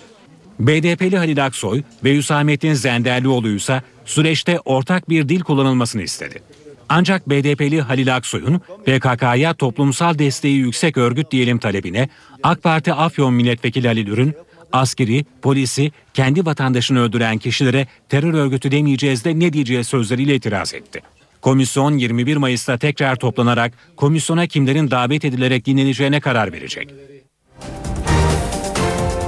BDP'li 0.61 1.19
Halil 1.19 1.45
Aksoy 1.45 1.83
ve 2.05 2.17
Hüsamettin 2.17 2.75
Zenderlioğlu 2.75 3.49
ise 3.49 3.83
süreçte 4.05 4.61
ortak 4.61 5.09
bir 5.09 5.29
dil 5.29 5.41
kullanılmasını 5.41 6.03
istedi. 6.03 6.43
Ancak 6.89 7.31
BDP'li 7.31 7.81
Halil 7.81 8.17
Aksoy'un 8.17 8.59
PKK'ya 8.59 9.55
toplumsal 9.55 10.19
desteği 10.19 10.57
yüksek 10.57 10.97
örgüt 10.97 11.31
diyelim 11.31 11.59
talebine 11.59 12.09
AK 12.43 12.63
Parti 12.63 12.93
Afyon 12.93 13.35
Milletvekili 13.35 13.87
Halil 13.87 14.07
Ürün, 14.07 14.35
askeri, 14.73 15.25
polisi, 15.43 15.93
kendi 16.15 16.47
vatandaşını 16.47 17.01
öldüren 17.01 17.39
kişilere 17.39 17.87
terör 18.09 18.35
örgütü 18.35 18.71
demeyeceğiz 18.71 19.25
de 19.25 19.39
ne 19.39 19.53
diyeceğiz 19.53 19.89
sözleriyle 19.89 20.35
itiraz 20.35 20.75
etti. 20.75 21.01
Komisyon 21.43 21.99
21 21.99 22.37
Mayıs'ta 22.37 22.79
tekrar 22.79 23.17
toplanarak 23.17 23.73
komisyona 23.97 24.47
kimlerin 24.47 24.91
davet 24.91 25.25
edilerek 25.25 25.67
dinleneceğine 25.67 26.21
karar 26.21 26.53
verecek. 26.53 26.95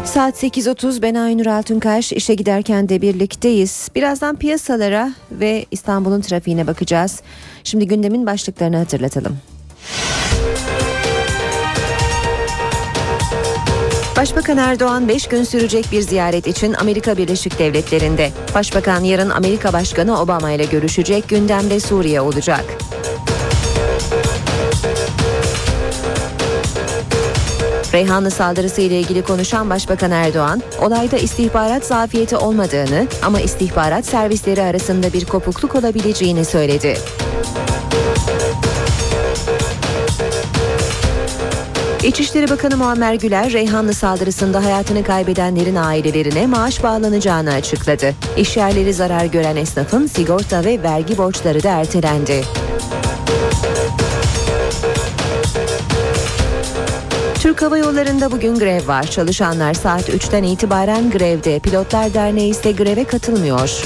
Saat 0.04 0.42
8.30 0.42 1.02
ben 1.02 1.14
Aynur 1.14 1.46
Altunkaş 1.46 2.12
işe 2.12 2.34
giderken 2.34 2.88
de 2.88 3.02
birlikteyiz. 3.02 3.88
Birazdan 3.94 4.36
piyasalara 4.36 5.12
ve 5.30 5.66
İstanbul'un 5.70 6.20
trafiğine 6.20 6.66
bakacağız. 6.66 7.22
Şimdi 7.64 7.86
gündemin 7.86 8.26
başlıklarını 8.26 8.76
hatırlatalım. 8.76 9.38
Başbakan 14.22 14.58
Erdoğan 14.58 15.08
5 15.08 15.26
gün 15.26 15.44
sürecek 15.44 15.86
bir 15.92 16.00
ziyaret 16.00 16.46
için 16.46 16.72
Amerika 16.72 17.16
Birleşik 17.16 17.58
Devletleri'nde. 17.58 18.30
Başbakan 18.54 19.04
yarın 19.04 19.30
Amerika 19.30 19.72
Başkanı 19.72 20.20
Obama 20.20 20.50
ile 20.50 20.64
görüşecek 20.64 21.28
gündemde 21.28 21.80
Suriye 21.80 22.20
olacak. 22.20 22.64
Reyhanlı 27.92 28.30
saldırısı 28.30 28.80
ile 28.80 29.00
ilgili 29.00 29.22
konuşan 29.22 29.70
Başbakan 29.70 30.10
Erdoğan, 30.10 30.62
olayda 30.80 31.16
istihbarat 31.16 31.84
zafiyeti 31.84 32.36
olmadığını 32.36 33.06
ama 33.22 33.40
istihbarat 33.40 34.06
servisleri 34.06 34.62
arasında 34.62 35.12
bir 35.12 35.24
kopukluk 35.24 35.74
olabileceğini 35.74 36.44
söyledi. 36.44 36.98
İçişleri 42.04 42.50
Bakanı 42.50 42.76
Muammer 42.76 43.14
Güler, 43.14 43.52
Reyhanlı 43.52 43.94
saldırısında 43.94 44.64
hayatını 44.64 45.04
kaybedenlerin 45.04 45.74
ailelerine 45.74 46.46
maaş 46.46 46.82
bağlanacağını 46.82 47.52
açıkladı. 47.52 48.14
İşyerleri 48.36 48.94
zarar 48.94 49.24
gören 49.24 49.56
esnafın 49.56 50.06
sigorta 50.06 50.64
ve 50.64 50.82
vergi 50.82 51.18
borçları 51.18 51.62
da 51.62 51.68
ertelendi. 51.68 52.44
Türk 57.34 57.62
Hava 57.62 57.78
Yolları'nda 57.78 58.32
bugün 58.32 58.58
grev 58.58 58.88
var. 58.88 59.02
Çalışanlar 59.02 59.74
saat 59.74 60.08
3'ten 60.08 60.42
itibaren 60.42 61.10
grevde. 61.10 61.58
Pilotlar 61.58 62.14
Derneği 62.14 62.50
ise 62.50 62.72
greve 62.72 63.04
katılmıyor. 63.04 63.82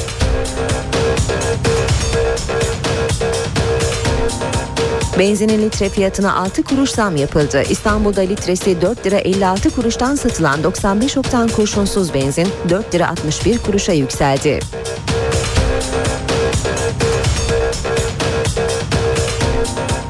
Benzinin 5.18 5.62
litre 5.62 5.88
fiyatına 5.88 6.36
6 6.36 6.62
kuruş 6.62 6.90
zam 6.90 7.16
yapıldı. 7.16 7.62
İstanbul'da 7.70 8.20
litresi 8.20 8.80
4 8.82 9.06
lira 9.06 9.16
56 9.16 9.70
kuruştan 9.70 10.14
satılan 10.14 10.64
95 10.64 11.16
oktan 11.16 11.48
kurşunsuz 11.48 12.14
benzin 12.14 12.48
4 12.68 12.94
lira 12.94 13.08
61 13.08 13.58
kuruşa 13.58 13.92
yükseldi. 13.92 14.60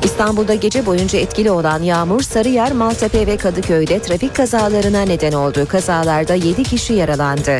İstanbul'da 0.04 0.54
gece 0.54 0.86
boyunca 0.86 1.18
etkili 1.18 1.50
olan 1.50 1.82
yağmur 1.82 2.22
Sarıyer, 2.22 2.72
Maltepe 2.72 3.26
ve 3.26 3.36
Kadıköy'de 3.36 3.98
trafik 3.98 4.36
kazalarına 4.36 5.02
neden 5.02 5.32
oldu. 5.32 5.66
Kazalarda 5.68 6.34
7 6.34 6.62
kişi 6.62 6.92
yaralandı. 6.92 7.58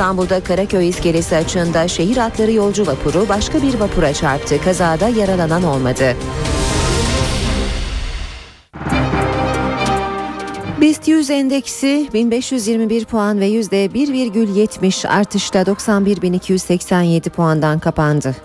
İstanbul'da 0.00 0.44
Karaköy 0.44 0.88
iskelesi 0.88 1.36
açığında 1.36 1.88
şehir 1.88 2.16
atları 2.16 2.52
yolcu 2.52 2.86
vapuru 2.86 3.28
başka 3.28 3.62
bir 3.62 3.80
vapura 3.80 4.12
çarptı. 4.12 4.60
Kazada 4.64 5.08
yaralanan 5.08 5.62
olmadı. 5.62 6.16
BIST 11.00 11.08
100 11.08 11.30
endeksi 11.30 12.08
1521 12.14 13.04
puan 13.04 13.40
ve 13.40 13.48
%1,70 13.48 15.08
artışla 15.08 15.62
91.287 15.62 17.30
puandan 17.30 17.78
kapandı. 17.78 18.36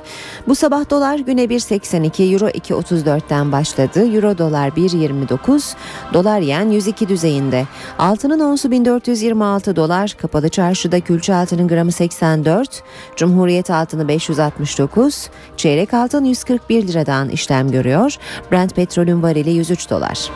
Bu 0.47 0.56
sabah 0.56 0.89
dolar 0.89 1.20
güne 1.20 1.43
1.82, 1.43 2.34
euro 2.34 2.47
2.34'ten 2.47 3.51
başladı. 3.51 4.16
Euro 4.16 4.38
dolar 4.38 4.70
1.29, 4.70 5.76
dolar 6.14 6.39
yen 6.39 6.70
102 6.70 7.10
düzeyinde. 7.10 7.66
Altının 7.99 8.39
onsu 8.39 8.72
1426 8.72 9.76
dolar, 9.76 10.16
kapalı 10.22 10.49
çarşıda 10.49 10.99
külçe 10.99 11.36
altının 11.36 11.68
gramı 11.68 11.91
84, 11.91 12.84
Cumhuriyet 13.16 13.70
altını 13.70 14.08
569, 14.08 15.30
çeyrek 15.58 15.93
altın 15.93 16.26
141 16.26 16.88
liradan 16.88 17.30
işlem 17.30 17.72
görüyor. 17.72 18.18
Brent 18.51 18.76
petrolün 18.76 19.24
varili 19.24 19.51
103 19.51 19.89
dolar. 19.89 20.30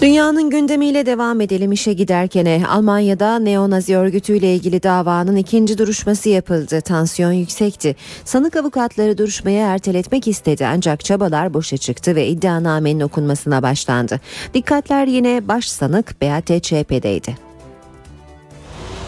Dünyanın 0.00 0.50
gündemiyle 0.50 1.06
devam 1.06 1.40
edelim 1.40 1.72
işe 1.72 1.92
giderken 1.92 2.62
Almanya'da 2.62 3.38
neonazi 3.38 3.96
örgütüyle 3.96 4.54
ilgili 4.54 4.82
davanın 4.82 5.36
ikinci 5.36 5.78
duruşması 5.78 6.28
yapıldı. 6.28 6.80
Tansiyon 6.80 7.32
yüksekti. 7.32 7.96
Sanık 8.24 8.56
avukatları 8.56 9.18
duruşmayı 9.18 9.58
erteletmek 9.58 10.28
istedi 10.28 10.66
ancak 10.66 11.04
çabalar 11.04 11.54
boşa 11.54 11.76
çıktı 11.76 12.14
ve 12.14 12.26
iddianamenin 12.26 13.00
okunmasına 13.00 13.62
başlandı. 13.62 14.20
Dikkatler 14.54 15.06
yine 15.06 15.48
baş 15.48 15.68
sanık 15.68 16.20
Beate 16.22 16.60
Çepe'deydi. 16.60 17.36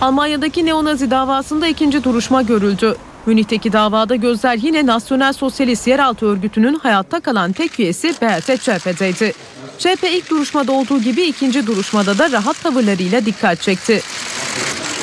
Almanya'daki 0.00 0.66
neonazi 0.66 1.10
davasında 1.10 1.66
ikinci 1.66 2.04
duruşma 2.04 2.42
görüldü. 2.42 2.96
Münih'teki 3.26 3.72
davada 3.72 4.16
gözler 4.16 4.56
yine 4.56 4.86
Nasyonel 4.86 5.32
Sosyalist 5.32 5.86
Yeraltı 5.86 6.26
Örgütü'nün 6.26 6.74
hayatta 6.74 7.20
kalan 7.20 7.52
tek 7.52 7.80
üyesi 7.80 8.14
Beate 8.22 8.54
Zschäpe'deydi. 8.54 9.32
CHP 9.78 10.04
ilk 10.04 10.30
duruşmada 10.30 10.72
olduğu 10.72 11.00
gibi 11.00 11.22
ikinci 11.22 11.66
duruşmada 11.66 12.18
da 12.18 12.32
rahat 12.32 12.62
tavırlarıyla 12.62 13.26
dikkat 13.26 13.60
çekti. 13.60 14.02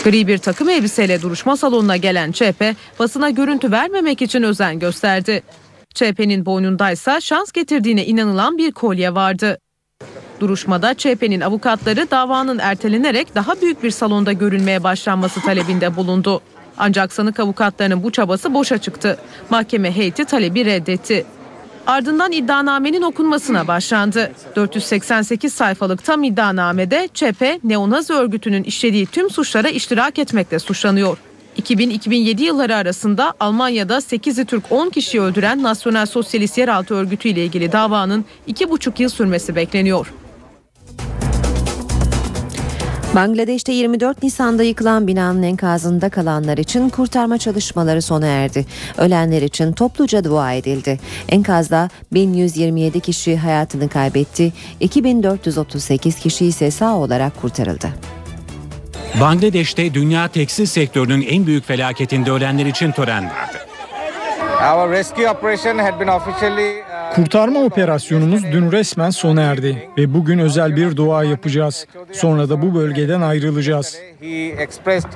Gri 0.04 0.28
bir 0.28 0.38
takım 0.38 0.70
elbiseyle 0.70 1.22
duruşma 1.22 1.58
salonuna 1.58 1.98
gelen 1.98 2.32
CHP 2.32 2.76
basına 3.00 3.30
görüntü 3.30 3.72
vermemek 3.72 4.22
için 4.22 4.44
özen 4.44 4.80
gösterdi. 4.80 5.44
CHP'nin 5.94 6.46
boynundaysa 6.46 7.22
şans 7.22 7.52
getirdiğine 7.52 8.06
inanılan 8.06 8.58
bir 8.58 8.72
kolye 8.72 9.16
vardı. 9.16 9.60
Duruşmada 10.40 10.94
CHP'nin 10.94 11.42
avukatları 11.42 12.12
davanın 12.12 12.60
ertelenerek 12.60 13.36
daha 13.36 13.62
büyük 13.62 13.84
bir 13.84 13.92
salonda 13.92 14.34
görülmeye 14.34 14.84
başlanması 14.84 15.42
talebinde 15.42 15.96
bulundu. 15.96 16.42
Ancak 16.78 17.14
sanık 17.14 17.40
avukatlarının 17.40 18.04
bu 18.04 18.12
çabası 18.12 18.54
boşa 18.54 18.78
çıktı. 18.78 19.18
Mahkeme 19.50 19.96
heyeti 19.96 20.26
talebi 20.26 20.66
reddetti. 20.66 21.26
Ardından 21.88 22.32
iddianamenin 22.32 23.02
okunmasına 23.02 23.68
başlandı. 23.68 24.32
488 24.56 25.54
sayfalık 25.54 26.04
tam 26.04 26.24
iddianamede 26.24 27.10
ÇEPE, 27.14 27.60
neonazi 27.64 28.14
örgütünün 28.14 28.64
işlediği 28.64 29.06
tüm 29.06 29.30
suçlara 29.30 29.70
iştirak 29.70 30.20
etmekle 30.20 30.60
suçlanıyor. 30.60 31.18
2000-2007 31.62 32.42
yılları 32.42 32.76
arasında 32.76 33.34
Almanya'da 33.40 33.98
8'i 33.98 34.46
Türk 34.46 34.72
10 34.72 34.90
kişiyi 34.90 35.22
öldüren 35.22 35.64
Nasyonel 35.64 36.06
Sosyalist 36.06 36.58
Yeraltı 36.58 36.96
Örgütü 36.96 37.30
ile 37.30 37.46
ilgili 37.46 37.72
davanın 37.72 38.26
2,5 38.48 39.02
yıl 39.02 39.10
sürmesi 39.10 39.56
bekleniyor. 39.56 40.14
Bangladeş'te 43.16 43.72
24 43.72 44.24
Nisan'da 44.24 44.64
yıkılan 44.64 45.08
binanın 45.08 45.44
enkazında 45.44 46.10
kalanlar 46.10 46.58
için 46.58 46.90
kurtarma 46.90 47.38
çalışmaları 47.38 48.02
sona 48.02 48.28
erdi. 48.28 48.66
Ölenler 48.98 49.42
için 49.42 49.72
topluca 49.72 50.24
dua 50.24 50.54
edildi. 50.54 51.00
Enkazda 51.30 51.90
1127 52.14 53.00
kişi 53.00 53.38
hayatını 53.38 53.90
kaybetti, 53.90 54.54
2438 54.80 56.20
kişi 56.20 56.46
ise 56.46 56.72
sağ 56.72 56.96
olarak 56.96 57.42
kurtarıldı. 57.42 57.90
Bangladeş'te 59.22 59.94
dünya 59.94 60.28
tekstil 60.28 60.66
sektörünün 60.66 61.22
en 61.22 61.46
büyük 61.46 61.66
felaketinde 61.66 62.32
ölenler 62.32 62.66
için 62.66 62.92
tören 62.92 63.24
vardı. 63.24 63.58
Our 64.62 64.92
rescue 64.92 65.30
operation 65.30 65.78
had 65.78 66.00
been 66.00 66.08
officially 66.08 66.89
Kurtarma 67.16 67.60
operasyonumuz 67.60 68.44
dün 68.44 68.72
resmen 68.72 69.10
sona 69.10 69.42
erdi 69.42 69.90
ve 69.98 70.14
bugün 70.14 70.40
özel 70.40 70.76
bir 70.76 70.98
dua 70.98 71.24
yapacağız. 71.24 71.88
Sonra 72.12 72.50
da 72.50 72.62
bu 72.62 72.76
bölgeden 72.76 73.22
ayrılacağız. 73.22 73.98
he 74.20 74.28
expressed 74.48 75.10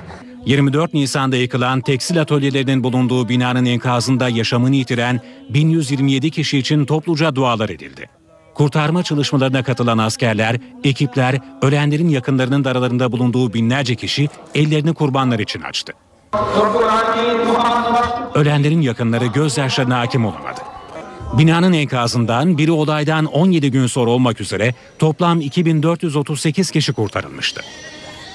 24 0.46 0.94
Nisan'da 0.94 1.36
yıkılan 1.36 1.80
tekstil 1.80 2.20
atölyelerinin 2.20 2.84
bulunduğu 2.84 3.28
binanın 3.28 3.64
enkazında 3.64 4.28
yaşamını 4.28 4.76
yitiren 4.76 5.20
1127 5.50 6.30
kişi 6.30 6.58
için 6.58 6.84
topluca 6.84 7.34
dualar 7.34 7.68
edildi. 7.68 8.08
Kurtarma 8.54 9.02
çalışmalarına 9.02 9.62
katılan 9.62 9.98
askerler, 9.98 10.56
ekipler, 10.84 11.38
ölenlerin 11.62 12.08
yakınlarının 12.08 12.64
da 12.64 12.70
aralarında 12.70 13.12
bulunduğu 13.12 13.54
binlerce 13.54 13.94
kişi 13.94 14.28
ellerini 14.54 14.94
kurbanlar 14.94 15.38
için 15.38 15.60
açtı. 15.60 15.92
Ölenlerin 18.34 18.80
yakınları 18.80 19.26
gözyaşlarına 19.26 19.98
hakim 19.98 20.26
olamadı. 20.26 20.60
Binanın 21.38 21.72
enkazından 21.72 22.58
biri 22.58 22.72
olaydan 22.72 23.24
17 23.24 23.70
gün 23.70 23.86
sonra 23.86 24.10
olmak 24.10 24.40
üzere 24.40 24.74
toplam 24.98 25.40
2438 25.40 26.70
kişi 26.70 26.92
kurtarılmıştı. 26.92 27.60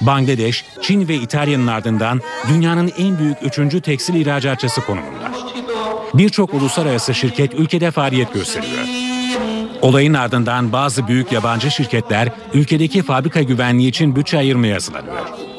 Bangladeş, 0.00 0.64
Çin 0.82 1.08
ve 1.08 1.14
İtalya'nın 1.14 1.66
ardından 1.66 2.20
dünyanın 2.48 2.92
en 2.98 3.18
büyük 3.18 3.36
üçüncü 3.42 3.80
tekstil 3.80 4.14
ihracatçısı 4.14 4.80
konumunda. 4.80 5.32
Birçok 6.14 6.54
uluslararası 6.54 7.14
şirket 7.14 7.54
ülkede 7.54 7.90
faaliyet 7.90 8.34
gösteriyor. 8.34 8.84
Olayın 9.82 10.14
ardından 10.14 10.72
bazı 10.72 11.08
büyük 11.08 11.32
yabancı 11.32 11.70
şirketler 11.70 12.28
ülkedeki 12.54 13.02
fabrika 13.02 13.42
güvenliği 13.42 13.88
için 13.88 14.16
bütçe 14.16 14.38
ayırmaya 14.38 14.74
hazırlanıyor. 14.74 15.49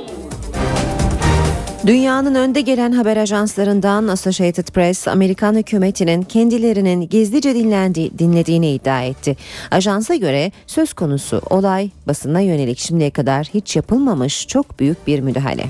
Dünyanın 1.88 2.36
önde 2.36 2.62
gelen 2.62 2.92
haber 2.92 3.18
ajanslarından 3.18 4.08
Associated 4.08 4.68
Press, 4.68 5.08
Amerikan 5.08 5.56
hükümetinin 5.56 6.24
kendilerinin 6.24 7.10
gizlice 7.10 7.56
dinlendiği, 7.56 8.12
dinlediğini 8.20 8.72
iddia 8.72 9.04
etti. 9.04 9.38
Ajansa 9.72 10.16
göre 10.16 10.52
söz 10.68 10.94
konusu 10.94 11.42
olay 11.50 11.90
basına 12.08 12.40
yönelik 12.40 12.80
şimdiye 12.80 13.12
kadar 13.12 13.48
hiç 13.54 13.76
yapılmamış 13.76 14.48
çok 14.48 14.80
büyük 14.80 15.08
bir 15.08 15.20
müdahale. 15.20 15.66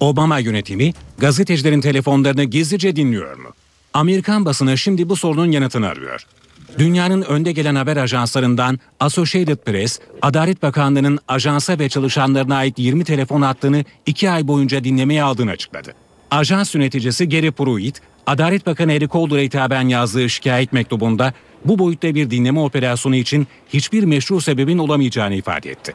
Obama 0.00 0.38
yönetimi 0.38 0.92
gazetecilerin 1.18 1.80
telefonlarını 1.80 2.44
gizlice 2.44 2.96
dinliyor 2.96 3.36
mu? 3.36 3.48
Amerikan 3.94 4.44
basını 4.44 4.78
şimdi 4.78 5.08
bu 5.08 5.16
sorunun 5.16 5.50
yanıtını 5.50 5.88
arıyor. 5.88 6.26
Dünyanın 6.78 7.22
önde 7.22 7.52
gelen 7.52 7.74
haber 7.74 7.96
ajanslarından 7.96 8.78
Associated 9.00 9.56
Press, 9.56 9.98
Adalet 10.22 10.62
Bakanlığı'nın 10.62 11.18
ajansa 11.28 11.78
ve 11.78 11.88
çalışanlarına 11.88 12.56
ait 12.56 12.78
20 12.78 13.04
telefon 13.04 13.42
hattını 13.42 13.84
2 14.06 14.30
ay 14.30 14.48
boyunca 14.48 14.84
dinlemeye 14.84 15.22
aldığını 15.22 15.50
açıkladı. 15.50 15.94
Ajans 16.30 16.74
yöneticisi 16.74 17.28
Gary 17.28 17.50
Pruitt, 17.50 18.00
Adalet 18.26 18.66
Bakanı 18.66 18.92
Eric 18.92 19.12
Holder'a 19.12 19.40
hitaben 19.40 19.88
yazdığı 19.88 20.30
şikayet 20.30 20.72
mektubunda 20.72 21.32
bu 21.64 21.78
boyutta 21.78 22.14
bir 22.14 22.30
dinleme 22.30 22.60
operasyonu 22.60 23.16
için 23.16 23.46
hiçbir 23.68 24.04
meşru 24.04 24.40
sebebin 24.40 24.78
olamayacağını 24.78 25.34
ifade 25.34 25.70
etti. 25.70 25.94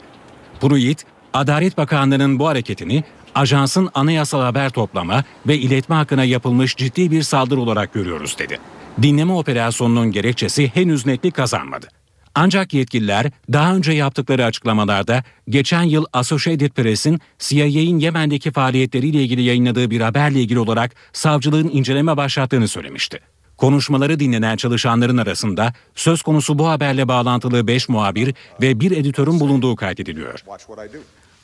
Pruitt, 0.60 1.04
Adalet 1.32 1.76
Bakanlığı'nın 1.76 2.38
bu 2.38 2.48
hareketini 2.48 3.04
ajansın 3.34 3.90
anayasal 3.94 4.40
haber 4.40 4.70
toplama 4.70 5.24
ve 5.46 5.58
iletme 5.58 5.94
hakkına 5.94 6.24
yapılmış 6.24 6.76
ciddi 6.76 7.10
bir 7.10 7.22
saldırı 7.22 7.60
olarak 7.60 7.92
görüyoruz 7.92 8.38
dedi. 8.38 8.58
Dinleme 9.02 9.32
operasyonunun 9.32 10.12
gerekçesi 10.12 10.68
henüz 10.74 11.06
netlik 11.06 11.34
kazanmadı. 11.34 11.88
Ancak 12.34 12.74
yetkililer 12.74 13.30
daha 13.52 13.76
önce 13.76 13.92
yaptıkları 13.92 14.44
açıklamalarda 14.44 15.24
geçen 15.48 15.82
yıl 15.82 16.04
Associated 16.12 16.70
Press'in 16.70 17.20
CIA'in 17.38 17.98
Yemen'deki 17.98 18.50
faaliyetleriyle 18.50 19.22
ilgili 19.22 19.42
yayınladığı 19.42 19.90
bir 19.90 20.00
haberle 20.00 20.40
ilgili 20.40 20.58
olarak 20.58 20.92
savcılığın 21.12 21.70
inceleme 21.72 22.16
başlattığını 22.16 22.68
söylemişti. 22.68 23.20
Konuşmaları 23.56 24.20
dinlenen 24.20 24.56
çalışanların 24.56 25.16
arasında 25.16 25.72
söz 25.94 26.22
konusu 26.22 26.58
bu 26.58 26.68
haberle 26.68 27.08
bağlantılı 27.08 27.66
5 27.66 27.88
muhabir 27.88 28.34
ve 28.62 28.80
bir 28.80 28.90
editörün 28.90 29.40
bulunduğu 29.40 29.76
kaydediliyor. 29.76 30.44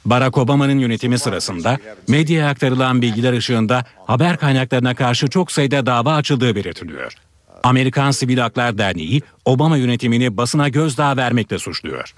Barack 0.04 0.38
Obama'nın 0.38 0.78
yönetimi 0.78 1.18
sırasında 1.18 1.78
medyaya 2.08 2.48
aktarılan 2.48 3.02
bilgiler 3.02 3.32
ışığında 3.32 3.84
haber 4.06 4.36
kaynaklarına 4.36 4.94
karşı 4.94 5.28
çok 5.28 5.52
sayıda 5.52 5.86
dava 5.86 6.14
açıldığı 6.14 6.56
belirtiliyor. 6.56 7.16
Amerikan 7.62 8.10
Sivil 8.10 8.38
Haklar 8.38 8.78
Derneği 8.78 9.22
Obama 9.44 9.76
yönetimini 9.76 10.36
basına 10.36 10.68
gözdağı 10.68 11.16
vermekle 11.16 11.58
suçluyor. 11.58 12.14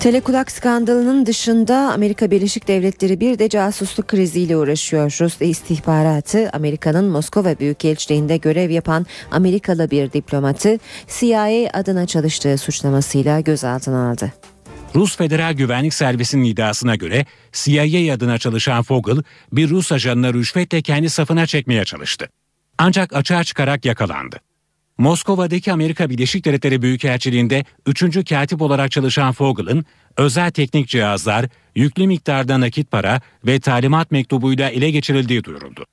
Telekulak 0.00 0.50
skandalının 0.50 1.26
dışında 1.26 1.76
Amerika 1.76 2.30
Birleşik 2.30 2.68
Devletleri 2.68 3.20
bir 3.20 3.38
de 3.38 3.48
casusluk 3.48 4.08
kriziyle 4.08 4.56
uğraşıyor. 4.56 5.16
Rus 5.20 5.40
istihbaratı 5.40 6.50
Amerika'nın 6.52 7.04
Moskova 7.04 7.58
Büyükelçiliğinde 7.60 8.36
görev 8.36 8.70
yapan 8.70 9.06
Amerikalı 9.30 9.90
bir 9.90 10.12
diplomatı 10.12 10.78
CIA 11.08 11.70
adına 11.72 12.06
çalıştığı 12.06 12.58
suçlamasıyla 12.58 13.40
gözaltına 13.40 14.10
aldı. 14.10 14.32
Rus 14.94 15.16
Federal 15.16 15.52
Güvenlik 15.52 15.94
Servisi'nin 15.94 16.44
iddiasına 16.44 16.96
göre 16.96 17.26
CIA 17.52 18.14
adına 18.14 18.38
çalışan 18.38 18.82
Fogel 18.82 19.22
bir 19.52 19.70
Rus 19.70 19.92
ajanını 19.92 20.34
rüşvetle 20.34 20.82
kendi 20.82 21.10
safına 21.10 21.46
çekmeye 21.46 21.84
çalıştı. 21.84 22.28
Ancak 22.84 23.16
açığa 23.16 23.44
çıkarak 23.44 23.84
yakalandı. 23.84 24.36
Moskova'daki 24.98 25.72
Amerika 25.72 26.10
Birleşik 26.10 26.44
Devletleri 26.44 26.82
Büyükelçiliğinde 26.82 27.64
3. 27.86 28.28
katip 28.28 28.62
olarak 28.62 28.90
çalışan 28.90 29.32
Fogel'ın 29.32 29.84
özel 30.16 30.50
teknik 30.50 30.88
cihazlar, 30.88 31.46
yüklü 31.74 32.06
miktarda 32.06 32.60
nakit 32.60 32.90
para 32.90 33.20
ve 33.46 33.60
talimat 33.60 34.10
mektubuyla 34.10 34.70
ele 34.70 34.90
geçirildiği 34.90 35.44
duyuruldu. 35.44 35.84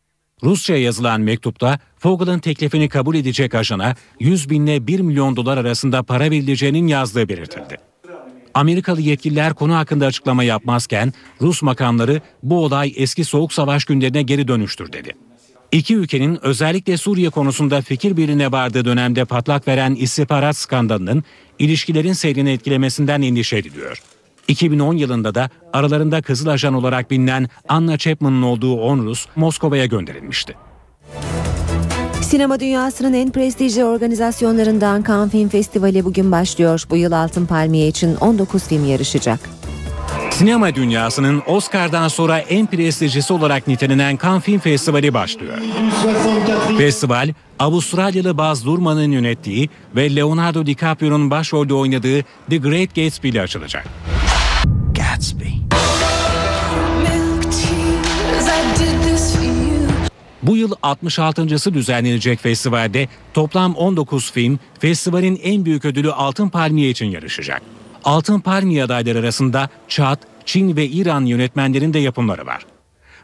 Rusça 0.43 0.75
yazılan 0.75 1.21
mektupta 1.21 1.79
Fogel'ın 1.97 2.39
teklifini 2.39 2.89
kabul 2.89 3.15
edecek 3.15 3.55
ajana 3.55 3.95
100 4.19 4.49
binle 4.49 4.87
1 4.87 4.99
milyon 4.99 5.35
dolar 5.35 5.57
arasında 5.57 6.03
para 6.03 6.31
verileceğinin 6.31 6.87
yazdığı 6.87 7.29
belirtildi. 7.29 7.77
Amerikalı 8.53 9.01
yetkililer 9.01 9.53
konu 9.53 9.75
hakkında 9.75 10.05
açıklama 10.05 10.43
yapmazken 10.43 11.13
Rus 11.41 11.61
makamları 11.61 12.21
bu 12.43 12.65
olay 12.65 12.93
eski 12.95 13.23
soğuk 13.23 13.53
savaş 13.53 13.85
günlerine 13.85 14.21
geri 14.21 14.47
dönüştür 14.47 14.93
dedi. 14.93 15.28
İki 15.71 15.95
ülkenin 15.95 16.39
özellikle 16.45 16.97
Suriye 16.97 17.29
konusunda 17.29 17.81
fikir 17.81 18.17
birliğine 18.17 18.51
vardığı 18.51 18.85
dönemde 18.85 19.25
patlak 19.25 19.67
veren 19.67 19.95
istihbarat 19.95 20.57
skandalının 20.57 21.23
ilişkilerin 21.59 22.13
seyrini 22.13 22.51
etkilemesinden 22.51 23.21
endişe 23.21 23.57
ediliyor. 23.57 24.01
2010 24.47 24.93
yılında 24.93 25.35
da 25.35 25.49
aralarında 25.73 26.21
Kızıl 26.21 26.47
Ajan 26.47 26.73
olarak 26.73 27.11
bilinen 27.11 27.49
Anna 27.67 27.97
Chapman'ın 27.97 28.41
olduğu 28.41 28.81
10 28.81 28.99
Rus 28.99 29.25
Moskova'ya 29.35 29.85
gönderilmişti. 29.85 30.55
Sinema 32.21 32.59
dünyasının 32.59 33.13
en 33.13 33.31
prestijli 33.31 33.83
organizasyonlarından 33.83 35.03
Cannes 35.07 35.31
Film 35.31 35.49
Festivali 35.49 36.05
bugün 36.05 36.31
başlıyor. 36.31 36.83
Bu 36.89 36.97
yıl 36.97 37.11
Altın 37.11 37.45
Palmiye 37.45 37.87
için 37.87 38.15
19 38.15 38.63
film 38.63 38.85
yarışacak. 38.85 39.58
Sinema 40.31 40.75
dünyasının 40.75 41.43
Oscar'dan 41.47 42.07
sonra 42.07 42.39
en 42.39 42.67
prestijlisi 42.67 43.33
olarak 43.33 43.67
nitelenen 43.67 44.19
Cannes 44.23 44.43
Film 44.43 44.59
Festivali 44.59 45.13
başlıyor. 45.13 45.57
Festival, 46.77 47.33
Avustralyalı 47.59 48.37
Baz 48.37 48.67
Luhrmann'ın 48.67 49.11
yönettiği 49.11 49.69
ve 49.95 50.15
Leonardo 50.15 50.65
DiCaprio'nun 50.65 51.31
başrolde 51.31 51.73
oynadığı 51.73 52.21
The 52.49 52.57
Great 52.57 52.95
Gatsby 52.95 53.29
ile 53.29 53.41
açılacak. 53.41 53.87
Gatsby. 54.95 55.49
Bu 60.43 60.57
yıl 60.57 60.71
66.sı 60.71 61.73
düzenlenecek 61.73 62.39
festivalde 62.39 63.07
toplam 63.33 63.75
19 63.75 64.31
film 64.31 64.59
festivalin 64.79 65.39
en 65.43 65.65
büyük 65.65 65.85
ödülü 65.85 66.11
Altın 66.11 66.49
Palmiye 66.49 66.89
için 66.89 67.05
yarışacak. 67.05 67.61
Altın 68.03 68.39
Palmiye 68.39 68.83
adayları 68.83 69.19
arasında 69.19 69.69
Çat, 69.87 70.19
Çin 70.45 70.75
ve 70.75 70.87
İran 70.87 71.25
yönetmenlerin 71.25 71.93
de 71.93 71.99
yapımları 71.99 72.45
var. 72.45 72.65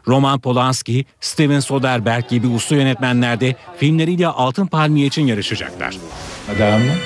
Roman 0.08 0.40
Polanski, 0.40 1.04
Steven 1.20 1.60
Soderbergh 1.60 2.28
gibi 2.28 2.46
usta 2.46 2.74
yönetmenler 2.74 3.40
de 3.40 3.56
filmleriyle 3.76 4.28
Altın 4.28 4.66
Palmiye 4.66 5.06
için 5.06 5.26
yarışacaklar. 5.26 5.96
Madame. 6.48 6.96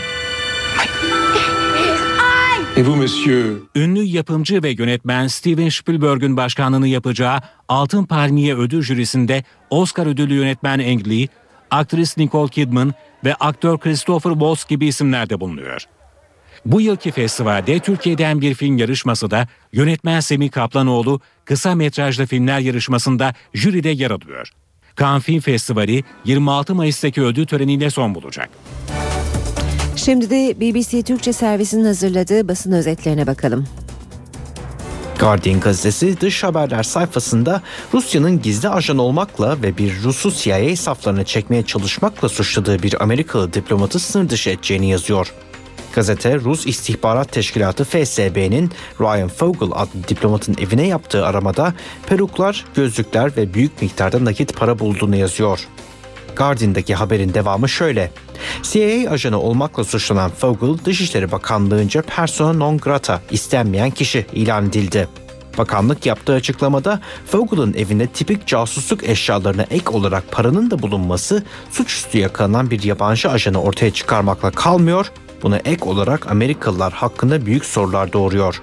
Et 2.77 2.87
vous 2.87 2.97
monsieur? 2.97 3.63
Ünlü 3.75 4.03
yapımcı 4.03 4.63
ve 4.63 4.71
yönetmen 4.71 5.27
Steven 5.27 5.69
Spielberg'ün 5.69 6.37
başkanlığını 6.37 6.89
yapacağı 6.89 7.41
Altın 7.69 8.05
Palmiye 8.05 8.55
ödül 8.55 8.83
jürisinde 8.83 9.45
Oscar 9.71 10.07
ödüllü 10.07 10.35
yönetmen 10.35 10.79
Ang 10.79 11.09
Lee, 11.09 11.29
aktris 11.71 12.17
Nicole 12.17 12.51
Kidman 12.51 12.95
ve 13.25 13.35
aktör 13.35 13.79
Christopher 13.79 14.33
Waltz 14.33 14.65
gibi 14.65 14.87
isimler 14.87 15.31
de 15.31 15.41
bulunuyor. 15.41 15.87
Bu 16.65 16.81
yılki 16.81 17.11
festivalde 17.11 17.79
Türkiye'den 17.79 18.41
bir 18.41 18.55
film 18.55 18.77
yarışması 18.79 19.31
da 19.31 19.49
yönetmen 19.73 20.21
Semih 20.21 20.51
Kaplanoğlu 20.51 21.21
kısa 21.45 21.75
metrajlı 21.75 22.27
filmler 22.27 22.59
yarışmasında 22.59 23.35
jüride 23.55 23.89
yer 23.89 24.11
alıyor. 24.11 24.53
Cannes 25.01 25.23
Film 25.23 25.41
Festivali 25.41 26.05
26 26.25 26.75
Mayıs'taki 26.75 27.23
ödül 27.23 27.47
töreniyle 27.47 27.91
son 27.91 28.15
bulacak. 28.15 28.51
Şimdi 29.97 30.31
de 30.31 30.61
BBC 30.61 31.03
Türkçe 31.03 31.33
servisinin 31.33 31.85
hazırladığı 31.85 32.49
basın 32.49 32.73
özetlerine 32.73 33.27
bakalım. 33.27 33.67
Guardian 35.21 35.61
gazetesi 35.61 36.21
dış 36.21 36.45
haberler 36.45 36.83
sayfasında 36.83 37.63
Rusya'nın 37.95 38.43
gizli 38.43 38.69
ajan 38.69 38.99
olmakla 38.99 39.63
ve 39.63 39.79
bir 39.79 40.03
Rus'u 40.03 40.31
CIA 40.31 40.77
saflarına 40.77 41.25
çekmeye 41.25 41.63
çalışmakla 41.63 42.29
suçladığı 42.29 42.83
bir 42.83 43.03
Amerikalı 43.03 43.53
diplomatı 43.53 43.99
sınır 43.99 44.29
dışı 44.29 44.51
edeceğini 44.51 44.91
yazıyor. 44.91 45.33
Gazete 45.95 46.35
Rus 46.35 46.67
İstihbarat 46.67 47.33
Teşkilatı 47.33 47.85
FSB'nin 47.85 48.71
Ryan 49.01 49.29
Fogel 49.29 49.69
adlı 49.73 50.09
diplomatın 50.09 50.57
evine 50.61 50.87
yaptığı 50.87 51.27
aramada 51.27 51.75
peruklar, 52.07 52.65
gözlükler 52.75 53.37
ve 53.37 53.55
büyük 53.55 53.83
miktarda 53.83 54.25
nakit 54.25 54.57
para 54.57 54.79
bulduğunu 54.79 55.17
yazıyor. 55.17 55.61
Guardian'daki 56.37 56.95
haberin 56.95 57.35
devamı 57.35 57.69
şöyle. 57.69 58.11
CIA 58.63 59.11
ajanı 59.11 59.41
olmakla 59.41 59.85
suçlanan 59.85 60.31
Fogel, 60.31 60.85
Dışişleri 60.85 61.33
Bakanlığı'nca 61.33 62.03
persona 62.03 62.53
non 62.53 62.79
grata 62.79 63.23
istenmeyen 63.31 63.91
kişi 63.91 64.27
ilan 64.33 64.67
edildi. 64.67 65.09
Bakanlık 65.59 66.07
yaptığı 66.07 66.33
açıklamada 66.35 67.01
Fogel'ın 67.27 67.75
evinde 67.75 68.07
tipik 68.07 68.47
casusluk 68.47 69.09
eşyalarına 69.09 69.63
ek 69.63 69.91
olarak 69.91 70.33
paranın 70.33 70.71
da 70.71 70.83
bulunması 70.83 71.43
suçüstü 71.71 72.19
yakalanan 72.19 72.71
bir 72.71 72.83
yabancı 72.83 73.31
ajanı 73.31 73.63
ortaya 73.63 73.91
çıkarmakla 73.91 74.51
kalmıyor, 74.51 75.13
buna 75.43 75.57
ek 75.57 75.85
olarak 75.85 76.31
Amerikalılar 76.31 76.93
hakkında 76.93 77.47
büyük 77.47 77.65
sorular 77.65 78.13
doğuruyor. 78.13 78.63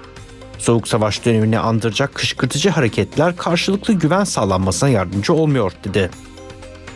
Soğuk 0.58 0.88
Savaş 0.88 1.24
dönemini 1.24 1.58
andıracak 1.58 2.14
kışkırtıcı 2.14 2.70
hareketler 2.70 3.36
karşılıklı 3.36 3.94
güven 3.94 4.24
sağlanmasına 4.24 4.88
yardımcı 4.88 5.32
olmuyor 5.32 5.72
dedi. 5.84 6.10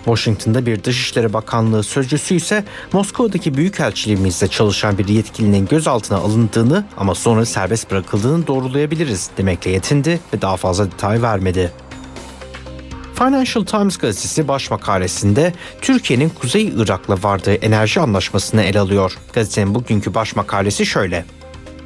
Washington'da 0.04 0.66
bir 0.66 0.84
Dışişleri 0.84 1.32
Bakanlığı 1.32 1.82
sözcüsü 1.82 2.34
ise 2.34 2.64
Moskova'daki 2.92 3.54
büyükelçiliğimizde 3.54 4.48
çalışan 4.48 4.98
bir 4.98 5.08
yetkilinin 5.08 5.66
gözaltına 5.66 6.18
alındığını 6.18 6.84
ama 6.96 7.14
sonra 7.14 7.46
serbest 7.46 7.90
bırakıldığını 7.90 8.46
doğrulayabiliriz 8.46 9.30
demekle 9.38 9.70
yetindi 9.70 10.20
ve 10.34 10.42
daha 10.42 10.56
fazla 10.56 10.86
detay 10.86 11.22
vermedi. 11.22 11.72
Financial 13.22 13.64
Times 13.64 13.96
gazetesi 13.96 14.48
baş 14.48 14.70
makalesinde 14.70 15.52
Türkiye'nin 15.80 16.28
Kuzey 16.28 16.72
Irak'la 16.76 17.22
vardığı 17.22 17.54
enerji 17.54 18.00
anlaşmasını 18.00 18.62
ele 18.62 18.80
alıyor. 18.80 19.18
Gazetenin 19.32 19.74
bugünkü 19.74 20.14
baş 20.14 20.36
makalesi 20.36 20.86
şöyle. 20.86 21.24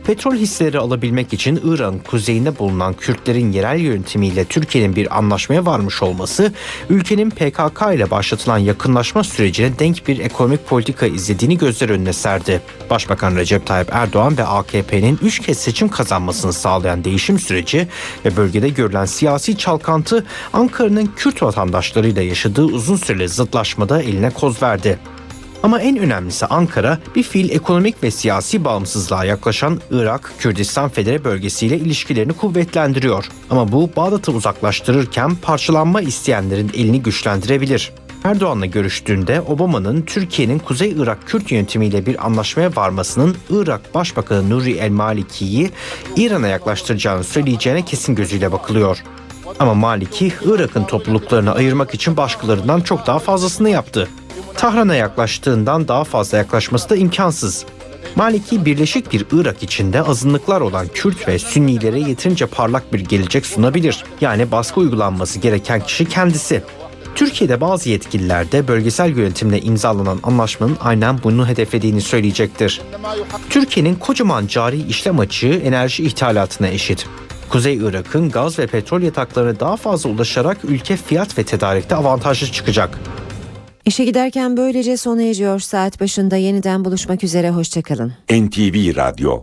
Petrol 0.06 0.34
hisseleri 0.34 0.78
alabilmek 0.78 1.32
için 1.32 1.60
İran 1.64 1.98
kuzeyinde 1.98 2.58
bulunan 2.58 2.94
Kürtlerin 2.94 3.52
yerel 3.52 3.80
yönetimiyle 3.80 4.44
Türkiye'nin 4.44 4.96
bir 4.96 5.18
anlaşmaya 5.18 5.66
varmış 5.66 6.02
olması, 6.02 6.52
ülkenin 6.90 7.30
PKK 7.30 7.94
ile 7.94 8.10
başlatılan 8.10 8.58
yakınlaşma 8.58 9.24
sürecine 9.24 9.78
denk 9.78 10.08
bir 10.08 10.18
ekonomik 10.18 10.66
politika 10.66 11.06
izlediğini 11.06 11.58
gözler 11.58 11.88
önüne 11.88 12.12
serdi. 12.12 12.62
Başbakan 12.90 13.36
Recep 13.36 13.66
Tayyip 13.66 13.88
Erdoğan 13.92 14.38
ve 14.38 14.44
AKP'nin 14.44 15.18
3 15.22 15.40
kez 15.40 15.58
seçim 15.58 15.88
kazanmasını 15.88 16.52
sağlayan 16.52 17.04
değişim 17.04 17.38
süreci 17.38 17.88
ve 18.24 18.36
bölgede 18.36 18.68
görülen 18.68 19.04
siyasi 19.04 19.58
çalkantı 19.58 20.26
Ankara'nın 20.52 21.10
Kürt 21.16 21.42
vatandaşlarıyla 21.42 22.22
yaşadığı 22.22 22.64
uzun 22.64 22.96
süreli 22.96 23.28
zıtlaşmada 23.28 24.02
eline 24.02 24.30
koz 24.30 24.62
verdi. 24.62 24.98
Ama 25.66 25.80
en 25.80 25.98
önemlisi 25.98 26.46
Ankara 26.46 26.98
bir 27.16 27.22
fiil 27.22 27.50
ekonomik 27.50 28.02
ve 28.02 28.10
siyasi 28.10 28.64
bağımsızlığa 28.64 29.24
yaklaşan 29.24 29.80
Irak, 29.90 30.32
Kürdistan 30.38 30.88
Federe 30.88 31.24
bölgesiyle 31.24 31.76
ilişkilerini 31.78 32.32
kuvvetlendiriyor. 32.32 33.28
Ama 33.50 33.72
bu 33.72 33.90
Bağdat'ı 33.96 34.32
uzaklaştırırken 34.32 35.34
parçalanma 35.34 36.00
isteyenlerin 36.00 36.70
elini 36.74 37.02
güçlendirebilir. 37.02 37.92
Erdoğan'la 38.24 38.66
görüştüğünde 38.66 39.40
Obama'nın 39.40 40.02
Türkiye'nin 40.02 40.58
Kuzey 40.58 40.94
Irak 40.98 41.26
Kürt 41.26 41.52
yönetimiyle 41.52 42.06
bir 42.06 42.26
anlaşmaya 42.26 42.76
varmasının 42.76 43.36
Irak 43.50 43.94
Başbakanı 43.94 44.50
Nuri 44.50 44.72
El 44.72 44.90
Maliki'yi 44.90 45.70
İran'a 46.16 46.48
yaklaştıracağını 46.48 47.24
söyleyeceğine 47.24 47.84
kesin 47.84 48.14
gözüyle 48.14 48.52
bakılıyor. 48.52 49.02
Ama 49.58 49.74
Maliki 49.74 50.32
Irak'ın 50.44 50.84
topluluklarını 50.84 51.52
ayırmak 51.54 51.94
için 51.94 52.16
başkalarından 52.16 52.80
çok 52.80 53.06
daha 53.06 53.18
fazlasını 53.18 53.70
yaptı. 53.70 54.08
Tahran'a 54.56 54.94
yaklaştığından 54.94 55.88
daha 55.88 56.04
fazla 56.04 56.38
yaklaşması 56.38 56.90
da 56.90 56.96
imkansız. 56.96 57.66
Maliki 58.16 58.64
birleşik 58.64 59.12
bir 59.12 59.26
Irak 59.32 59.62
içinde 59.62 60.02
azınlıklar 60.02 60.60
olan 60.60 60.86
Kürt 60.94 61.28
ve 61.28 61.38
Sünnilere 61.38 62.00
yeterince 62.00 62.46
parlak 62.46 62.92
bir 62.92 63.00
gelecek 63.00 63.46
sunabilir. 63.46 64.04
Yani 64.20 64.50
baskı 64.52 64.80
uygulanması 64.80 65.38
gereken 65.38 65.80
kişi 65.80 66.04
kendisi. 66.04 66.62
Türkiye'de 67.14 67.60
bazı 67.60 67.88
yetkililer 67.88 68.52
de 68.52 68.68
bölgesel 68.68 69.16
yönetimle 69.16 69.60
imzalanan 69.60 70.20
anlaşmanın 70.22 70.76
aynen 70.80 71.18
bunu 71.24 71.48
hedeflediğini 71.48 72.00
söyleyecektir. 72.00 72.80
Türkiye'nin 73.50 73.94
kocaman 73.94 74.46
cari 74.46 74.82
işlem 74.82 75.18
açığı 75.18 75.60
enerji 75.64 76.04
ithalatına 76.04 76.68
eşit. 76.68 77.06
Kuzey 77.48 77.76
Irak'ın 77.76 78.30
gaz 78.30 78.58
ve 78.58 78.66
petrol 78.66 79.02
yataklarına 79.02 79.60
daha 79.60 79.76
fazla 79.76 80.10
ulaşarak 80.10 80.64
ülke 80.64 80.96
fiyat 80.96 81.38
ve 81.38 81.42
tedarikte 81.42 81.94
avantajlı 81.94 82.46
çıkacak. 82.46 82.98
İşe 83.84 84.04
giderken 84.04 84.56
böylece 84.56 84.96
sona 84.96 85.22
eriyor 85.22 85.60
saat 85.60 86.00
başında 86.00 86.36
yeniden 86.36 86.84
buluşmak 86.84 87.24
üzere 87.24 87.50
hoşçakalın. 87.50 88.12
NTV 88.30 88.96
Radyo 88.96 89.42